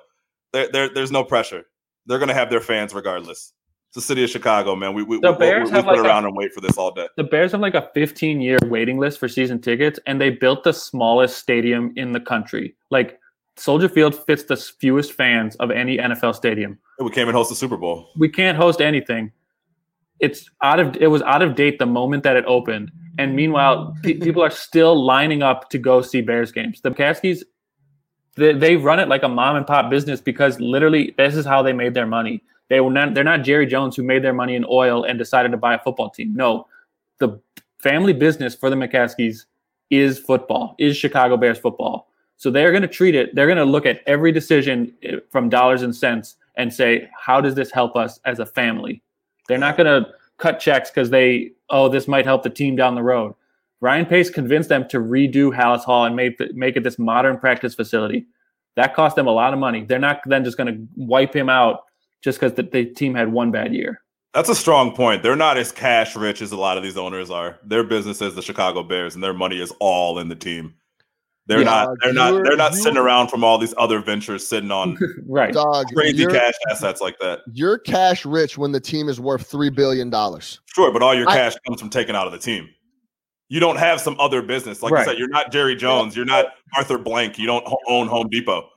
There, 0.54 0.70
there, 0.72 0.90
there's 0.94 1.12
no 1.12 1.24
pressure. 1.24 1.64
They're 2.06 2.20
going 2.20 2.30
to 2.30 2.34
have 2.36 2.50
their 2.50 2.62
fans 2.62 2.94
regardless. 2.94 3.54
It's 3.90 3.96
the 3.96 4.02
city 4.02 4.24
of 4.24 4.30
Chicago, 4.30 4.76
man. 4.76 4.94
We 4.94 5.04
we, 5.04 5.20
The 5.20 5.32
we, 5.34 5.38
Bears 5.38 5.66
we, 5.70 5.72
we 5.72 5.76
have 5.76 5.86
put 5.86 5.96
like 5.98 6.06
a- 6.06 6.08
around 6.08 6.26
and 6.26 6.36
wait 6.36 6.54
for 6.54 6.62
this 6.62 6.78
all 6.78 6.92
day. 6.92 7.08
The 7.18 7.24
Bears 7.24 7.52
have 7.52 7.62
like 7.62 7.76
a 7.76 7.90
15 7.94 8.42
year 8.42 8.58
waiting 8.66 8.98
list 9.00 9.20
for 9.20 9.28
season 9.28 9.62
tickets, 9.62 10.00
and 10.08 10.20
they 10.20 10.30
built 10.32 10.64
the 10.64 10.74
smallest 10.74 11.38
stadium 11.38 11.94
in 11.96 12.12
the 12.12 12.20
country. 12.20 12.76
Like 12.90 13.20
Soldier 13.56 13.88
Field 13.90 14.16
fits 14.26 14.44
the 14.46 14.56
fewest 14.58 15.14
fans 15.14 15.56
of 15.58 15.70
any 15.70 15.98
NFL 15.98 16.34
stadium. 16.36 16.80
We 17.00 17.12
came 17.12 17.28
and 17.28 17.36
host 17.38 17.50
the 17.50 17.56
Super 17.56 17.78
Bowl. 17.78 18.10
We 18.18 18.30
can't 18.30 18.58
host 18.58 18.82
anything. 18.82 19.32
It's 20.20 20.50
out 20.64 20.80
of 20.80 20.96
it 20.98 21.08
was 21.08 21.22
out 21.24 21.42
of 21.42 21.56
date 21.56 21.78
the 21.80 21.86
moment 21.86 22.24
that 22.24 22.36
it 22.36 22.46
opened, 22.48 22.92
and 23.20 23.36
meanwhile, 23.36 23.96
pe- 24.04 24.14
people 24.16 24.42
are 24.42 24.50
still 24.50 25.04
lining 25.06 25.44
up 25.44 25.70
to 25.70 25.78
go 25.78 26.02
see 26.02 26.22
Bears 26.22 26.52
games. 26.52 26.82
The 26.82 26.92
McCaskeys, 26.92 27.44
they, 28.36 28.54
they 28.54 28.76
run 28.76 29.00
it 29.00 29.08
like 29.08 29.24
a 29.24 29.30
mom 29.30 29.56
and 29.56 29.68
pop 29.68 29.90
business 29.90 30.22
because 30.22 30.60
literally 30.60 31.14
this 31.18 31.36
is 31.36 31.46
how 31.46 31.62
they 31.62 31.74
made 31.74 31.94
their 31.94 32.08
money. 32.08 32.44
They 32.70 32.80
were 32.80 32.92
not 32.92 33.14
they're 33.14 33.24
not 33.24 33.44
Jerry 33.44 33.66
Jones 33.66 33.96
who 33.96 34.04
made 34.04 34.24
their 34.24 34.34
money 34.34 34.56
in 34.56 34.66
oil 34.70 35.04
and 35.04 35.20
decided 35.20 35.52
to 35.52 35.58
buy 35.58 35.76
a 35.76 35.80
football 35.80 36.10
team. 36.10 36.34
No, 36.34 36.68
the 37.20 37.40
family 37.80 38.14
business 38.14 38.56
for 38.56 38.70
the 38.70 38.76
McCaskeys 38.76 39.46
is 39.90 40.18
football, 40.18 40.76
is 40.80 40.98
Chicago 40.98 41.38
Bears 41.38 41.60
football. 41.60 42.10
So 42.38 42.50
they're 42.50 42.72
going 42.72 42.82
to 42.82 42.88
treat 42.88 43.16
it, 43.16 43.36
they're 43.36 43.48
going 43.48 43.58
to 43.58 43.66
look 43.66 43.86
at 43.86 44.02
every 44.08 44.32
decision 44.32 44.94
eh, 45.04 45.18
from 45.30 45.50
dollars 45.50 45.82
and 45.82 45.96
cents 45.96 46.36
and 46.56 46.74
say, 46.74 47.10
how 47.18 47.42
does 47.42 47.56
this 47.56 47.72
help 47.72 47.96
us 47.96 48.20
as 48.26 48.40
a 48.40 48.46
family? 48.46 49.02
They're 49.48 49.58
not 49.58 49.78
going 49.78 50.04
to 50.04 50.10
cut 50.38 50.60
checks 50.60 50.90
because 50.90 51.10
they, 51.10 51.52
oh, 51.70 51.90
this 51.90 52.08
might 52.08 52.26
help 52.26 52.44
the 52.44 52.50
team 52.50 52.76
down 52.76 52.96
the 52.96 53.04
road. 53.04 53.34
Ryan 53.84 54.06
Pace 54.06 54.30
convinced 54.30 54.70
them 54.70 54.88
to 54.88 54.98
redo 55.00 55.54
Halas 55.54 55.82
Hall 55.84 56.06
and 56.06 56.16
make, 56.16 56.40
make 56.56 56.78
it 56.78 56.86
this 56.86 56.98
modern 56.98 57.38
practice 57.38 57.76
facility. 57.76 58.26
That 58.78 58.96
cost 58.96 59.18
them 59.18 59.28
a 59.28 59.32
lot 59.32 59.52
of 59.52 59.60
money. 59.60 59.84
They're 59.84 60.00
not 60.00 60.22
then 60.26 60.46
just 60.46 60.56
going 60.56 60.74
to 60.74 60.88
wipe 60.96 61.36
him 61.36 61.50
out 61.50 61.82
just 62.24 62.40
because 62.40 62.54
the, 62.54 62.64
the 62.64 62.86
team 62.86 63.14
had 63.14 63.34
one 63.34 63.52
bad 63.52 63.74
year. 63.76 64.00
That's 64.34 64.48
a 64.48 64.56
strong 64.56 64.96
point. 64.96 65.22
They're 65.22 65.36
not 65.36 65.58
as 65.58 65.74
cash 65.74 66.16
rich 66.16 66.42
as 66.42 66.54
a 66.54 66.58
lot 66.58 66.78
of 66.78 66.84
these 66.84 66.96
owners 66.96 67.30
are. 67.30 67.60
Their 67.66 67.84
business 67.84 68.22
is 68.22 68.36
the 68.36 68.42
Chicago 68.42 68.84
Bears, 68.84 69.16
and 69.16 69.24
their 69.24 69.34
money 69.34 69.62
is 69.62 69.74
all 69.82 70.18
in 70.18 70.30
the 70.30 70.36
team. 70.36 70.76
They're 71.48 71.60
Yeah, 71.60 71.66
not. 71.66 71.90
They're 72.02 72.14
not. 72.14 72.44
They're 72.46 72.56
not 72.56 72.74
sitting 72.76 72.98
around 72.98 73.28
from 73.28 73.44
all 73.44 73.58
these 73.58 73.74
other 73.78 74.00
ventures, 74.00 74.48
sitting 74.48 74.72
on 74.72 74.98
Right. 75.28 75.54
Dog, 75.54 75.88
crazy 75.94 76.26
cash 76.26 76.54
assets 76.72 77.02
like 77.02 77.20
that. 77.20 77.42
you're 77.52 77.80
cash 77.80 78.26
rich 78.26 78.58
when 78.58 78.72
the 78.72 78.80
team 78.80 79.10
is 79.10 79.20
worth 79.20 79.46
three 79.46 79.70
billion 79.70 80.10
dollars. 80.10 80.62
Sure, 80.74 80.90
but 80.92 81.04
all 81.04 81.14
your 81.14 81.28
I- 81.30 81.36
cash 81.36 81.54
comes 81.68 81.82
from 81.82 81.90
taking 81.90 82.16
out 82.16 82.26
of 82.28 82.32
the 82.32 82.40
team. 82.40 82.70
You 83.54 83.60
don't 83.60 83.76
have 83.78 84.02
some 84.02 84.16
other 84.20 84.42
business, 84.42 84.82
like 84.82 84.92
Right. 84.92 85.02
you 85.06 85.12
said. 85.12 85.20
You're 85.20 85.28
not 85.28 85.52
Jerry 85.52 85.76
Jones. 85.76 86.16
You're 86.16 86.26
not 86.26 86.48
Arthur 86.76 86.98
Blank. 86.98 87.38
You 87.38 87.46
don't 87.46 87.64
own 87.88 88.08
Home 88.08 88.28
Depot. 88.28 88.68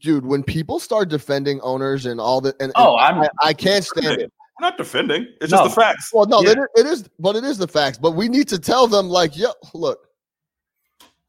Dude, 0.00 0.24
when 0.24 0.44
people 0.44 0.78
start 0.78 1.08
defending 1.08 1.60
owners 1.62 2.06
and 2.06 2.20
all 2.20 2.40
that, 2.42 2.54
and, 2.60 2.66
and 2.68 2.72
Oh, 2.76 2.96
I'm 2.96 3.22
I, 3.22 3.28
I 3.42 3.52
can't 3.52 3.84
stand 3.84 4.20
it. 4.20 4.32
I'm 4.60 4.62
not 4.62 4.78
defending. 4.78 5.26
It's 5.40 5.50
No. 5.50 5.64
just 5.64 5.74
the 5.74 5.80
facts. 5.80 6.12
Well, 6.14 6.26
no, 6.26 6.42
Yeah. 6.42 6.50
it, 6.52 6.58
it 6.76 6.86
is, 6.86 7.08
but 7.18 7.34
it 7.34 7.42
is 7.42 7.58
the 7.58 7.66
facts. 7.66 7.98
But 7.98 8.12
we 8.12 8.28
need 8.28 8.46
to 8.50 8.58
tell 8.60 8.86
them, 8.86 9.08
like, 9.08 9.36
yo, 9.36 9.50
look, 9.74 10.06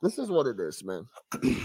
this 0.03 0.19
is 0.19 0.29
what 0.29 0.45
it 0.45 0.59
is, 0.59 0.83
man. 0.83 1.07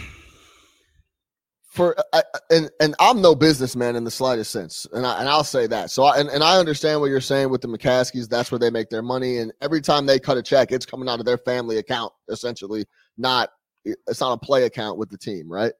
For 1.78 1.94
I, 2.12 2.18
I- 2.34 2.38
and 2.50 2.70
and 2.80 2.96
I'm 2.98 3.22
no 3.22 3.36
businessman 3.36 3.94
in 3.94 4.02
the 4.02 4.10
slightest 4.10 4.50
sense, 4.50 4.84
and 4.92 5.06
I 5.06 5.20
and 5.20 5.28
I'll 5.28 5.44
say 5.44 5.68
that. 5.68 5.92
So 5.92 6.02
I, 6.02 6.18
and 6.18 6.28
and 6.28 6.42
I 6.42 6.58
understand 6.58 7.00
what 7.00 7.06
you're 7.06 7.20
saying 7.20 7.50
with 7.50 7.60
the 7.60 7.68
McCaskeys. 7.68 8.28
That's 8.28 8.50
where 8.50 8.58
they 8.58 8.68
make 8.68 8.90
their 8.90 9.00
money, 9.00 9.38
and 9.38 9.52
every 9.60 9.80
time 9.80 10.04
they 10.04 10.18
cut 10.18 10.36
a 10.36 10.42
check, 10.42 10.72
it's 10.72 10.84
coming 10.84 11.08
out 11.08 11.20
of 11.20 11.24
their 11.24 11.38
family 11.38 11.78
account, 11.78 12.12
essentially. 12.28 12.84
Not 13.16 13.50
it's 13.84 14.20
not 14.20 14.32
a 14.32 14.38
play 14.38 14.64
account 14.64 14.98
with 14.98 15.08
the 15.08 15.16
team, 15.16 15.48
right? 15.48 15.72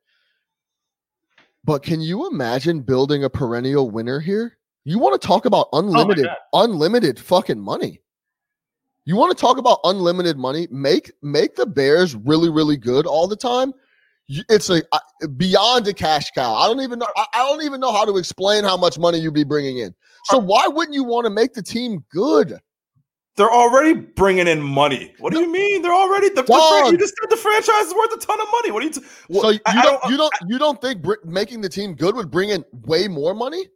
But 1.65 1.83
can 1.83 2.01
you 2.01 2.29
imagine 2.31 2.81
building 2.81 3.25
a 3.25 3.31
perennial 3.31 3.91
winner 3.91 4.21
here? 4.21 4.57
You 4.85 5.01
want 5.01 5.21
to 5.21 5.27
talk 5.27 5.47
about 5.47 5.67
oh 5.73 5.81
unlimited, 5.81 6.27
God. 6.27 6.37
unlimited 6.53 7.19
fucking 7.19 7.59
money. 7.61 8.01
You 9.05 9.17
want 9.17 9.37
to 9.37 9.41
talk 9.41 9.59
about 9.59 9.81
unlimited 9.83 10.39
money? 10.39 10.69
Make 10.71 11.11
make 11.23 11.57
the 11.57 11.67
Bears 11.67 12.15
really, 12.15 12.51
really 12.51 12.77
good 12.77 13.05
all 13.05 13.27
the 13.27 13.35
time. 13.35 13.75
You- 14.29 14.45
It's 14.49 14.71
a 14.71 14.83
beyond 15.37 15.89
a 15.89 15.95
cash 15.95 16.31
cow. 16.33 16.55
I 16.55 16.67
don't 16.67 16.81
even 16.81 16.99
know. 16.99 17.07
I, 17.17 17.27
I 17.35 17.39
don't 17.49 17.63
even 17.63 17.81
know 17.81 17.93
how 17.93 18.05
to 18.05 18.17
explain 18.19 18.63
how 18.63 18.77
much 18.77 18.99
money 18.99 19.19
you'd 19.19 19.35
be 19.35 19.45
bringing 19.45 19.79
in. 19.79 19.95
So 20.25 20.39
why 20.39 20.67
wouldn't 20.69 20.95
you 20.95 21.03
want 21.05 21.25
to 21.25 21.31
make 21.31 21.55
the 21.55 21.63
team 21.63 22.05
good? 22.13 22.59
They're 23.37 23.51
already 23.51 23.95
bringing 23.95 24.49
in 24.49 24.61
money. 24.61 25.15
What 25.21 25.33
do 25.33 25.39
you 25.41 25.51
mean? 25.51 25.81
They're 25.81 25.93
already 25.95 26.29
the, 26.29 26.43
the 26.43 26.91
you 26.93 26.99
just 26.99 27.15
said 27.23 27.31
the 27.31 27.37
franchise 27.37 27.87
is 27.87 27.95
worth 27.95 28.13
a 28.13 28.19
ton 28.19 28.41
of 28.41 28.49
money. 28.51 28.73
What 28.73 28.83
are 28.83 28.87
you? 28.87 28.91
T- 28.93 29.01
what- 29.29 29.43
so 29.43 29.51
you 29.51 29.61
I- 29.65 29.79
I 29.79 29.83
don't, 29.83 30.11
you 30.11 30.17
don't 30.17 30.35
you 30.49 30.59
don't 30.59 30.81
think 30.83 31.03
br- 31.03 31.15
making 31.25 31.61
the 31.61 31.69
team 31.69 31.95
good 31.95 32.17
would 32.17 32.31
bring 32.33 32.51
in 32.51 32.65
way 32.73 33.07
more 33.09 33.35
money? 33.35 33.69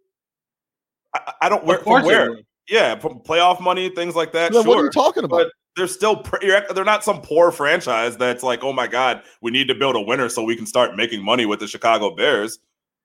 I, 1.14 1.32
I 1.42 1.48
don't. 1.48 1.64
Where, 1.64 1.78
Of 1.78 1.84
from 1.84 2.04
where? 2.04 2.38
Yeah, 2.68 2.96
playoff 2.96 3.60
money, 3.60 3.90
things 3.90 4.14
like 4.14 4.32
that. 4.32 4.52
Then 4.52 4.62
sure. 4.62 4.68
what 4.68 4.78
are 4.80 4.84
you 4.84 4.90
talking 4.90 5.24
about? 5.24 5.36
but 5.36 5.52
they're 5.76 5.86
still 5.86 6.22
they're 6.40 6.84
not 6.84 7.02
some 7.02 7.20
poor 7.22 7.50
franchise 7.50 8.16
that's 8.16 8.42
like, 8.42 8.62
oh 8.62 8.72
my 8.72 8.86
god, 8.86 9.22
we 9.40 9.50
need 9.50 9.68
to 9.68 9.74
build 9.74 9.96
a 9.96 10.00
winner 10.00 10.28
so 10.28 10.42
we 10.42 10.56
can 10.56 10.66
start 10.66 10.96
making 10.96 11.24
money 11.24 11.46
with 11.46 11.60
the 11.60 11.66
Chicago 11.66 12.14
Bears. 12.14 12.58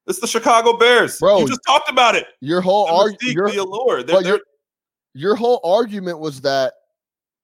It's 0.06 0.20
the 0.20 0.28
Chicago 0.28 0.78
Bears, 0.78 1.20
Bro, 1.20 1.39
You 1.39 1.48
just 1.48 1.62
talked 1.65 1.89
about 1.89 2.15
it. 2.15 2.28
Your 2.39 2.62
whole 2.62 2.88
The 2.88 2.93
arg- 2.93 3.13
mystique, 3.20 3.34
your, 3.34 3.50
the 3.50 3.58
allure. 3.58 4.04
They're, 4.04 4.22
they're, 4.22 4.32
your, 4.32 4.39
your 5.13 5.36
whole 5.36 5.60
argument 5.63 6.20
was 6.20 6.41
that 6.41 6.74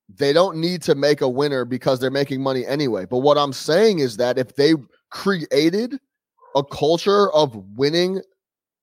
they 0.08 0.32
don't 0.32 0.58
need 0.58 0.82
to 0.84 0.96
make 0.96 1.22
a 1.22 1.28
winner 1.28 1.66
because 1.66 2.00
they're 2.00 2.12
making 2.12 2.42
money 2.42 2.66
anyway. 2.66 3.06
But 3.06 3.20
what 3.20 3.38
I'm 3.38 3.52
saying 3.52 4.00
is 4.00 4.18
that 4.18 4.38
if 4.38 4.56
they 4.56 4.76
created 5.12 6.00
a 6.56 6.64
culture 6.64 7.32
of 7.34 7.56
winning 7.76 8.22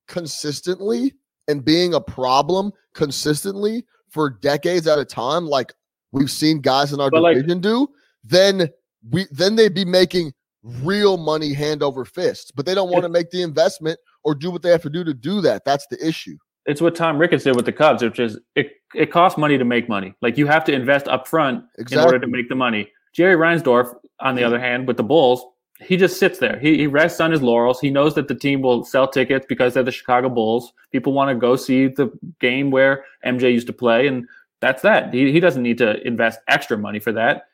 consistently 0.09 1.15
and 1.51 1.65
being 1.65 1.95
a 1.95 2.01
problem 2.01 2.73
consistently 2.95 3.85
for 4.09 4.31
decades 4.31 4.87
at 4.87 4.99
a 4.99 5.05
time, 5.05 5.47
like 5.47 5.73
we've 6.13 6.31
seen 6.31 6.61
guys 6.61 6.93
in 6.93 7.01
our 7.01 7.11
But, 7.11 7.23
like- 7.23 7.37
division 7.37 7.61
do, 7.61 7.89
then 8.25 8.69
we 9.11 9.27
then 9.31 9.57
they'd 9.57 9.75
be 9.75 9.85
making 9.85 10.33
real 10.63 11.17
money 11.17 11.53
hand 11.55 11.83
over 11.83 12.05
fist. 12.05 12.53
But 12.55 12.67
they 12.67 12.75
don't 12.75 12.91
want 12.91 13.03
to 13.05 13.09
make 13.09 13.31
the 13.31 13.43
investment 13.43 13.99
or 14.25 14.35
do 14.35 14.51
what 14.51 14.63
they 14.63 14.71
have 14.71 14.83
to 14.83 14.91
do 14.91 15.03
to 15.05 15.15
do 15.15 15.41
that. 15.41 15.65
That's 15.65 15.87
the 15.91 16.07
issue. 16.07 16.37
it's 16.67 16.83
what 16.83 16.95
Tom 16.95 17.19
Ricketts 17.19 17.45
did 17.45 17.57
with 17.57 17.65
the 17.65 17.73
Cubs, 17.73 18.03
which 18.03 18.21
is 18.21 18.39
it, 18.55 18.73
it 18.95 19.11
costs 19.11 19.39
money 19.39 19.57
to 19.57 19.65
make 19.65 19.89
money. 19.89 20.15
Like 20.21 20.37
you 20.37 20.47
have 20.47 20.65
to 20.67 20.73
invest 20.73 21.09
up 21.09 21.27
front 21.27 21.65
in 21.79 21.99
order 21.99 22.19
to 22.19 22.27
make 22.27 22.49
the 22.51 22.55
money. 22.55 22.91
Jerry 23.15 23.35
Reinsdorf, 23.35 23.95
on 24.21 24.35
the 24.37 24.45
other 24.45 24.61
hand, 24.61 24.87
with 24.87 24.97
the 24.99 25.03
Bulls, 25.03 25.43
he 25.81 25.97
just 25.97 26.19
sits 26.19 26.39
there. 26.39 26.59
He, 26.59 26.77
he 26.77 26.87
rests 26.87 27.21
on 27.21 27.31
his 27.31 27.43
laurels. 27.43 27.81
He 27.81 27.91
knows 27.91 28.15
that 28.15 28.29
the 28.29 28.35
team 28.35 28.63
will 28.63 28.85
sell 28.85 29.09
tickets 29.09 29.47
because 29.49 29.75
they're 29.75 29.83
the 29.83 29.91
Chicago 29.91 30.29
Bulls. 30.29 30.73
People 30.93 31.13
want 31.13 31.31
to 31.31 31.35
go 31.35 31.57
see 31.57 31.89
the 31.89 32.11
game 32.39 32.71
where 32.71 33.05
MJ 33.25 33.53
used 33.53 33.67
to 33.69 33.73
play, 33.73 34.07
and 34.07 34.27
that's 34.61 34.83
that. 34.83 35.13
He, 35.13 35.33
he 35.33 35.41
doesn't 35.41 35.63
need 35.63 35.79
to 35.79 36.07
invest 36.07 36.41
extra 36.49 36.77
money 36.77 36.99
for 36.99 37.13
that. 37.13 37.49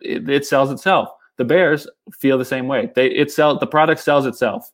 It, 0.00 0.28
it 0.28 0.46
sells 0.46 0.70
itself. 0.70 1.08
The 1.36 1.44
Bears 1.44 1.88
feel 2.12 2.38
the 2.38 2.44
same 2.44 2.68
way. 2.68 2.92
They 2.94 3.08
it 3.08 3.32
sell 3.32 3.58
the 3.58 3.66
product 3.66 4.00
sells 4.00 4.24
itself. 4.24 4.70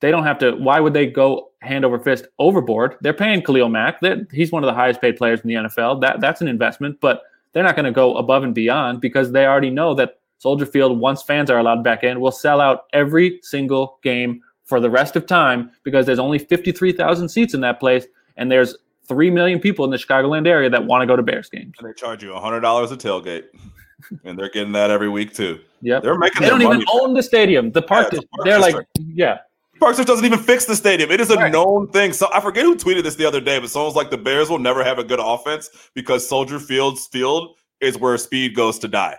They 0.00 0.10
don't 0.10 0.24
have 0.24 0.38
to. 0.40 0.52
Why 0.52 0.80
would 0.80 0.92
they 0.92 1.06
go 1.06 1.50
hand 1.62 1.84
over 1.84 1.98
fist 1.98 2.26
overboard? 2.38 2.96
They're 3.00 3.14
paying 3.14 3.42
Khalil 3.42 3.70
Mack. 3.70 4.00
They're, 4.00 4.26
he's 4.32 4.52
one 4.52 4.62
of 4.62 4.66
the 4.68 4.74
highest 4.74 5.00
paid 5.00 5.16
players 5.16 5.40
in 5.40 5.48
the 5.48 5.54
NFL. 5.54 6.02
That 6.02 6.20
that's 6.20 6.42
an 6.42 6.48
investment, 6.48 7.00
but 7.00 7.22
they're 7.52 7.62
not 7.62 7.76
going 7.76 7.86
to 7.86 7.92
go 7.92 8.16
above 8.16 8.42
and 8.42 8.54
beyond 8.54 9.00
because 9.00 9.32
they 9.32 9.46
already 9.46 9.70
know 9.70 9.94
that 9.94 10.18
Soldier 10.38 10.66
Field, 10.66 10.98
once 10.98 11.22
fans 11.22 11.50
are 11.50 11.58
allowed 11.58 11.82
back 11.84 12.04
in, 12.04 12.20
will 12.20 12.32
sell 12.32 12.60
out 12.60 12.84
every 12.92 13.38
single 13.42 13.98
game 14.02 14.40
for 14.64 14.80
the 14.80 14.90
rest 14.90 15.16
of 15.16 15.26
time 15.26 15.70
because 15.84 16.06
there's 16.06 16.18
only 16.18 16.38
53,000 16.38 17.28
seats 17.28 17.54
in 17.54 17.60
that 17.62 17.80
place, 17.80 18.06
and 18.36 18.50
there's 18.50 18.76
three 19.06 19.30
million 19.30 19.58
people 19.60 19.84
in 19.84 19.90
the 19.90 19.96
Chicagoland 19.96 20.46
area 20.46 20.68
that 20.70 20.84
want 20.84 21.02
to 21.02 21.06
go 21.06 21.16
to 21.16 21.22
Bears 21.22 21.48
games. 21.50 21.74
and 21.78 21.88
they 21.88 21.92
charge 21.94 22.22
you 22.22 22.32
hundred 22.34 22.60
dollars 22.60 22.90
a 22.90 22.96
tailgate, 22.96 23.44
and 24.24 24.38
they're 24.38 24.50
getting 24.50 24.72
that 24.72 24.90
every 24.90 25.08
week 25.08 25.34
too. 25.34 25.60
Yeah, 25.82 26.00
They're 26.00 26.16
making. 26.18 26.42
They 26.42 26.48
don't 26.48 26.62
even 26.62 26.78
money. 26.78 26.86
own 26.92 27.12
the 27.14 27.22
stadium. 27.22 27.70
The 27.72 27.82
park, 27.82 28.10
dis- 28.10 28.20
park 28.34 28.44
they're 28.46 28.58
like, 28.58 28.74
yeah, 28.98 29.38
Park 29.80 29.90
District 29.92 30.08
doesn't 30.08 30.24
even 30.24 30.38
fix 30.38 30.64
the 30.64 30.74
stadium. 30.76 31.10
It 31.10 31.20
is 31.20 31.30
a 31.30 31.36
Right. 31.36 31.52
known 31.52 31.88
thing. 31.88 32.14
So 32.14 32.28
I 32.32 32.40
forget 32.40 32.64
who 32.64 32.74
tweeted 32.76 33.02
this 33.02 33.16
the 33.16 33.26
other 33.26 33.40
day, 33.40 33.58
but 33.58 33.68
someone's 33.68 33.94
like 33.96 34.10
the 34.10 34.16
Bears 34.16 34.48
will 34.48 34.58
never 34.58 34.82
have 34.82 34.98
a 34.98 35.04
good 35.04 35.20
offense 35.22 35.68
because 35.94 36.26
Soldier 36.26 36.58
Field's 36.58 37.06
field 37.08 37.54
is 37.80 37.98
where 37.98 38.16
speed 38.16 38.54
goes 38.54 38.78
to 38.78 38.88
die. 38.88 39.18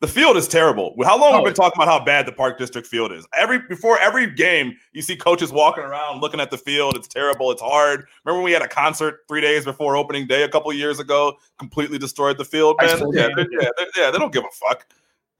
The 0.00 0.06
field 0.06 0.36
is 0.36 0.46
terrible. 0.46 0.94
How 1.04 1.18
long 1.18 1.32
have 1.32 1.40
Oh. 1.40 1.42
we 1.42 1.50
been 1.50 1.54
talking 1.54 1.82
about 1.82 1.88
how 1.88 2.04
bad 2.04 2.24
the 2.24 2.30
Park 2.32 2.56
District 2.56 2.86
field 2.86 3.10
is? 3.10 3.26
Every 3.36 3.58
before 3.58 3.98
every 3.98 4.30
game, 4.30 4.76
you 4.92 5.02
see 5.02 5.16
coaches 5.16 5.50
walking 5.50 5.82
around 5.82 6.20
looking 6.20 6.38
at 6.38 6.52
the 6.52 6.58
field. 6.58 6.96
It's 6.96 7.08
terrible. 7.08 7.50
It's 7.50 7.60
hard. 7.62 8.04
Remember 8.24 8.38
when 8.40 8.44
we 8.44 8.52
had 8.52 8.62
a 8.62 8.68
concert 8.68 9.20
three 9.26 9.40
days 9.40 9.64
before 9.64 9.96
opening 9.96 10.28
day 10.28 10.44
a 10.44 10.48
couple 10.48 10.72
years 10.72 11.00
ago? 11.00 11.36
Completely 11.58 11.98
destroyed 11.98 12.38
the 12.38 12.44
field, 12.44 12.76
man. 12.80 12.90
Yeah, 13.12 13.28
they're- 13.34 13.46
yeah, 13.60 13.68
they're- 13.76 13.86
yeah. 13.96 14.10
They 14.12 14.18
don't 14.18 14.32
give 14.32 14.44
a 14.44 14.66
fuck. 14.68 14.86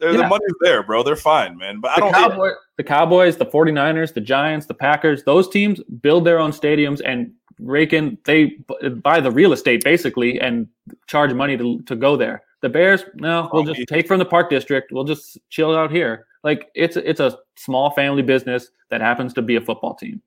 They're, 0.00 0.12
The 0.12 0.18
Yeah. 0.20 0.28
money's 0.28 0.52
there, 0.60 0.82
bro. 0.82 1.02
They're 1.04 1.14
fine, 1.16 1.56
man. 1.56 1.78
But 1.80 1.92
I 1.92 2.00
don't. 2.00 2.12
Cowboy, 2.12 2.50
the 2.76 2.84
Cowboys, 2.84 3.36
the 3.36 3.46
49ers, 3.46 4.12
the 4.12 4.20
Giants, 4.20 4.66
the 4.66 4.74
Packers, 4.74 5.22
those 5.24 5.48
teams 5.48 5.80
build 6.02 6.24
their 6.24 6.38
own 6.40 6.50
stadiums 6.52 7.00
and 7.04 7.32
rake 7.60 7.92
in, 7.92 8.18
they 8.24 8.56
buy 9.02 9.20
the 9.20 9.30
real 9.30 9.52
estate 9.52 9.84
basically 9.84 10.40
and 10.40 10.66
charge 11.06 11.32
money 11.32 11.56
to, 11.56 11.80
to 11.82 11.96
go 11.96 12.16
there. 12.16 12.42
The 12.60 12.68
Bears, 12.68 13.04
no, 13.14 13.48
we'll 13.52 13.62
just 13.62 13.86
take 13.88 14.08
from 14.08 14.18
the 14.18 14.24
park 14.24 14.50
district. 14.50 14.90
We'll 14.90 15.04
just 15.04 15.38
chill 15.48 15.76
out 15.76 15.92
here. 15.92 16.26
Like 16.42 16.70
it's 16.74 16.96
it's 16.96 17.20
a 17.20 17.38
small 17.56 17.90
family 17.90 18.22
business 18.22 18.70
that 18.90 19.00
happens 19.00 19.32
to 19.34 19.42
be 19.42 19.56
a 19.56 19.60
football 19.60 19.94
team. 19.94 20.20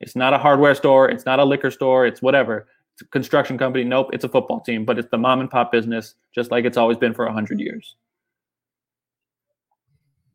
It's 0.00 0.14
not 0.14 0.32
a 0.32 0.38
hardware 0.38 0.74
store. 0.74 1.10
It's 1.10 1.26
not 1.26 1.40
a 1.40 1.44
liquor 1.44 1.70
store. 1.70 2.06
It's 2.06 2.22
whatever. 2.22 2.68
It's 2.94 3.02
a 3.02 3.04
construction 3.06 3.58
company. 3.58 3.84
Nope, 3.84 4.10
it's 4.12 4.24
a 4.24 4.28
football 4.28 4.60
team. 4.60 4.84
But 4.84 4.98
it's 4.98 5.08
the 5.10 5.18
mom 5.18 5.40
and 5.40 5.50
pop 5.50 5.72
business, 5.72 6.14
just 6.32 6.52
like 6.52 6.64
it's 6.64 6.76
always 6.76 6.98
been 6.98 7.14
for 7.14 7.28
hundred 7.28 7.58
years. 7.58 7.96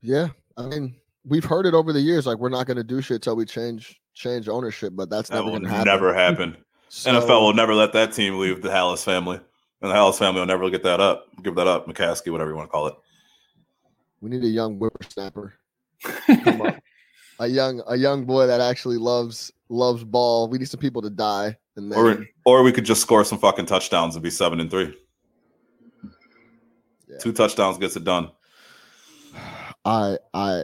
Yeah, 0.01 0.29
I 0.57 0.65
mean, 0.67 0.95
we've 1.23 1.45
heard 1.45 1.65
it 1.65 1.73
over 1.73 1.93
the 1.93 2.01
years. 2.01 2.25
Like 2.25 2.39
we're 2.39 2.49
not 2.49 2.67
going 2.67 2.77
to 2.77 2.83
do 2.83 3.01
shit 3.01 3.21
till 3.21 3.37
we 3.37 3.45
change 3.45 3.99
change 4.15 4.49
ownership, 4.49 4.93
but 4.95 5.09
that's 5.09 5.29
That 5.29 5.35
never 5.35 5.45
will 5.45 5.51
going 5.59 5.63
to 5.63 5.69
happen. 5.69 5.85
never 5.85 6.13
happen. 6.13 6.57
So, 6.87 7.11
NFL 7.11 7.41
will 7.41 7.53
never 7.53 7.73
let 7.73 7.91
that 7.93 8.13
team 8.13 8.37
leave 8.39 8.61
the 8.61 8.69
Halas 8.69 9.03
family, 9.03 9.35
and 9.81 9.91
the 9.91 9.93
Halas 9.95 10.17
family 10.17 10.39
will 10.39 10.45
never 10.45 10.69
get 10.69 10.83
that 10.83 11.01
up. 11.01 11.25
Give 11.43 11.53
that 11.55 11.67
up, 11.67 11.87
McCaskey, 11.87 12.31
whatever 12.31 12.51
you 12.51 12.55
want 12.55 12.69
to 12.69 12.71
call 12.71 12.87
it. 12.87 12.93
We 14.21 14.29
need 14.29 14.43
a 14.43 14.47
young 14.47 14.77
whippersnapper. 14.77 15.55
A 17.39 17.47
young 17.47 17.81
a 17.87 17.97
young 17.97 18.23
boy 18.23 18.47
that 18.47 18.61
actually 18.61 18.95
loves 18.97 19.51
loves 19.67 20.05
ball. 20.05 20.47
We 20.47 20.57
need 20.57 20.69
some 20.69 20.79
people 20.79 21.01
to 21.01 21.09
die. 21.09 21.57
And 21.75 21.91
then 21.91 21.99
Or 21.99 22.25
or 22.45 22.63
we 22.63 22.71
could 22.71 22.85
just 22.85 23.01
score 23.01 23.25
some 23.25 23.39
fucking 23.39 23.65
touchdowns 23.65 24.15
and 24.15 24.23
be 24.23 24.29
seven 24.29 24.61
and 24.61 24.71
three. 24.71 24.95
Yeah. 27.09 27.17
Two 27.19 27.33
touchdowns 27.33 27.77
gets 27.77 27.97
it 27.97 28.05
done. 28.05 28.31
I 29.85 30.17
I 30.33 30.63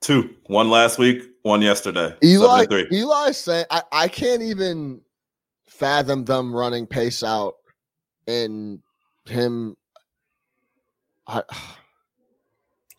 Two, 0.00 0.34
one 0.46 0.68
last 0.68 0.98
week, 0.98 1.22
one 1.42 1.62
yesterday. 1.62 2.14
Eli 2.22 2.40
seven 2.40 2.60
and 2.60 2.88
three. 2.88 3.32
Saying 3.32 3.64
I, 3.70 3.82
I 3.92 4.08
can't 4.08 4.42
even 4.42 5.00
fathom 5.66 6.24
them 6.24 6.54
running 6.54 6.86
pace 6.86 7.22
out 7.22 7.54
and 8.26 8.80
him 9.26 9.76
I 11.26 11.42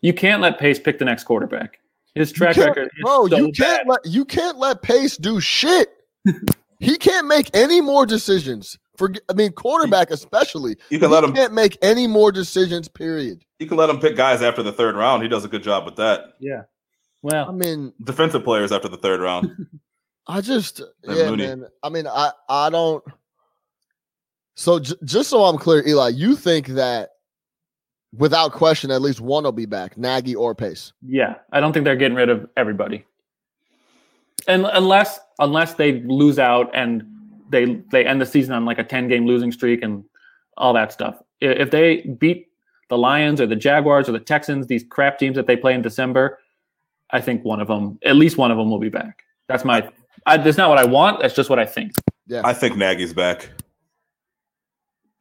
You 0.00 0.12
can't 0.12 0.42
let 0.42 0.58
Pace 0.58 0.78
pick 0.78 0.98
the 0.98 1.06
next 1.06 1.24
quarterback. 1.24 1.78
His 2.14 2.30
track 2.30 2.58
record 2.58 2.88
is 2.94 3.02
bro, 3.02 3.26
so 3.26 3.38
you 3.38 3.52
can't 3.52 3.56
bad. 3.56 3.88
let 3.88 4.00
you 4.04 4.26
can't 4.26 4.58
let 4.58 4.82
Pace 4.82 5.16
do 5.16 5.40
shit. 5.40 5.88
he 6.78 6.98
can't 6.98 7.26
make 7.26 7.48
any 7.54 7.80
more 7.80 8.04
decisions. 8.04 8.78
For 8.98 9.14
I 9.30 9.32
mean, 9.32 9.52
quarterback 9.52 10.10
especially. 10.10 10.76
You 10.90 10.98
can 10.98 11.08
he 11.08 11.14
let 11.14 11.24
him. 11.24 11.32
can't 11.32 11.54
make 11.54 11.78
any 11.80 12.06
more 12.06 12.30
decisions. 12.30 12.86
Period. 12.86 13.46
You 13.58 13.66
can 13.66 13.78
let 13.78 13.88
him 13.88 13.98
pick 13.98 14.14
guys 14.14 14.42
after 14.42 14.62
the 14.62 14.72
third 14.72 14.94
round. 14.94 15.22
He 15.22 15.28
does 15.30 15.46
a 15.46 15.48
good 15.48 15.62
job 15.62 15.86
with 15.86 15.96
that. 15.96 16.34
Yeah. 16.38 16.64
I 17.32 17.52
mean, 17.52 17.92
Defensive 18.02 18.44
players 18.44 18.72
after 18.72 18.88
the 18.88 18.96
third 18.98 19.20
round. 19.20 19.50
I 20.26 20.40
just 20.40 20.80
And 20.80 21.16
yeah, 21.16 21.30
Mooney. 21.30 21.46
man. 21.46 21.66
I 21.82 21.88
mean, 21.88 22.06
I 22.06 22.30
I 22.48 22.70
don't. 22.70 23.04
So 24.56 24.78
j- 24.78 24.94
just 25.04 25.30
so 25.30 25.44
I'm 25.44 25.58
clear, 25.58 25.86
Eli, 25.86 26.08
you 26.10 26.36
think 26.36 26.68
that 26.68 27.10
without 28.16 28.52
question, 28.52 28.90
at 28.90 29.02
least 29.02 29.20
one 29.20 29.44
will 29.44 29.52
be 29.52 29.66
back, 29.66 29.98
Nagy 29.98 30.34
or 30.34 30.54
Pace. 30.54 30.92
yeah, 31.02 31.34
I 31.52 31.60
don't 31.60 31.72
think 31.72 31.84
they're 31.84 31.96
getting 31.96 32.16
rid 32.16 32.28
of 32.28 32.48
everybody, 32.56 33.04
and 34.46 34.66
unless 34.72 35.18
unless 35.38 35.74
they 35.74 36.00
lose 36.02 36.38
out 36.38 36.70
and 36.74 37.02
they 37.50 37.82
they 37.90 38.06
end 38.06 38.20
the 38.20 38.26
season 38.26 38.54
on 38.54 38.64
like 38.64 38.78
a 38.78 38.84
ten 38.84 39.08
game 39.08 39.26
losing 39.26 39.50
streak 39.52 39.82
and 39.82 40.04
all 40.56 40.72
that 40.72 40.92
stuff. 40.92 41.20
If 41.40 41.70
they 41.70 42.02
beat 42.02 42.48
the 42.88 42.96
Lions 42.96 43.40
or 43.40 43.46
the 43.46 43.56
Jaguars 43.56 44.08
or 44.08 44.12
the 44.12 44.20
Texans, 44.20 44.68
these 44.68 44.84
crap 44.88 45.18
teams 45.18 45.34
that 45.36 45.46
they 45.46 45.56
play 45.56 45.74
in 45.74 45.82
December, 45.82 46.38
I 47.14 47.20
think 47.20 47.44
one 47.44 47.60
of 47.60 47.68
them, 47.68 47.96
at 48.04 48.16
least 48.16 48.36
one 48.36 48.50
of 48.50 48.58
them, 48.58 48.68
will 48.68 48.80
be 48.80 48.88
back. 48.88 49.22
That's 49.46 49.64
my. 49.64 49.88
I, 50.26 50.36
that's 50.36 50.58
not 50.58 50.68
what 50.68 50.78
I 50.78 50.84
want. 50.84 51.20
That's 51.20 51.34
just 51.34 51.48
what 51.48 51.60
I 51.60 51.64
think. 51.64 51.92
Yeah, 52.26 52.42
I 52.44 52.52
think 52.52 52.76
Nagy's 52.76 53.12
back. 53.12 53.50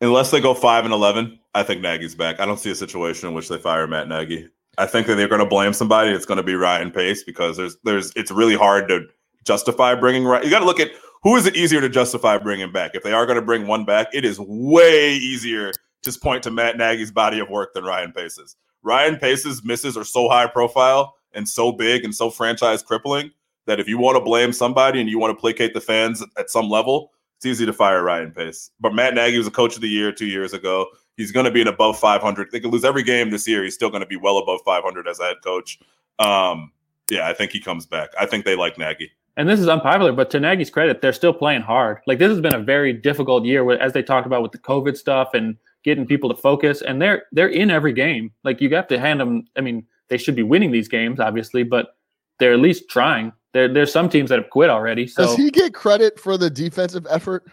Unless 0.01 0.31
they 0.31 0.41
go 0.41 0.53
five 0.55 0.85
and 0.85 0.93
eleven, 0.93 1.39
I 1.53 1.61
think 1.61 1.81
Nagy's 1.81 2.15
back. 2.15 2.39
I 2.39 2.45
don't 2.45 2.59
see 2.59 2.71
a 2.71 2.75
situation 2.75 3.29
in 3.29 3.35
which 3.35 3.47
they 3.47 3.57
fire 3.59 3.85
Matt 3.85 4.07
Nagy. 4.07 4.49
I 4.79 4.87
think 4.87 5.05
that 5.05 5.15
they're 5.15 5.27
going 5.27 5.39
to 5.39 5.45
blame 5.45 5.71
somebody. 5.71 6.09
It's 6.09 6.25
going 6.25 6.37
to 6.37 6.43
be 6.43 6.55
Ryan 6.55 6.89
Pace 6.89 7.23
because 7.23 7.57
there's 7.57 7.77
there's 7.83 8.11
it's 8.15 8.31
really 8.31 8.55
hard 8.55 8.87
to 8.89 9.05
justify 9.45 9.93
bringing. 9.93 10.25
Ry- 10.25 10.41
You 10.41 10.49
got 10.49 10.59
to 10.59 10.65
look 10.65 10.79
at 10.79 10.89
who 11.21 11.35
is 11.35 11.45
it 11.45 11.55
easier 11.55 11.79
to 11.79 11.89
justify 11.89 12.39
bringing 12.39 12.71
back. 12.71 12.91
If 12.95 13.03
they 13.03 13.13
are 13.13 13.27
going 13.27 13.39
to 13.39 13.45
bring 13.45 13.67
one 13.67 13.85
back, 13.85 14.07
it 14.13 14.25
is 14.25 14.39
way 14.39 15.13
easier 15.13 15.71
to 15.73 15.79
just 16.03 16.23
point 16.23 16.41
to 16.43 16.51
Matt 16.51 16.75
Nagy's 16.75 17.11
body 17.11 17.39
of 17.39 17.49
work 17.49 17.75
than 17.75 17.83
Ryan 17.83 18.11
Pace's. 18.13 18.55
Ryan 18.81 19.17
Pace's 19.17 19.63
misses 19.63 19.95
are 19.95 20.03
so 20.03 20.27
high 20.27 20.47
profile 20.47 21.13
and 21.33 21.47
so 21.47 21.71
big 21.71 22.03
and 22.03 22.13
so 22.13 22.29
franchise 22.29 22.83
crippling 22.83 23.31
that 23.65 23.79
if 23.79 23.87
you 23.87 23.97
want 23.97 24.17
to 24.17 24.21
blame 24.21 24.51
somebody 24.51 24.99
and 24.99 25.09
you 25.09 25.19
want 25.19 25.35
to 25.35 25.39
placate 25.39 25.73
the 25.73 25.81
fans 25.81 26.23
at 26.37 26.49
some 26.49 26.69
level, 26.69 27.11
it's 27.37 27.45
easy 27.45 27.65
to 27.65 27.73
fire 27.73 28.03
Ryan 28.03 28.31
Pace. 28.31 28.71
But 28.79 28.93
Matt 28.93 29.13
Nagy 29.13 29.37
was 29.37 29.47
a 29.47 29.51
coach 29.51 29.75
of 29.75 29.81
the 29.81 29.89
year 29.89 30.11
two 30.11 30.25
years 30.25 30.53
ago. 30.53 30.87
He's 31.17 31.31
going 31.31 31.45
to 31.45 31.51
be 31.51 31.61
an 31.61 31.67
above 31.67 31.99
500. 31.99 32.51
They 32.51 32.59
could 32.59 32.71
lose 32.71 32.83
every 32.83 33.03
game 33.03 33.29
this 33.29 33.47
year. 33.47 33.63
He's 33.63 33.75
still 33.75 33.89
going 33.89 34.01
to 34.01 34.07
be 34.07 34.17
well 34.17 34.37
above 34.37 34.61
500 34.65 35.07
as 35.07 35.19
a 35.19 35.23
head 35.25 35.37
coach. 35.43 35.79
Um, 36.19 36.71
yeah, 37.09 37.27
I 37.29 37.33
think 37.33 37.51
he 37.51 37.59
comes 37.59 37.85
back. 37.85 38.09
I 38.19 38.25
think 38.25 38.45
they 38.45 38.55
like 38.55 38.77
Nagy. 38.77 39.11
and 39.35 39.49
this 39.49 39.59
is 39.59 39.67
unpopular, 39.67 40.11
but 40.11 40.29
to 40.31 40.39
Nagy's 40.39 40.69
credit, 40.69 41.01
they're 41.01 41.13
still 41.13 41.33
playing 41.33 41.61
hard. 41.61 41.99
Like 42.07 42.19
this 42.19 42.29
has 42.29 42.41
been 42.41 42.55
a 42.55 42.59
very 42.59 42.93
difficult 42.93 43.45
year, 43.45 43.69
as 43.71 43.93
they 43.93 44.03
talked 44.03 44.25
about 44.27 44.41
with 44.41 44.51
the 44.51 44.59
COVID 44.59 44.95
stuff 44.95 45.33
and 45.33 45.57
getting 45.83 46.05
people 46.05 46.29
to 46.33 46.39
focus. 46.39 46.81
And 46.81 47.01
they're 47.01 47.23
they're 47.31 47.49
in 47.49 47.71
every 47.71 47.93
game. 47.93 48.31
Like 48.43 48.61
you 48.61 48.73
have 48.75 48.87
to 48.87 48.99
hand 48.99 49.19
them. 49.19 49.47
I 49.57 49.61
mean, 49.61 49.85
they 50.09 50.17
should 50.17 50.35
be 50.35 50.43
winning 50.43 50.71
these 50.71 50.87
games, 50.87 51.19
obviously, 51.19 51.63
but 51.63 51.95
they're 52.39 52.53
at 52.53 52.59
least 52.59 52.89
trying. 52.89 53.31
There, 53.53 53.71
there's 53.71 53.91
some 53.91 54.09
teams 54.09 54.29
that 54.29 54.39
have 54.39 54.49
quit 54.49 54.69
already. 54.69 55.07
So 55.07 55.25
Does 55.25 55.35
he 55.35 55.51
get 55.51 55.73
credit 55.73 56.19
for 56.19 56.37
the 56.37 56.49
defensive 56.49 57.05
effort? 57.09 57.45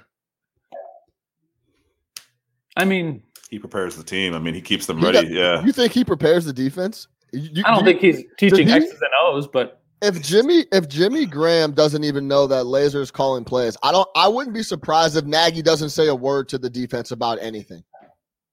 I 2.77 2.85
mean, 2.85 3.23
He 3.51 3.59
prepares 3.59 3.97
the 3.97 4.05
team. 4.05 4.33
I 4.35 4.39
mean, 4.39 4.55
he 4.55 4.61
keeps 4.61 4.87
them 4.87 4.99
He 4.99 5.07
ready. 5.07 5.23
got- 5.23 5.31
yeah. 5.31 5.65
You 5.65 5.73
think 5.73 5.93
he 5.93 6.05
prepares 6.05 6.45
the 6.45 6.53
defense? 6.53 7.09
You- 7.33 7.63
I 7.67 7.71
don't 7.75 7.81
you- 7.81 7.85
think 7.85 8.01
he's 8.01 8.25
teaching 8.39 8.69
he- 8.69 8.73
X's 8.73 8.93
and 8.93 9.11
O's, 9.23 9.49
but 9.49 9.81
if 10.03 10.23
Jimmy 10.23 10.65
if 10.73 10.89
Jimmy 10.89 11.27
Graham 11.27 11.73
doesn't 11.73 12.05
even 12.05 12.27
know 12.29 12.47
that 12.47 12.65
Lazor's 12.67 13.11
calling 13.11 13.45
plays, 13.45 13.77
I 13.83 13.91
don't 13.93 14.09
I 14.17 14.29
wouldn't 14.29 14.55
be 14.55 14.63
surprised 14.63 15.17
if 15.17 15.25
Nagy 15.25 15.63
doesn't 15.63 15.91
say 15.91 16.07
a 16.09 16.15
word 16.15 16.49
to 16.51 16.59
the 16.59 16.71
defense 16.71 17.11
about 17.11 17.39
anything. 17.43 17.83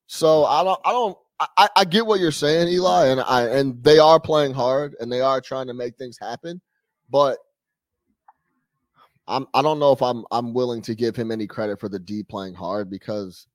So 0.08 0.46
I 0.46 0.64
don't 0.64 0.80
I 0.84 0.92
don't 0.92 1.18
I, 1.40 1.70
I 1.76 1.86
get 1.86 2.06
what 2.06 2.20
you're 2.20 2.32
saying, 2.32 2.68
Eli, 2.70 3.08
and 3.08 3.22
I 3.22 3.48
and 3.48 3.84
they 3.84 4.00
are 4.00 4.20
playing 4.20 4.54
hard 4.54 4.96
and 5.00 5.12
they 5.12 5.22
are 5.22 5.40
trying 5.40 5.68
to 5.68 5.74
make 5.74 5.96
things 5.96 6.18
happen, 6.20 6.62
but 7.10 7.38
I'm 9.28 9.46
I 9.54 9.62
don't 9.62 9.80
know 9.80 9.92
if 9.92 10.02
I'm 10.02 10.26
I'm 10.32 10.54
willing 10.54 10.82
to 10.84 10.96
give 10.96 11.16
him 11.16 11.32
any 11.32 11.46
credit 11.46 11.80
for 11.80 11.90
the 11.90 12.00
D 12.00 12.24
playing 12.24 12.56
hard 12.56 12.90
because 12.90 13.48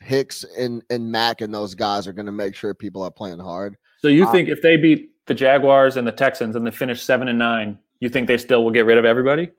Hicks 0.00 0.44
and 0.58 0.82
and 0.88 1.10
Mack 1.10 1.42
and 1.42 1.52
those 1.52 1.74
guys 1.74 2.06
are 2.06 2.12
going 2.12 2.26
to 2.26 2.32
make 2.32 2.54
sure 2.54 2.72
people 2.72 3.02
are 3.02 3.10
playing 3.10 3.40
hard. 3.40 3.76
so 4.00 4.08
you 4.08 4.30
think 4.32 4.48
if 4.48 4.62
they 4.62 4.76
beat 4.76 5.10
the 5.26 5.34
Jaguars 5.34 5.96
and 5.96 6.06
the 6.06 6.12
Texans 6.12 6.56
and 6.56 6.66
they 6.66 6.70
finish 6.70 7.02
seven 7.02 7.28
and 7.28 7.38
nine, 7.38 7.78
you 8.00 8.08
think 8.08 8.26
they 8.26 8.38
still 8.38 8.64
will 8.64 8.70
get 8.70 8.86
rid 8.86 8.96
of 8.96 9.04
everybody? 9.04 9.50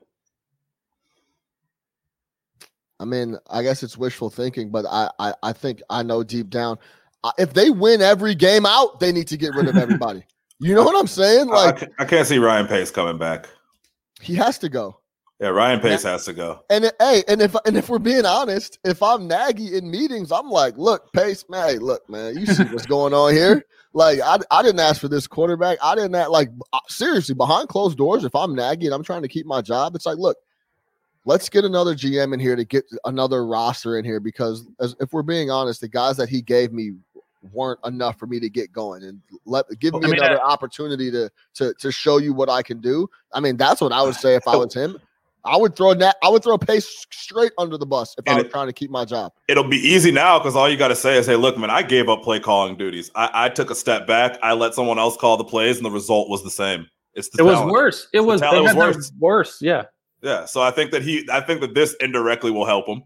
I 3.00 3.04
mean, 3.04 3.36
I 3.48 3.62
guess 3.62 3.82
it's 3.82 3.96
wishful 3.96 4.28
thinking, 4.28 4.70
but 4.70 4.84
I, 4.86 5.10
I, 5.20 5.34
I 5.42 5.52
think 5.52 5.82
I 5.88 6.02
know 6.02 6.24
deep 6.24 6.50
down, 6.50 6.78
if 7.38 7.52
they 7.54 7.70
win 7.70 8.00
every 8.02 8.34
game 8.34 8.66
out, 8.66 9.00
they 9.00 9.12
need 9.12 9.28
to 9.28 9.36
get 9.36 9.54
rid 9.54 9.68
of 9.68 9.76
everybody. 9.84 10.22
you 10.60 10.74
know 10.74 10.84
what 10.84 10.98
I'm 10.98 11.06
saying? 11.06 11.48
Like 11.48 11.78
ca- 11.78 11.86
I 11.98 12.04
can't 12.04 12.26
see 12.26 12.38
Ryan 12.38 12.66
Pace 12.66 12.90
coming 12.90 13.18
back. 13.18 13.48
he 14.20 14.34
has 14.34 14.58
to 14.58 14.68
go. 14.68 15.00
Yeah, 15.40 15.48
Ryan 15.50 15.78
Pace 15.78 16.02
has 16.02 16.24
to 16.24 16.32
go. 16.32 16.64
And 16.68 16.86
it- 16.86 16.96
hey, 16.98 17.22
and 17.28 17.40
if 17.40 17.54
and 17.64 17.76
if 17.76 17.88
we're 17.88 18.00
being 18.00 18.26
honest, 18.26 18.78
if 18.84 19.02
I'm 19.02 19.28
Nagy 19.28 19.76
in 19.76 19.88
meetings, 19.90 20.32
I'm 20.32 20.48
like, 20.50 20.76
look, 20.76 21.12
Pace, 21.12 21.44
man, 21.48 21.68
hey, 21.68 21.78
look, 21.78 22.08
man, 22.10 22.36
you 22.36 22.44
see 22.46 22.64
what's 22.64 22.86
going 22.86 23.14
on 23.14 23.32
here? 23.32 23.64
Like, 23.94 24.20
I, 24.20 24.38
I 24.50 24.62
didn't 24.62 24.80
ask 24.80 25.00
for 25.00 25.08
this 25.08 25.26
quarterback. 25.26 25.78
I 25.82 25.94
didn't 25.94 26.14
ask, 26.14 26.28
like 26.28 26.50
uh, 26.74 26.78
seriously 26.88 27.34
behind 27.34 27.70
closed 27.70 27.96
doors. 27.96 28.22
If 28.22 28.34
I'm 28.34 28.54
Nagy 28.54 28.84
and 28.84 28.94
I'm 28.94 29.02
trying 29.02 29.22
to 29.22 29.28
keep 29.28 29.46
my 29.46 29.62
job, 29.62 29.96
it's 29.96 30.04
like, 30.04 30.18
look, 30.18 30.36
let's 31.24 31.48
get 31.48 31.64
another 31.64 31.94
GM 31.94 32.34
in 32.34 32.38
here 32.38 32.54
to 32.54 32.64
get 32.66 32.84
another 33.06 33.46
roster 33.46 33.98
in 33.98 34.04
here 34.04 34.20
because 34.20 34.66
as, 34.78 34.94
if 35.00 35.12
we're 35.12 35.22
being 35.22 35.50
honest, 35.50 35.80
the 35.80 35.88
guys 35.88 36.18
that 36.18 36.28
he 36.28 36.42
gave 36.42 36.70
me 36.70 36.92
weren't 37.52 37.78
enough 37.84 38.18
for 38.18 38.26
me 38.26 38.40
to 38.40 38.48
get 38.48 38.72
going 38.72 39.04
and 39.04 39.20
let 39.46 39.64
give 39.78 39.94
me 39.94 40.00
I 40.04 40.06
mean, 40.08 40.18
another 40.20 40.40
opportunity 40.42 41.10
to 41.10 41.30
to 41.54 41.72
to 41.78 41.92
show 41.92 42.18
you 42.18 42.32
what 42.32 42.48
I 42.48 42.62
can 42.62 42.80
do. 42.80 43.08
I 43.32 43.40
mean, 43.40 43.56
that's 43.56 43.80
what 43.80 43.92
I 43.92 44.02
would 44.02 44.14
say 44.16 44.34
if 44.34 44.46
I 44.48 44.56
was 44.56 44.74
him. 44.82 44.98
I 45.44 45.56
would 45.56 45.76
throw 45.76 45.94
that. 45.94 46.16
I 46.22 46.28
would 46.28 46.42
throw 46.42 46.58
Pace 46.58 47.06
straight 47.10 47.52
under 47.58 47.78
the 47.78 47.86
bus 47.86 48.14
if 48.18 48.24
I 48.26 48.32
And 48.32 48.38
was 48.38 48.46
it- 48.46 48.50
trying 48.50 48.66
to 48.66 48.72
keep 48.72 48.90
my 48.90 49.04
job. 49.04 49.32
It'll 49.48 49.62
be 49.64 49.78
easy 49.78 50.10
now 50.10 50.38
because 50.38 50.56
all 50.56 50.68
you 50.68 50.76
got 50.76 50.88
to 50.88 50.96
say 50.96 51.16
is, 51.16 51.26
"Hey, 51.26 51.36
look, 51.36 51.56
man, 51.56 51.70
I 51.70 51.82
gave 51.82 52.08
up 52.08 52.22
play 52.22 52.40
calling 52.40 52.76
duties. 52.76 53.10
I, 53.14 53.30
I 53.32 53.48
took 53.48 53.70
a 53.70 53.74
step 53.74 54.06
back. 54.06 54.38
I 54.42 54.52
let 54.52 54.74
someone 54.74 54.98
else 54.98 55.16
call 55.16 55.36
the 55.36 55.44
plays, 55.44 55.76
and 55.76 55.86
the 55.86 55.90
result 55.90 56.28
was 56.28 56.42
the 56.42 56.50
same. 56.50 56.86
It's 57.14 57.28
the 57.30 57.38
It 57.42 57.46
was 57.46 57.70
worse. 57.72 58.08
It 58.12 58.18
The 58.18 58.24
was, 58.24 58.40
talent 58.40 58.56
they 58.56 58.62
was 58.62 58.70
had 58.72 58.78
worse. 58.96 59.12
worse. 59.18 59.62
Yeah. 59.62 59.84
Yeah, 60.20 60.44
so 60.46 60.60
I 60.60 60.72
think 60.72 60.90
that 60.90 61.02
he, 61.02 61.26
I 61.30 61.40
think 61.40 61.60
that 61.60 61.72
this 61.74 61.94
indirectly 62.00 62.50
will 62.50 62.66
help 62.66 62.86
him. 62.88 63.04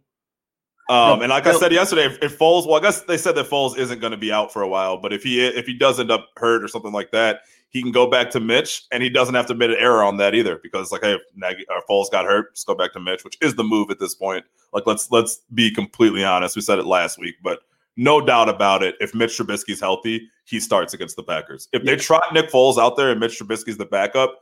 Um, 0.88 1.18
No, 1.18 1.22
and 1.22 1.30
like 1.30 1.46
I 1.46 1.52
said 1.52 1.72
yesterday, 1.72 2.06
if, 2.06 2.22
if 2.22 2.38
Foles, 2.38 2.66
well, 2.66 2.74
I 2.74 2.80
guess 2.80 3.02
they 3.02 3.16
said 3.16 3.34
that 3.36 3.48
Foles 3.48 3.78
isn't 3.78 4.00
going 4.00 4.10
to 4.10 4.16
be 4.16 4.32
out 4.32 4.52
for 4.52 4.62
a 4.62 4.68
while, 4.68 4.96
but 4.96 5.12
if 5.12 5.22
he 5.22 5.44
if 5.44 5.66
he 5.66 5.74
does 5.74 6.00
end 6.00 6.10
up 6.10 6.28
hurt 6.36 6.62
or 6.62 6.68
something 6.68 6.92
like 6.92 7.12
that, 7.12 7.42
he 7.70 7.82
can 7.82 7.92
go 7.92 8.10
back 8.10 8.30
to 8.30 8.40
Mitch, 8.40 8.84
and 8.90 9.02
he 9.02 9.08
doesn't 9.08 9.34
have 9.34 9.46
to 9.46 9.52
admit 9.52 9.70
an 9.70 9.76
error 9.78 10.02
on 10.02 10.16
that 10.18 10.34
either, 10.34 10.58
because 10.62 10.92
like, 10.92 11.02
hey, 11.02 11.14
if 11.14 11.22
Nagy, 11.34 11.64
or 11.70 11.82
Foles 11.88 12.10
got 12.10 12.26
hurt, 12.26 12.54
just 12.54 12.66
go 12.66 12.74
back 12.74 12.92
to 12.92 13.00
Mitch, 13.00 13.24
which 13.24 13.38
is 13.40 13.54
the 13.54 13.64
move 13.64 13.90
at 13.90 13.98
this 13.98 14.14
point. 14.14 14.44
Like, 14.72 14.86
let's 14.86 15.10
let's 15.10 15.40
be 15.54 15.70
completely 15.70 16.24
honest. 16.24 16.56
We 16.56 16.62
said 16.62 16.78
it 16.78 16.86
last 16.86 17.18
week, 17.18 17.36
but 17.42 17.60
no 17.96 18.20
doubt 18.20 18.48
about 18.48 18.82
it. 18.82 18.96
If 19.00 19.14
Mitch 19.14 19.38
Trubisky's 19.38 19.80
healthy, 19.80 20.28
he 20.44 20.60
starts 20.60 20.94
against 20.94 21.16
the 21.16 21.22
Packers. 21.22 21.68
If 21.72 21.84
they 21.84 21.96
trot 21.96 22.24
Nick 22.32 22.50
Foles 22.50 22.78
out 22.78 22.96
there 22.96 23.10
and 23.10 23.20
Mitch 23.20 23.38
Trubisky's 23.38 23.76
the 23.76 23.84
backup, 23.84 24.41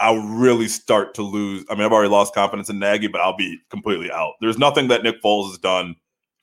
I'll 0.00 0.18
really 0.22 0.66
start 0.66 1.14
to 1.14 1.22
lose. 1.22 1.64
I 1.70 1.74
mean, 1.74 1.84
I've 1.84 1.92
already 1.92 2.08
lost 2.10 2.34
confidence 2.34 2.70
in 2.70 2.78
Nagy, 2.78 3.06
but 3.06 3.20
I'll 3.20 3.36
be 3.36 3.58
completely 3.70 4.10
out. 4.10 4.32
There's 4.40 4.58
nothing 4.58 4.88
that 4.88 5.02
Nick 5.02 5.22
Foles 5.22 5.48
has 5.50 5.58
done 5.58 5.94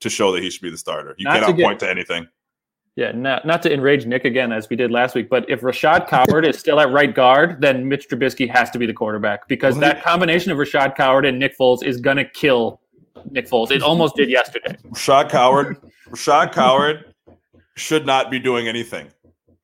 to 0.01 0.09
show 0.09 0.31
that 0.31 0.43
he 0.43 0.49
should 0.51 0.61
be 0.61 0.69
the 0.69 0.77
starter. 0.77 1.15
You 1.17 1.25
Not 1.25 1.33
to 1.33 1.39
cannot 1.41 1.57
get- 1.57 1.63
point 1.65 1.79
to 1.79 1.89
anything. 1.89 2.27
Yeah, 2.95 3.11
not 3.11 3.45
not 3.45 3.61
to 3.63 3.71
enrage 3.71 4.07
Nick 4.07 4.25
again 4.25 4.51
as 4.51 4.69
we 4.69 4.75
did 4.75 4.89
last 4.89 5.13
week, 5.13 5.29
but 5.29 5.47
if 5.47 5.61
Rashad 5.61 6.07
Coward 6.07 6.45
is 6.47 6.57
still 6.57 6.79
at 6.79 6.91
right 6.91 7.13
guard, 7.13 7.61
then 7.61 7.87
Mitch 7.87 8.07
Trubisky 8.09 8.49
has 8.49 8.71
to 8.71 8.79
be 8.79 8.87
the 8.87 8.93
quarterback 8.93 9.47
because 9.47 9.73
Well, 9.75 9.81
that 9.81 9.97
he- 9.97 10.03
combination 10.03 10.51
of 10.51 10.57
Rashad 10.57 10.95
Coward 10.95 11.23
and 11.25 11.37
Nick 11.37 11.55
Foles 11.57 11.83
is 11.83 12.01
gonna 12.01 12.25
kill 12.25 12.79
Nick 13.29 13.47
Foles. 13.47 13.69
It 13.69 13.83
almost 13.83 14.15
did 14.15 14.29
yesterday. 14.31 14.75
Rashad 14.89 15.29
Coward, 15.29 15.77
Rashad 16.09 16.53
Coward 16.53 17.13
should 17.75 18.07
not 18.07 18.31
be 18.31 18.39
doing 18.39 18.67
anything. 18.67 19.07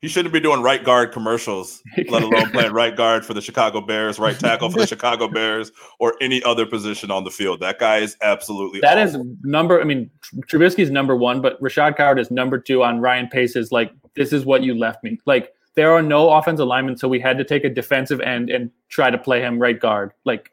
He 0.04 0.10
shouldn't 0.10 0.34
be 0.34 0.42
doing 0.42 0.62
right 0.62 0.84
guard 0.84 1.14
commercials, 1.14 1.82
let 2.10 2.24
alone 2.24 2.52
playing 2.52 2.74
right 2.74 2.94
guard 2.94 3.26
for 3.26 3.34
the 3.34 3.40
Chicago 3.40 3.80
Bears, 3.80 4.20
right 4.20 4.38
tackle 4.38 4.70
for 4.70 4.80
the 4.80 4.86
Chicago 4.96 5.30
Bears, 5.30 5.72
or 5.98 6.16
any 6.20 6.44
other 6.44 6.66
position 6.66 7.10
on 7.10 7.24
the 7.24 7.32
field. 7.32 7.62
That 7.62 7.80
guy 7.80 8.00
is 8.00 8.18
absolutely 8.22 8.82
That 8.82 8.98
is 8.98 9.16
awful. 9.16 9.34
number. 9.44 9.80
I 9.80 9.86
mean, 9.86 10.12
Tr- 10.20 10.58
Trubisky's 10.58 10.92
number 10.92 11.16
one, 11.16 11.42
but 11.42 11.58
Rashad 11.62 11.96
Coward 11.96 12.20
is 12.20 12.30
number 12.30 12.60
two 12.60 12.84
on 12.84 13.00
Ryan 13.00 13.30
Pace's. 13.30 13.72
Like, 13.72 13.94
this 14.14 14.34
is 14.34 14.44
what 14.44 14.62
you 14.62 14.78
left 14.78 15.06
me. 15.06 15.22
Like, 15.26 15.54
there 15.76 15.94
are 15.94 16.02
no 16.02 16.32
offensive 16.32 16.68
linemen, 16.68 16.98
so 16.98 17.08
we 17.08 17.22
had 17.22 17.38
to 17.38 17.46
take 17.46 17.64
a 17.64 17.70
defensive 17.70 18.20
end 18.20 18.50
and 18.50 18.72
try 18.90 19.10
to 19.10 19.18
play 19.18 19.40
him 19.40 19.58
right 19.58 19.80
guard. 19.80 20.12
Like, 20.26 20.52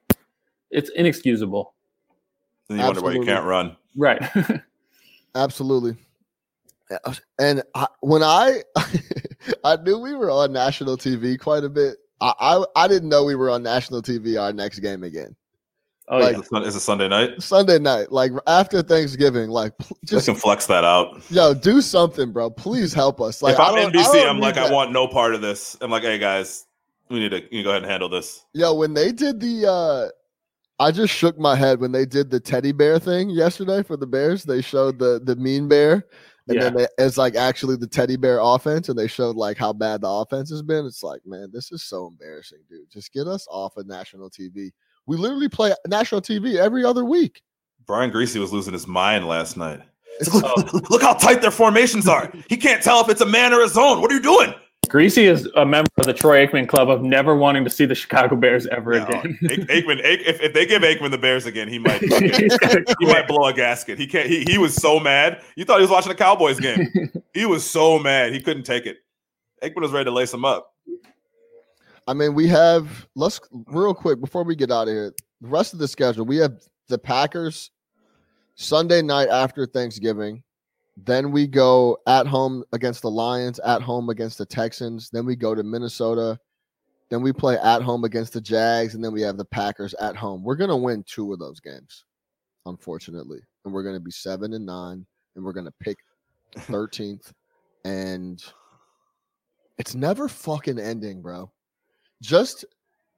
it's 0.70 0.90
inexcusable. 0.90 1.74
Then 2.68 2.78
you 2.78 2.84
wonder 2.84 3.00
why 3.00 3.14
you 3.14 3.24
can't 3.24 3.44
run. 3.44 3.76
Right. 3.96 4.22
Absolutely. 5.34 5.96
And 7.40 7.64
I, 7.74 7.88
when 8.00 8.22
I 8.22 8.62
I 9.64 9.76
knew 9.76 9.98
we 9.98 10.14
were 10.14 10.30
on 10.30 10.52
national 10.52 10.96
TV 10.96 11.38
quite 11.38 11.64
a 11.64 11.68
bit. 11.68 11.96
I, 12.20 12.32
I 12.40 12.64
I 12.84 12.88
didn't 12.88 13.08
know 13.08 13.24
we 13.24 13.34
were 13.34 13.50
on 13.50 13.62
national 13.62 14.02
TV 14.02 14.40
our 14.40 14.52
next 14.52 14.80
game 14.80 15.02
again. 15.04 15.34
oh 16.08 16.18
Like- 16.18 16.36
yeah. 16.36 16.60
It's 16.66 16.76
a- 16.76 16.80
Sunday 16.80 17.08
night. 17.08 17.42
Sunday 17.42 17.78
night, 17.78 18.12
like 18.12 18.32
after 18.46 18.82
Thanksgiving, 18.82 19.48
like 19.50 19.72
Just 19.78 19.94
just 20.06 20.26
can 20.26 20.34
flex 20.34 20.66
that 20.66 20.84
out. 20.84 21.22
yo, 21.30 21.54
do 21.54 21.80
something, 21.80 22.32
bro. 22.32 22.50
Please 22.50 22.92
help 22.92 23.20
us. 23.20 23.42
Like 23.42 23.54
if 23.54 23.60
I 23.60 23.68
I'm 23.68 23.74
don't- 23.76 23.92
NBC, 23.94 24.00
I 24.00 24.12
don't 24.16 24.28
I'm 24.28 24.36
need 24.36 24.42
like, 24.42 24.56
I 24.58 24.70
want 24.70 24.92
no 24.92 25.06
part 25.08 25.34
of 25.34 25.40
this. 25.40 25.76
I'm 25.80 25.90
like, 25.90 26.02
hey 26.02 26.18
guys, 26.18 26.66
we 27.08 27.18
need 27.20 27.30
to 27.30 27.42
you 27.56 27.62
go 27.64 27.70
ahead 27.70 27.82
and 27.82 27.90
handle 27.90 28.08
this. 28.08 28.44
Yo, 28.52 28.74
when 28.74 28.92
they 28.94 29.12
did 29.12 29.40
the 29.40 29.66
uh 29.70 30.08
I 30.82 30.90
just 30.90 31.12
shook 31.12 31.38
my 31.38 31.56
head 31.56 31.78
when 31.80 31.92
they 31.92 32.06
did 32.06 32.30
the 32.30 32.40
teddy 32.40 32.72
bear 32.72 32.98
thing 32.98 33.28
yesterday 33.28 33.82
for 33.82 33.98
the 33.98 34.06
Bears. 34.06 34.44
They 34.44 34.62
showed 34.62 34.98
the 34.98 35.20
the 35.22 35.36
mean 35.36 35.68
bear, 35.68 36.06
and 36.50 36.62
then 36.62 36.74
they, 36.74 36.86
it's 36.98 37.16
like 37.16 37.36
actually 37.36 37.76
the 37.76 37.86
teddy 37.86 38.16
bear 38.16 38.40
offense, 38.40 38.88
and 38.88 38.98
they 38.98 39.06
showed 39.06 39.36
like 39.36 39.56
how 39.56 39.72
bad 39.72 40.02
the 40.02 40.08
offense 40.08 40.50
has 40.50 40.62
been. 40.62 40.86
It's 40.86 41.02
like, 41.02 41.20
man, 41.24 41.50
this 41.52 41.72
is 41.72 41.82
so 41.82 42.06
embarrassing, 42.06 42.58
dude. 42.68 42.90
Just 42.90 43.12
get 43.12 43.26
us 43.26 43.46
off 43.50 43.76
of 43.76 43.86
national 43.86 44.30
TV. 44.30 44.70
We 45.06 45.16
literally 45.16 45.48
play 45.48 45.72
national 45.86 46.22
TV 46.22 46.56
every 46.56 46.84
other 46.84 47.04
week. 47.04 47.42
Brian 47.86 48.10
Griese 48.10 48.38
was 48.38 48.52
losing 48.52 48.72
his 48.72 48.86
mind 48.86 49.26
last 49.26 49.56
night. 49.56 49.80
Look 50.90 51.02
how 51.02 51.14
tight 51.14 51.40
their 51.40 51.50
formations 51.50 52.06
are. 52.06 52.30
He 52.48 52.56
can't 52.56 52.82
tell 52.82 53.00
if 53.00 53.08
it's 53.08 53.22
a 53.22 53.26
man 53.26 53.52
or 53.52 53.62
a 53.62 53.68
zone. 53.68 54.00
What 54.00 54.10
are 54.10 54.14
you 54.14 54.20
doing? 54.20 54.52
Griese 54.90 55.18
is 55.22 55.46
a 55.54 55.64
member 55.64 55.88
of 55.98 56.06
the 56.06 56.12
Troy 56.12 56.44
Aikman 56.44 56.68
Club 56.68 56.90
of 56.90 57.00
never 57.02 57.36
wanting 57.36 57.62
to 57.62 57.70
see 57.70 57.84
the 57.86 57.94
Chicago 57.94 58.34
Bears 58.34 58.66
ever 58.66 58.98
No, 58.98 59.06
again. 59.06 59.38
Ake- 59.48 59.60
Aikman, 59.68 60.04
Ake- 60.04 60.26
if, 60.26 60.40
if 60.40 60.52
they 60.52 60.66
give 60.66 60.82
Aikman 60.82 61.12
the 61.12 61.18
Bears 61.18 61.46
again, 61.46 61.68
he 61.68 61.78
might 61.78 62.00
fucking- 62.08 62.84
he 62.98 63.06
might 63.06 63.28
blow 63.28 63.46
a 63.46 63.52
gasket. 63.52 63.98
He 63.98 64.06
can't. 64.08 64.28
He, 64.28 64.42
he 64.48 64.58
was 64.58 64.74
so 64.74 64.98
mad. 64.98 65.42
You 65.54 65.64
thought 65.64 65.76
he 65.78 65.82
was 65.82 65.90
watching 65.90 66.10
a 66.10 66.16
Cowboys 66.16 66.58
game. 66.58 66.88
he 67.34 67.46
was 67.46 67.68
so 67.68 67.98
mad. 68.00 68.32
He 68.32 68.40
couldn't 68.40 68.64
take 68.64 68.86
it. 68.86 68.96
Aikman 69.62 69.82
was 69.82 69.92
ready 69.92 70.06
to 70.06 70.10
lace 70.10 70.34
him 70.34 70.44
up. 70.44 70.74
I 72.08 72.12
mean, 72.14 72.34
we 72.34 72.48
have 72.48 73.06
let's 73.14 73.40
real 73.66 73.94
quick 73.94 74.20
before 74.20 74.42
we 74.42 74.56
get 74.56 74.72
out 74.72 74.88
of 74.88 74.94
here. 74.94 75.14
The 75.40 75.48
rest 75.48 75.72
of 75.72 75.78
the 75.78 75.86
schedule, 75.86 76.24
we 76.24 76.38
have 76.38 76.58
the 76.88 76.98
Packers 76.98 77.70
Sunday 78.56 79.02
night 79.02 79.28
after 79.28 79.66
Thanksgiving. 79.66 80.42
Then 80.96 81.30
we 81.30 81.46
go 81.46 81.98
at 82.06 82.26
home 82.26 82.64
against 82.72 83.02
the 83.02 83.10
Lions, 83.10 83.58
at 83.60 83.82
home 83.82 84.10
against 84.10 84.38
the 84.38 84.46
Texans. 84.46 85.10
Then 85.10 85.24
we 85.24 85.36
go 85.36 85.54
to 85.54 85.62
Minnesota. 85.62 86.38
Then 87.10 87.22
we 87.22 87.32
play 87.32 87.58
at 87.58 87.82
home 87.82 88.04
against 88.04 88.32
the 88.32 88.40
Jags, 88.40 88.94
and 88.94 89.02
then 89.02 89.12
we 89.12 89.22
have 89.22 89.36
the 89.36 89.44
Packers 89.44 89.94
at 89.94 90.16
home. 90.16 90.44
We're 90.44 90.56
gonna 90.56 90.76
win 90.76 91.02
two 91.04 91.32
of 91.32 91.40
those 91.40 91.58
games, 91.58 92.04
unfortunately, 92.66 93.40
and 93.64 93.74
we're 93.74 93.82
gonna 93.82 94.00
be 94.00 94.12
seven 94.12 94.52
and 94.52 94.64
nine, 94.64 95.04
and 95.34 95.44
we're 95.44 95.52
gonna 95.52 95.74
pick 95.80 95.96
thirteenth, 96.56 97.32
and 97.84 98.42
it's 99.78 99.94
never 99.94 100.28
fucking 100.28 100.78
ending, 100.78 101.20
bro. 101.20 101.50
Just, 102.22 102.64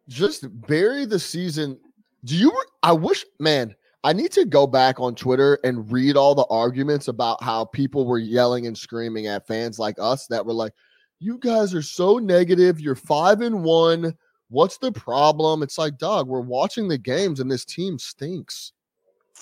just 0.09 0.47
bury 0.67 1.05
the 1.05 1.19
season. 1.19 1.79
Do 2.25 2.37
you? 2.37 2.53
I 2.83 2.93
wish, 2.93 3.27
man. 3.41 3.75
I 4.05 4.13
need 4.13 4.33
to 4.33 4.45
go 4.45 4.67
back 4.67 4.99
on 4.99 5.15
Twitter 5.15 5.59
and 5.63 5.91
read 5.91 6.17
all 6.17 6.35
the 6.35 6.47
arguments 6.47 7.09
about 7.09 7.43
how 7.43 7.67
people 7.67 8.05
were 8.07 8.19
yelling 8.19 8.67
and 8.67 8.77
screaming 8.77 9.29
at 9.29 9.47
fans 9.47 9.79
like 9.79 9.97
us 10.01 10.27
that 10.27 10.45
were 10.45 10.53
like, 10.53 10.73
"You 11.21 11.39
guys 11.39 11.73
are 11.75 11.83
so 11.83 12.19
negative. 12.19 12.81
You're 12.81 12.97
five 12.97 13.41
and 13.43 13.63
one. 13.63 14.17
What's 14.49 14.79
the 14.79 14.91
problem?" 14.93 15.63
It's 15.63 15.79
like, 15.79 15.99
dog, 15.99 16.27
we're 16.27 16.41
watching 16.41 16.89
the 16.89 16.99
games 16.99 17.39
and 17.39 17.51
this 17.51 17.65
team 17.65 17.99
stinks. 17.99 18.73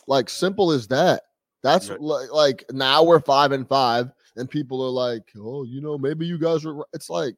Like 0.07 0.29
simple 0.29 0.73
as 0.73 0.87
that. 0.89 1.23
That's 1.63 1.89
Right. 1.91 2.01
li- 2.01 2.29
like 2.31 2.65
now 2.71 3.03
we're 3.03 3.21
five 3.21 3.53
and 3.53 3.67
five, 3.67 4.13
and 4.37 4.49
people 4.51 4.83
are 4.83 4.91
like, 4.91 5.31
"Oh, 5.39 5.65
you 5.65 5.81
know, 5.81 5.97
maybe 5.97 6.27
you 6.27 6.39
guys 6.39 6.67
are." 6.67 6.85
It's 6.93 7.09
like, 7.09 7.35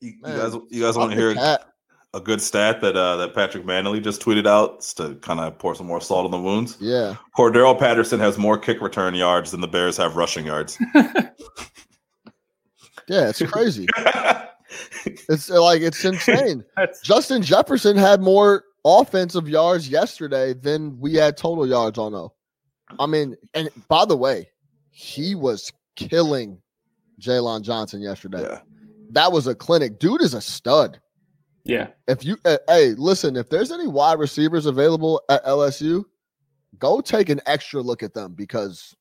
You, 0.00 0.10
you 0.10 0.22
guys, 0.22 0.54
you 0.70 0.82
guys 0.82 0.96
want 0.96 1.12
to 1.12 1.16
hear 1.16 1.34
cat. 1.34 1.72
A 2.14 2.20
good 2.20 2.40
stat 2.40 2.80
that 2.80 2.96
uh, 2.96 3.16
that 3.16 3.34
Patrick 3.34 3.66
Manley 3.66 4.00
just 4.00 4.22
tweeted 4.22 4.46
out 4.46 4.80
to 4.96 5.16
kind 5.16 5.38
of 5.38 5.58
pour 5.58 5.74
some 5.74 5.86
more 5.86 6.00
salt 6.00 6.24
on 6.24 6.30
the 6.30 6.40
wounds? 6.40 6.78
Yeah, 6.80 7.16
Cordarrelle 7.36 7.78
Patterson 7.78 8.18
has 8.20 8.38
more 8.38 8.56
kick 8.56 8.80
return 8.80 9.14
yards 9.14 9.50
than 9.50 9.60
the 9.60 9.68
Bears 9.68 9.98
have 9.98 10.16
rushing 10.16 10.46
yards. 10.46 10.78
yeah, 13.08 13.28
it's 13.28 13.42
crazy. 13.42 13.86
it's 15.04 15.50
uh, 15.50 15.62
like 15.62 15.82
it's 15.82 16.04
insane. 16.04 16.64
Justin 17.02 17.42
Jefferson 17.42 17.96
had 17.96 18.22
more 18.22 18.64
offensive 18.84 19.48
yards 19.48 19.88
yesterday 19.88 20.54
than 20.54 20.98
we 20.98 21.14
had 21.14 21.36
total 21.36 21.66
yards 21.66 21.98
on 21.98 22.12
though. 22.12 22.32
I 22.98 23.06
mean, 23.06 23.36
and 23.52 23.68
by 23.88 24.04
the 24.04 24.16
way, 24.16 24.48
he 24.90 25.34
was 25.34 25.72
killing 25.96 26.62
Jaylon 27.20 27.62
Johnson 27.62 28.00
yesterday. 28.00 28.42
yeah. 28.42 28.60
That 29.10 29.32
was 29.32 29.46
a 29.46 29.54
clinic. 29.54 29.98
Dude 29.98 30.22
is 30.22 30.34
a 30.34 30.40
stud. 30.40 31.00
Yeah. 31.68 31.88
If 32.08 32.24
you, 32.24 32.36
uh, 32.44 32.58
hey, 32.68 32.94
listen, 32.96 33.36
if 33.36 33.48
there's 33.50 33.72
any 33.72 33.86
wide 33.88 34.18
receivers 34.18 34.66
available 34.66 35.20
at 35.28 35.44
LSU, 35.44 36.04
go 36.78 37.00
take 37.00 37.28
an 37.28 37.40
extra 37.46 37.80
look 37.82 38.02
at 38.02 38.14
them 38.14 38.34
because 38.34 38.94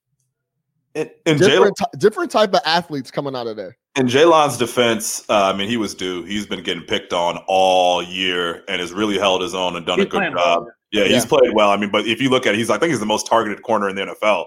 In, 0.95 1.09
in 1.25 1.37
Jaylon, 1.37 1.39
different, 1.49 1.77
ty- 1.77 1.97
different 1.97 2.31
type 2.31 2.53
of 2.53 2.61
athletes 2.65 3.11
coming 3.11 3.35
out 3.35 3.47
of 3.47 3.55
there. 3.55 3.77
in 3.97 4.07
Jaylon's 4.07 4.57
defense, 4.57 5.23
uh, 5.29 5.51
I 5.53 5.57
mean, 5.57 5.69
he 5.69 5.77
was 5.77 5.93
due. 5.93 6.23
He's 6.23 6.45
been 6.47 6.63
getting 6.63 6.83
picked 6.83 7.13
on 7.13 7.37
all 7.47 8.01
year 8.01 8.63
and 8.67 8.79
has 8.81 8.93
really 8.93 9.17
held 9.17 9.41
his 9.41 9.53
own 9.53 9.75
and 9.75 9.85
done 9.85 9.99
He's 9.99 10.07
a 10.07 10.09
good 10.09 10.23
job. 10.23 10.35
well. 10.35 10.67
Yeah, 10.91 11.03
he's 11.03 11.23
Yeah. 11.23 11.29
played 11.29 11.53
well. 11.53 11.69
I 11.71 11.77
mean, 11.77 11.91
but 11.91 12.07
if 12.07 12.21
you 12.21 12.29
look 12.29 12.45
at 12.47 12.55
it, 12.55 12.57
he's 12.57 12.69
I 12.69 12.77
think 12.77 12.91
he's 12.91 12.99
the 13.01 13.05
most 13.05 13.27
targeted 13.27 13.61
corner 13.63 13.89
in 13.89 13.95
the 13.95 14.03
NFL. 14.03 14.45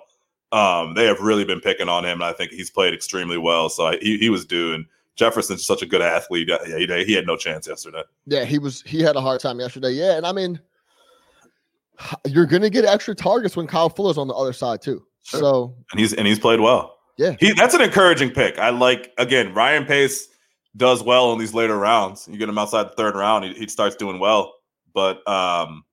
Um, 0.51 0.95
they 0.95 1.05
have 1.05 1.21
really 1.21 1.45
been 1.45 1.61
picking 1.61 1.91
on 1.91 2.05
him, 2.07 2.23
and 2.23 2.25
I 2.25 2.33
think 2.33 2.53
he's 2.53 2.71
played 2.71 2.95
extremely 2.95 3.37
well. 3.37 3.69
So 3.69 3.89
I, 3.89 3.99
he, 3.99 4.17
he 4.17 4.31
was 4.31 4.47
due, 4.47 4.73
and 4.73 4.87
Jefferson's 5.19 5.67
such 5.67 5.83
a 5.83 5.87
good 5.87 6.01
athlete. 6.01 6.49
Yeah, 6.49 6.79
he, 6.79 7.05
he 7.05 7.13
had 7.13 7.27
no 7.27 7.37
chance 7.37 7.67
yesterday. 7.67 8.03
Yeah, 8.27 8.45
he 8.45 8.59
was. 8.59 8.83
He 8.83 9.03
had 9.03 9.17
a 9.17 9.21
hard 9.21 9.41
time 9.41 9.59
yesterday. 9.59 9.91
Yeah, 9.91 10.17
and 10.17 10.25
I 10.25 10.33
mean, 10.33 10.61
you're 12.27 12.47
gonna 12.47 12.71
get 12.71 12.85
extra 12.85 13.15
targets 13.15 13.57
when 13.57 13.67
Kyle 13.67 13.89
Fuller's 13.89 14.19
on 14.19 14.29
the 14.29 14.35
other 14.35 14.53
side 14.53 14.81
too. 14.81 15.05
Sure. 15.25 15.41
So 15.41 15.75
And 15.93 16.01
he's 16.01 16.15
and 16.15 16.27
he's 16.27 16.39
played 16.39 16.61
well. 16.61 16.97
Yeah. 17.19 17.35
he 17.41 17.53
that's 17.53 17.75
an 17.75 17.81
encouraging 17.81 18.31
pick. 18.31 18.59
I 18.59 18.71
like 18.71 19.13
again 19.19 19.53
Ryan 19.53 19.85
Pace 19.85 20.29
does 20.77 21.03
well 21.03 21.33
in 21.33 21.39
these 21.39 21.53
later 21.53 21.77
rounds. 21.77 22.29
You 22.31 22.39
get 22.39 22.49
him 22.49 22.59
outside 22.59 22.85
the 22.85 22.95
third 22.95 23.17
round, 23.17 23.45
he, 23.45 23.55
he 23.55 23.67
starts 23.67 23.97
doing 23.97 24.21
well. 24.21 24.55
But 24.95 25.27
um, 25.29 25.85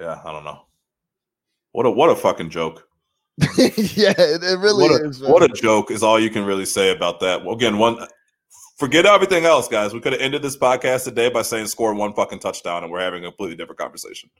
yeah, 0.00 0.20
I 0.24 0.32
don't 0.32 0.44
know. 0.44 0.62
What 1.72 1.86
a 1.86 1.90
what 1.90 2.10
a 2.10 2.16
fucking 2.16 2.50
joke. 2.50 2.88
yeah, 3.58 4.14
it, 4.16 4.44
it 4.44 4.58
really 4.58 4.88
what 4.88 5.00
a, 5.02 5.08
is. 5.08 5.20
what 5.20 5.42
a 5.42 5.48
joke 5.48 5.90
is 5.90 6.02
all 6.02 6.20
you 6.20 6.30
can 6.30 6.44
really 6.44 6.64
say 6.64 6.94
about 6.94 7.18
that. 7.20 7.44
Well, 7.44 7.54
again, 7.54 7.78
one 7.78 8.06
forget 8.76 9.06
everything 9.06 9.44
else, 9.44 9.68
guys. 9.68 9.92
We 9.92 10.00
could 10.00 10.12
have 10.12 10.22
ended 10.22 10.42
this 10.42 10.56
podcast 10.56 11.04
today 11.04 11.28
by 11.30 11.42
saying 11.42 11.66
score 11.66 11.94
one 11.94 12.12
fucking 12.12 12.40
touchdown, 12.40 12.82
and 12.84 12.92
we're 12.92 13.00
having 13.00 13.24
a 13.24 13.28
completely 13.28 13.56
different 13.56 13.78
conversation. 13.78 14.30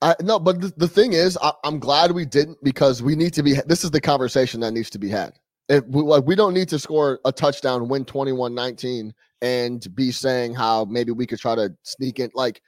I, 0.00 0.16
no, 0.20 0.38
but 0.38 0.60
the, 0.60 0.72
the 0.76 0.88
thing 0.88 1.12
is, 1.12 1.38
I, 1.42 1.52
I'm 1.64 1.78
glad 1.78 2.12
we 2.12 2.24
didn't 2.24 2.58
because 2.62 3.02
we 3.02 3.14
need 3.14 3.32
to 3.34 3.42
be. 3.42 3.54
This 3.66 3.84
is 3.84 3.90
the 3.90 4.00
conversation 4.00 4.60
that 4.60 4.72
needs 4.72 4.90
to 4.90 4.98
be 4.98 5.08
had. 5.08 5.34
If 5.68 5.84
we, 5.86 6.02
like, 6.02 6.24
we 6.26 6.34
don't 6.34 6.54
need 6.54 6.68
to 6.70 6.78
score 6.78 7.20
a 7.24 7.32
touchdown, 7.32 7.88
win 7.88 8.04
21-19, 8.04 9.12
and 9.42 9.94
be 9.94 10.10
saying 10.10 10.54
how 10.54 10.84
maybe 10.84 11.12
we 11.12 11.26
could 11.26 11.38
try 11.38 11.54
to 11.54 11.72
sneak 11.82 12.18
in. 12.18 12.30
Like, 12.34 12.60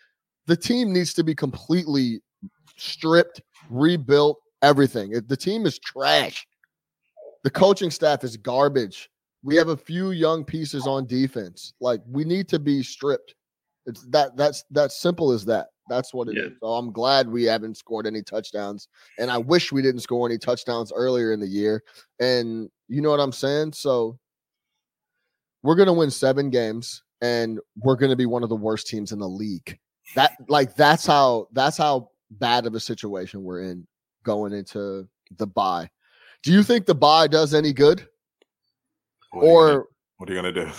the 0.47 0.57
team 0.57 0.93
needs 0.93 1.13
to 1.15 1.25
be 1.25 1.35
completely 1.35 2.21
stripped, 2.77 3.41
rebuilt, 3.71 4.39
everything. 4.62 5.12
The 5.27 5.37
team 5.37 5.67
is 5.67 5.79
trash. 5.79 6.47
The 7.43 7.51
coaching 7.51 7.91
staff 7.91 8.25
is 8.25 8.37
garbage. 8.37 9.11
We 9.43 9.57
have 9.57 9.69
a 9.69 9.77
few 9.77 10.12
young 10.12 10.45
pieces 10.45 10.87
on 10.87 11.07
defense. 11.07 11.75
Like, 11.81 12.01
we 12.07 12.25
need 12.25 12.49
to 12.49 12.59
be 12.59 12.83
stripped. 12.83 13.35
It's 13.87 14.07
that. 14.07 14.37
That's 14.37 14.65
that 14.71 14.93
simple 14.93 15.31
as 15.31 15.45
that. 15.45 15.67
That's 15.91 16.15
what 16.15 16.29
it 16.29 16.39
is. 16.39 16.53
Yeah. 16.53 16.57
So 16.61 16.69
I'm 16.69 16.91
glad 16.91 17.29
we 17.29 17.45
haven't 17.45 17.77
scored 17.77 18.07
any 18.07 18.23
touchdowns, 18.23 18.89
and 19.19 19.31
I 19.31 19.37
wish 19.37 19.73
we 19.73 19.83
didn't 19.83 20.01
score 20.01 20.27
any 20.27 20.39
touchdowns 20.39 20.91
earlier 20.95 21.33
in 21.33 21.41
the 21.41 21.47
year. 21.47 21.83
And 22.21 22.71
you 22.89 23.03
know 23.03 23.11
what 23.11 23.21
I'm 23.21 23.33
saying? 23.33 23.75
So 23.75 24.19
we're 25.62 25.75
gonna 25.75 25.93
win 25.93 26.11
seven 26.11 26.49
games, 26.49 27.03
and 27.21 27.61
we're 27.77 27.97
gonna 27.97 28.17
be 28.17 28.25
one 28.25 28.43
of 28.43 28.49
the 28.49 28.57
worst 28.57 28.87
teams 28.87 29.12
in 29.12 29.19
the 29.19 29.29
league. 29.29 29.79
That 30.15 30.33
like 30.49 30.75
that's 30.75 31.05
how 31.05 31.49
that's 31.53 31.77
how 31.77 32.09
bad 32.39 32.66
of 32.66 32.74
a 32.74 32.80
situation 32.80 33.43
we're 33.43 33.62
in 33.62 33.87
going 34.24 34.53
into 34.53 35.07
the 35.39 35.47
bye. 35.47 35.89
Do 36.43 36.53
you 36.53 36.62
think 36.62 36.87
the 36.87 36.95
bye 36.95 37.26
does 37.26 37.55
any 37.55 37.72
good, 37.72 38.07
What 39.30 39.43
are 39.43 39.47
you 39.47 39.53
gonna- 39.53 39.78
or 39.78 39.89
what 40.18 40.28
are 40.30 40.32
you 40.35 40.39
gonna 40.39 40.53
do? 40.53 40.70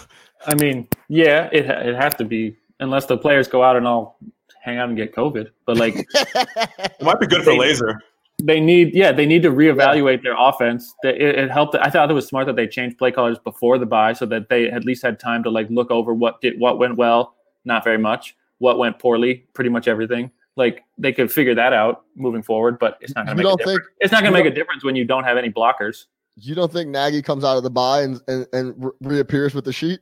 I 0.45 0.55
mean, 0.55 0.87
yeah, 1.09 1.49
it 1.51 1.65
it 1.65 1.95
has 1.95 2.13
to 2.15 2.25
be 2.25 2.55
unless 2.79 3.05
the 3.05 3.17
players 3.17 3.47
go 3.47 3.63
out 3.63 3.75
and 3.75 3.87
all 3.87 4.17
hang 4.61 4.77
out 4.77 4.89
and 4.89 4.97
get 4.97 5.13
COVID. 5.15 5.49
But 5.65 5.77
like 5.77 5.95
It 6.15 7.01
might 7.01 7.19
be 7.19 7.27
good 7.27 7.43
for 7.43 7.51
Lazor. 7.51 7.97
they 8.43 8.59
need, 8.59 8.93
yeah, 8.93 9.11
they 9.11 9.25
need 9.25 9.43
to 9.43 9.51
reevaluate 9.51 10.21
their 10.23 10.35
offense. 10.37 10.93
It, 11.03 11.21
it 11.21 11.51
helped. 11.51 11.75
I 11.75 11.89
thought 11.89 12.09
it 12.11 12.13
was 12.13 12.27
smart 12.27 12.47
that 12.47 12.55
they 12.55 12.67
changed 12.67 12.97
play 12.97 13.11
callers 13.11 13.39
before 13.39 13.77
the 13.77 13.85
bye, 13.85 14.13
so 14.13 14.25
that 14.27 14.49
they 14.49 14.69
at 14.69 14.83
least 14.85 15.03
had 15.03 15.19
time 15.19 15.43
to 15.43 15.49
like 15.49 15.67
look 15.69 15.89
over 15.91 16.13
what 16.13 16.41
did 16.41 16.59
what 16.59 16.77
went 16.79 16.95
well, 16.97 17.35
not 17.63 17.83
very 17.83 17.97
much, 17.97 18.35
what 18.59 18.77
went 18.77 18.99
poorly, 18.99 19.45
pretty 19.53 19.69
much 19.69 19.87
everything. 19.87 20.31
Like 20.55 20.83
they 20.97 21.11
could 21.11 21.31
figure 21.31 21.53
that 21.55 21.73
out 21.73 22.03
moving 22.15 22.41
forward, 22.41 22.79
but 22.79 22.97
it's 23.01 23.13
not 23.15 23.25
going 23.25 23.37
you 23.37 23.43
to 23.43 23.49
make. 23.49 23.57
don't 23.57 23.61
a 23.61 23.65
think 23.65 23.79
difference. 23.81 23.97
It's 23.99 24.11
not 24.11 24.21
going 24.21 24.33
to 24.33 24.39
make 24.43 24.51
a 24.51 24.55
difference 24.55 24.83
when 24.83 24.95
you 24.95 25.03
don't 25.05 25.23
have 25.25 25.37
any 25.37 25.51
blockers. 25.51 26.05
you 26.35 26.55
don't 26.55 26.71
think 26.71 26.89
Nagy 26.89 27.21
comes 27.21 27.43
out 27.43 27.57
of 27.57 27.63
the 27.63 27.69
bye 27.69 28.01
and 28.03 28.21
and, 28.27 28.47
and 28.53 28.73
re- 28.77 28.91
reappears 29.01 29.53
with 29.53 29.65
the 29.65 29.73
sheet? 29.73 29.99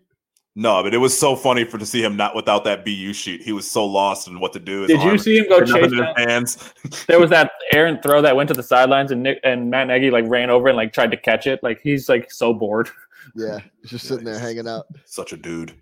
No, 0.56 0.84
but 0.84 0.94
it 0.94 1.00
was 1.00 1.18
so 1.18 1.36
funny 1.36 1.64
for 1.64 1.80
to 1.80 1.86
see 1.88 2.04
him 2.04 2.16
not 2.16 2.36
without 2.36 2.64
that 2.66 2.86
BU 2.86 3.14
sheet. 3.14 3.42
He 3.42 3.52
was 3.52 3.70
so 3.70 3.84
lost 3.84 4.28
in 4.28 4.40
what 4.40 4.54
to 4.54 4.60
do. 4.60 4.82
His 4.82 4.90
Did 4.90 5.02
you 5.02 5.18
see 5.18 5.38
him 5.40 5.50
go 5.50 5.58
had 5.62 5.68
chase 5.68 5.92
in 5.92 5.98
down? 5.98 6.14
his 6.16 6.26
hands? 6.28 6.74
There 7.08 7.20
was 7.20 7.32
that 7.32 7.54
errant 7.72 8.04
throw 8.04 8.22
that 8.22 8.36
went 8.36 8.50
to 8.50 8.54
the 8.54 8.62
sidelines, 8.62 9.10
and 9.10 9.24
Nick 9.24 9.40
and 9.44 9.72
Matt 9.72 9.88
Nagy 9.88 10.12
like 10.12 10.26
ran 10.28 10.52
over 10.52 10.68
and 10.68 10.78
like 10.78 10.94
tried 10.94 11.10
to 11.10 11.18
catch 11.18 11.48
it. 11.48 11.60
Like 11.64 11.82
he's 11.82 12.08
like 12.08 12.32
so 12.32 12.54
bored. 12.54 12.90
Yeah, 13.36 13.62
he's 13.82 13.90
just 13.90 14.08
sitting 14.08 14.26
there 14.26 14.38
hanging 14.38 14.68
out. 14.68 14.86
Such 15.06 15.34
a 15.34 15.38
dude. 15.38 15.74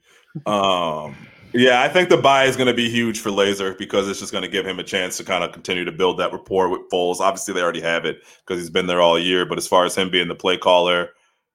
Um, 0.46 1.18
yeah, 1.54 1.82
I 1.82 1.90
think 1.90 2.10
the 2.10 2.18
bye 2.18 2.46
is 2.46 2.56
going 2.56 2.68
to 2.68 2.74
be 2.74 2.90
huge 2.90 3.20
for 3.20 3.30
Lazor 3.30 3.78
because 3.78 4.08
it's 4.08 4.20
just 4.20 4.32
going 4.32 4.44
to 4.44 4.50
give 4.50 4.66
him 4.66 4.80
a 4.80 4.84
chance 4.84 5.18
to 5.18 5.24
kind 5.24 5.44
of 5.44 5.52
continue 5.52 5.86
to 5.86 5.92
build 5.92 6.20
that 6.20 6.32
rapport 6.32 6.70
with 6.70 6.90
Foles. 6.90 7.20
Obviously, 7.20 7.54
they 7.54 7.62
already 7.62 7.82
have 7.82 8.06
it 8.06 8.24
because 8.46 8.62
he's 8.62 8.70
been 8.70 8.88
there 8.88 9.02
all 9.02 9.20
year. 9.20 9.46
But 9.46 9.58
as 9.58 9.68
far 9.68 9.86
as 9.86 9.96
him 9.96 10.10
being 10.10 10.28
the 10.28 10.36
play 10.36 10.58
caller, 10.58 11.10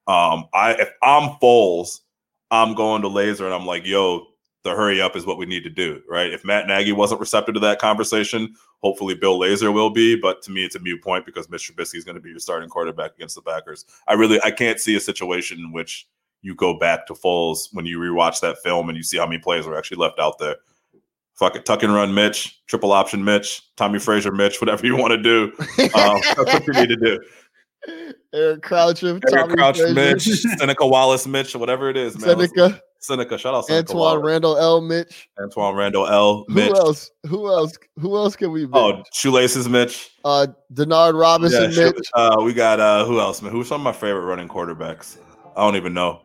um, 0.07 0.45
I 0.53 0.73
if 0.79 0.91
I'm 1.01 1.37
Foles, 1.41 1.99
I'm 2.51 2.75
going 2.75 3.01
to 3.01 3.09
Lazor 3.09 3.45
and 3.45 3.53
I'm 3.53 3.65
like, 3.65 3.85
yo, 3.85 4.27
the 4.63 4.71
hurry 4.71 5.01
up 5.01 5.15
is 5.15 5.25
what 5.25 5.37
we 5.37 5.45
need 5.45 5.63
to 5.63 5.69
do, 5.69 6.01
right? 6.09 6.31
If 6.31 6.45
Matt 6.45 6.67
Nagy 6.67 6.91
wasn't 6.91 7.21
receptive 7.21 7.55
to 7.55 7.59
that 7.61 7.79
conversation, 7.79 8.53
hopefully 8.81 9.15
Bill 9.15 9.39
Lazor 9.39 9.73
will 9.73 9.89
be. 9.89 10.15
But 10.15 10.41
to 10.43 10.51
me, 10.51 10.65
it's 10.65 10.75
a 10.75 10.79
mute 10.79 11.01
point 11.01 11.25
because 11.25 11.47
Mr. 11.47 11.71
Trubisky 11.71 11.95
is 11.95 12.03
going 12.03 12.15
to 12.15 12.21
be 12.21 12.29
your 12.29 12.39
starting 12.39 12.69
quarterback 12.69 13.15
against 13.15 13.35
the 13.35 13.41
Packers. 13.41 13.85
I 14.07 14.13
really 14.13 14.41
I 14.43 14.51
can't 14.51 14.79
see 14.79 14.95
a 14.95 14.99
situation 14.99 15.59
in 15.59 15.71
which 15.71 16.07
you 16.47 16.55
go 16.55 16.77
back 16.79 17.05
to 17.07 17.13
Foles 17.13 17.67
when 17.73 17.85
you 17.85 17.99
rewatch 17.99 18.39
that 18.39 18.57
film 18.63 18.87
and 18.87 18.97
you 18.97 19.03
see 19.03 19.17
how 19.17 19.25
many 19.27 19.37
plays 19.37 19.65
were 19.67 19.77
actually 19.77 19.97
left 19.97 20.17
out 20.17 20.39
there. 20.39 20.55
Fuck 21.35 21.55
it, 21.57 21.65
tuck 21.65 21.83
and 21.83 21.93
run 21.93 22.13
Mitch, 22.13 22.61
triple 22.67 22.91
option 22.93 23.23
Mitch, 23.23 23.61
Tommy 23.75 23.99
Frazier 23.99 24.31
Mitch, 24.31 24.59
whatever 24.61 24.85
you 24.85 24.95
want 24.95 25.11
to 25.11 25.21
do. 25.21 25.51
Um, 25.93 26.21
that's 26.35 26.37
what 26.37 26.65
you 26.67 26.73
need 26.73 26.89
to 26.89 26.95
do. 26.95 27.19
Eric 28.33 28.61
Croucher, 28.63 29.07
Eric 29.09 29.23
Tommy 29.29 29.53
Crouch 29.55 29.77
Frazier, 29.77 29.93
Mitch, 29.93 30.23
Seneca 30.57 30.87
Wallace 30.87 31.27
Mitch, 31.27 31.55
whatever 31.55 31.89
it 31.89 31.97
is, 31.97 32.17
man. 32.17 32.37
Let's- 32.37 32.51
Seneca, 32.55 32.81
Seneca, 32.99 33.37
shout 33.37 33.53
out 33.53 33.65
Seneca 33.65 33.91
Antoine 33.91 33.99
Wallace. 33.99 34.25
Randall, 34.25 34.57
L. 34.57 34.81
Mitch. 34.81 35.29
Antwaan 35.39 35.75
Randle 35.77 36.07
El 36.07 36.45
Mitch. 36.49 36.69
Who 36.69 36.75
else? 36.75 37.11
Who 37.27 37.47
else? 37.47 37.77
Who 37.99 38.15
else 38.15 38.35
can 38.35 38.51
we? 38.51 38.67
Oh, 38.73 39.03
shoelaces 39.13 39.69
Mitch. 39.69 40.09
uh, 40.25 40.47
Denard 40.73 41.19
Robinson, 41.19 41.71
Yeah, 41.71 41.91
Mitch. 41.91 42.07
uh, 42.15 42.37
we 42.43 42.53
got 42.53 42.79
uh, 42.79 43.05
who 43.05 43.19
else, 43.19 43.41
man? 43.43 43.51
Who's 43.51 43.67
some 43.67 43.81
of 43.81 43.83
my 43.85 43.91
favorite 43.91 44.21
running 44.25 44.47
quarterbacks? 44.47 45.17
I 45.57 45.61
don't 45.61 45.75
even 45.75 45.93
know. 45.93 46.21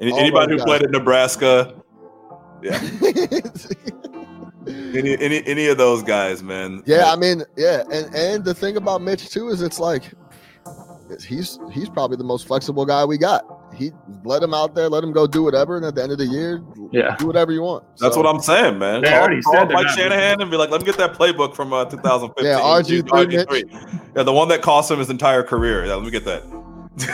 Any, 0.00 0.12
Oh 0.12 0.16
anybody 0.16 0.52
who 0.52 0.58
God. 0.58 0.66
played 0.66 0.82
at 0.82 0.90
Nebraska? 0.90 1.74
Yeah, 2.62 2.78
any 4.66 5.16
any 5.18 5.44
any 5.46 5.66
of 5.68 5.78
those 5.78 6.02
guys, 6.02 6.42
man. 6.42 6.82
yeah, 6.86 7.10
I 7.12 7.16
mean, 7.16 7.42
yeah, 7.56 7.82
and 7.92 8.14
and 8.14 8.44
the 8.44 8.54
thing 8.54 8.76
about 8.76 9.00
Mitch 9.02 9.30
too 9.30 9.48
is 9.48 9.62
it's 9.62 9.80
like 9.80 10.10
he's 11.26 11.58
he's 11.72 11.88
probably 11.88 12.16
the 12.16 12.24
most 12.24 12.46
flexible 12.46 12.84
guy 12.86 13.04
we 13.04 13.18
got. 13.18 13.44
He 13.74 13.92
let 14.24 14.42
him 14.42 14.52
out 14.52 14.74
there, 14.74 14.88
let 14.88 15.02
him 15.04 15.12
go 15.12 15.26
do 15.26 15.42
whatever, 15.42 15.76
and 15.76 15.84
at 15.86 15.94
the 15.94 16.02
end 16.02 16.12
of 16.12 16.18
the 16.18 16.26
year, 16.26 16.60
Yeah. 16.92 17.16
do 17.16 17.26
whatever 17.26 17.50
you 17.52 17.62
want. 17.62 17.84
That's 17.98 18.14
So, 18.14 18.20
what 18.20 18.28
I'm 18.34 18.40
saying, 18.42 18.78
man. 18.78 19.00
They 19.02 19.10
Call- 19.10 19.20
already 19.20 19.40
call 19.42 19.52
said 19.54 19.62
up 19.62 19.70
Mike 19.72 19.86
not- 19.86 19.96
Shanahan 19.98 20.40
and 20.42 20.50
be 20.50 20.56
like, 20.56 20.70
let 20.70 20.80
me 20.80 20.84
get 20.86 20.96
that 20.98 21.14
playbook 21.14 21.54
from 21.54 21.72
uh, 21.72 21.84
2015. 21.84 22.44
Yeah, 22.44 22.58
RG3 22.60 24.12
Yeah, 24.16 24.22
the 24.24 24.32
one 24.32 24.48
that 24.48 24.60
cost 24.60 24.90
him 24.90 24.98
his 24.98 25.08
entire 25.08 25.42
career. 25.44 25.86
Yeah, 25.86 25.94
let 25.94 26.04
me 26.04 26.10
get 26.10 26.24
that. 26.24 26.42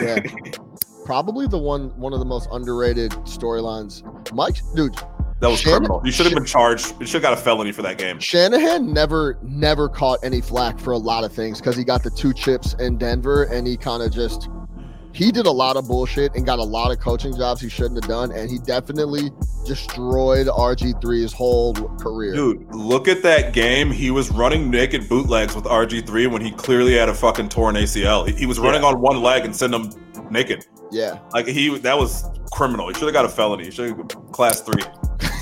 Yeah. 0.02 0.52
Probably 1.06 1.46
the 1.46 1.56
one 1.58 1.96
one 1.96 2.12
of 2.12 2.18
the 2.18 2.24
most 2.24 2.48
underrated 2.50 3.12
storylines. 3.22 4.02
Mike, 4.34 4.56
dude, 4.74 4.96
That 5.40 5.48
was 5.48 5.60
Shan- 5.60 5.74
criminal. 5.74 6.02
You 6.04 6.10
should 6.10 6.26
have 6.26 6.34
been 6.34 6.44
charged. 6.44 6.94
You 6.98 7.06
should 7.06 7.22
have 7.22 7.30
got 7.30 7.32
a 7.32 7.40
felony 7.40 7.70
for 7.70 7.82
that 7.82 7.96
game. 7.96 8.18
Shanahan 8.18 8.92
never 8.92 9.38
never 9.42 9.88
caught 9.88 10.18
any 10.24 10.40
flack 10.40 10.80
for 10.80 10.92
a 10.92 10.98
lot 10.98 11.22
of 11.22 11.32
things 11.32 11.60
because 11.60 11.76
he 11.76 11.84
got 11.84 12.02
the 12.02 12.10
two 12.10 12.32
chips 12.34 12.74
in 12.80 12.98
Denver 12.98 13.44
and 13.44 13.68
he 13.68 13.76
kind 13.76 14.02
of 14.02 14.12
just 14.12 14.48
he 15.12 15.30
did 15.30 15.46
a 15.46 15.50
lot 15.50 15.76
of 15.76 15.86
bullshit 15.86 16.34
and 16.34 16.44
got 16.44 16.58
a 16.58 16.64
lot 16.64 16.90
of 16.90 16.98
coaching 16.98 17.34
jobs 17.36 17.60
he 17.60 17.68
shouldn't 17.68 18.02
have 18.02 18.08
done 18.10 18.32
and 18.32 18.50
he 18.50 18.58
definitely 18.58 19.30
destroyed 19.64 20.48
RG3's 20.48 21.32
whole 21.32 21.72
career. 21.98 22.34
Dude, 22.34 22.66
look 22.74 23.06
at 23.06 23.22
that 23.22 23.52
game. 23.52 23.92
He 23.92 24.10
was 24.10 24.30
running 24.32 24.70
naked 24.70 25.08
bootlegs 25.08 25.54
with 25.54 25.64
RG3 25.64 26.30
when 26.30 26.42
he 26.42 26.50
clearly 26.50 26.94
had 26.94 27.08
a 27.08 27.14
fucking 27.14 27.48
torn 27.48 27.76
ACL. 27.76 28.28
He, 28.28 28.34
he 28.34 28.46
was 28.46 28.58
running 28.58 28.82
on 28.82 29.00
one 29.00 29.22
leg 29.22 29.44
and 29.44 29.54
sending 29.54 29.84
him 29.84 30.30
naked. 30.30 30.66
Yeah. 30.92 31.18
Like 31.32 31.46
he, 31.46 31.76
that 31.78 31.96
was 31.98 32.24
criminal. 32.52 32.88
He 32.88 32.94
should 32.94 33.04
have 33.04 33.12
got 33.12 33.24
a 33.24 33.28
felony. 33.28 33.64
He 33.64 33.70
should 33.70 33.96
have 33.96 34.08
class 34.32 34.60
three. 34.60 34.82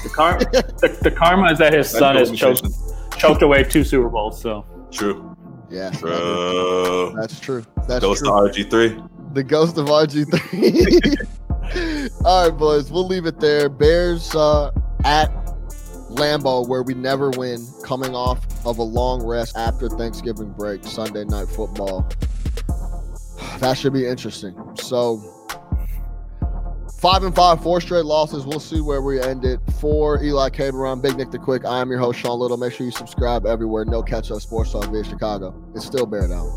The, 0.02 0.10
car- 0.14 0.38
the, 0.38 0.98
the 1.02 1.10
karma 1.10 1.52
is 1.52 1.58
that 1.58 1.72
his 1.72 1.88
son 1.88 2.16
has 2.16 2.30
choked, 2.32 2.66
choked 3.18 3.42
away 3.42 3.64
two 3.64 3.84
Super 3.84 4.08
Bowls. 4.08 4.40
So 4.40 4.64
True. 4.90 5.36
Yeah. 5.70 5.90
True. 5.90 7.12
That's 7.16 7.40
true. 7.40 7.64
That's 7.88 8.00
Goes 8.00 8.18
true. 8.20 8.28
to 8.28 8.64
RG3. 8.64 9.34
the 9.34 9.42
ghost 9.42 9.76
of 9.78 9.86
RG3. 9.86 11.26
All 12.24 12.48
right, 12.48 12.56
boys, 12.58 12.90
we'll 12.92 13.06
leave 13.06 13.26
it 13.26 13.40
there. 13.40 13.68
Bears 13.68 14.34
uh, 14.34 14.70
at 15.04 15.30
Lambeau, 16.10 16.68
where 16.68 16.82
we 16.82 16.94
never 16.94 17.30
win, 17.30 17.66
coming 17.82 18.14
off 18.14 18.44
of 18.66 18.78
a 18.78 18.82
long 18.82 19.24
rest 19.26 19.56
after 19.56 19.88
Thanksgiving 19.88 20.52
break, 20.52 20.84
Sunday 20.84 21.24
night 21.24 21.48
football. 21.48 22.08
That 23.58 23.76
should 23.78 23.92
be 23.92 24.06
interesting. 24.06 24.54
So, 24.76 25.20
five 27.04 27.22
and 27.22 27.34
five, 27.34 27.62
four 27.62 27.82
straight 27.82 28.06
losses. 28.06 28.46
We'll 28.46 28.58
see 28.58 28.80
where 28.80 29.02
we 29.02 29.20
end 29.20 29.44
it. 29.44 29.60
For 29.78 30.22
Eli 30.24 30.48
Caberon, 30.48 31.02
Big 31.02 31.18
Nick 31.18 31.30
the 31.30 31.38
Quick, 31.38 31.66
I 31.66 31.82
am 31.82 31.90
your 31.90 31.98
host, 31.98 32.18
Sean 32.18 32.38
Little. 32.38 32.56
Make 32.56 32.72
sure 32.72 32.86
you 32.86 32.92
subscribe 32.92 33.44
everywhere. 33.44 33.84
No 33.84 34.02
catch 34.02 34.30
up 34.30 34.40
sports 34.40 34.72
talk 34.72 34.86
via 34.86 35.04
Chicago. 35.04 35.54
It's 35.74 35.84
still 35.84 36.06
Bear 36.06 36.26
Down. 36.26 36.48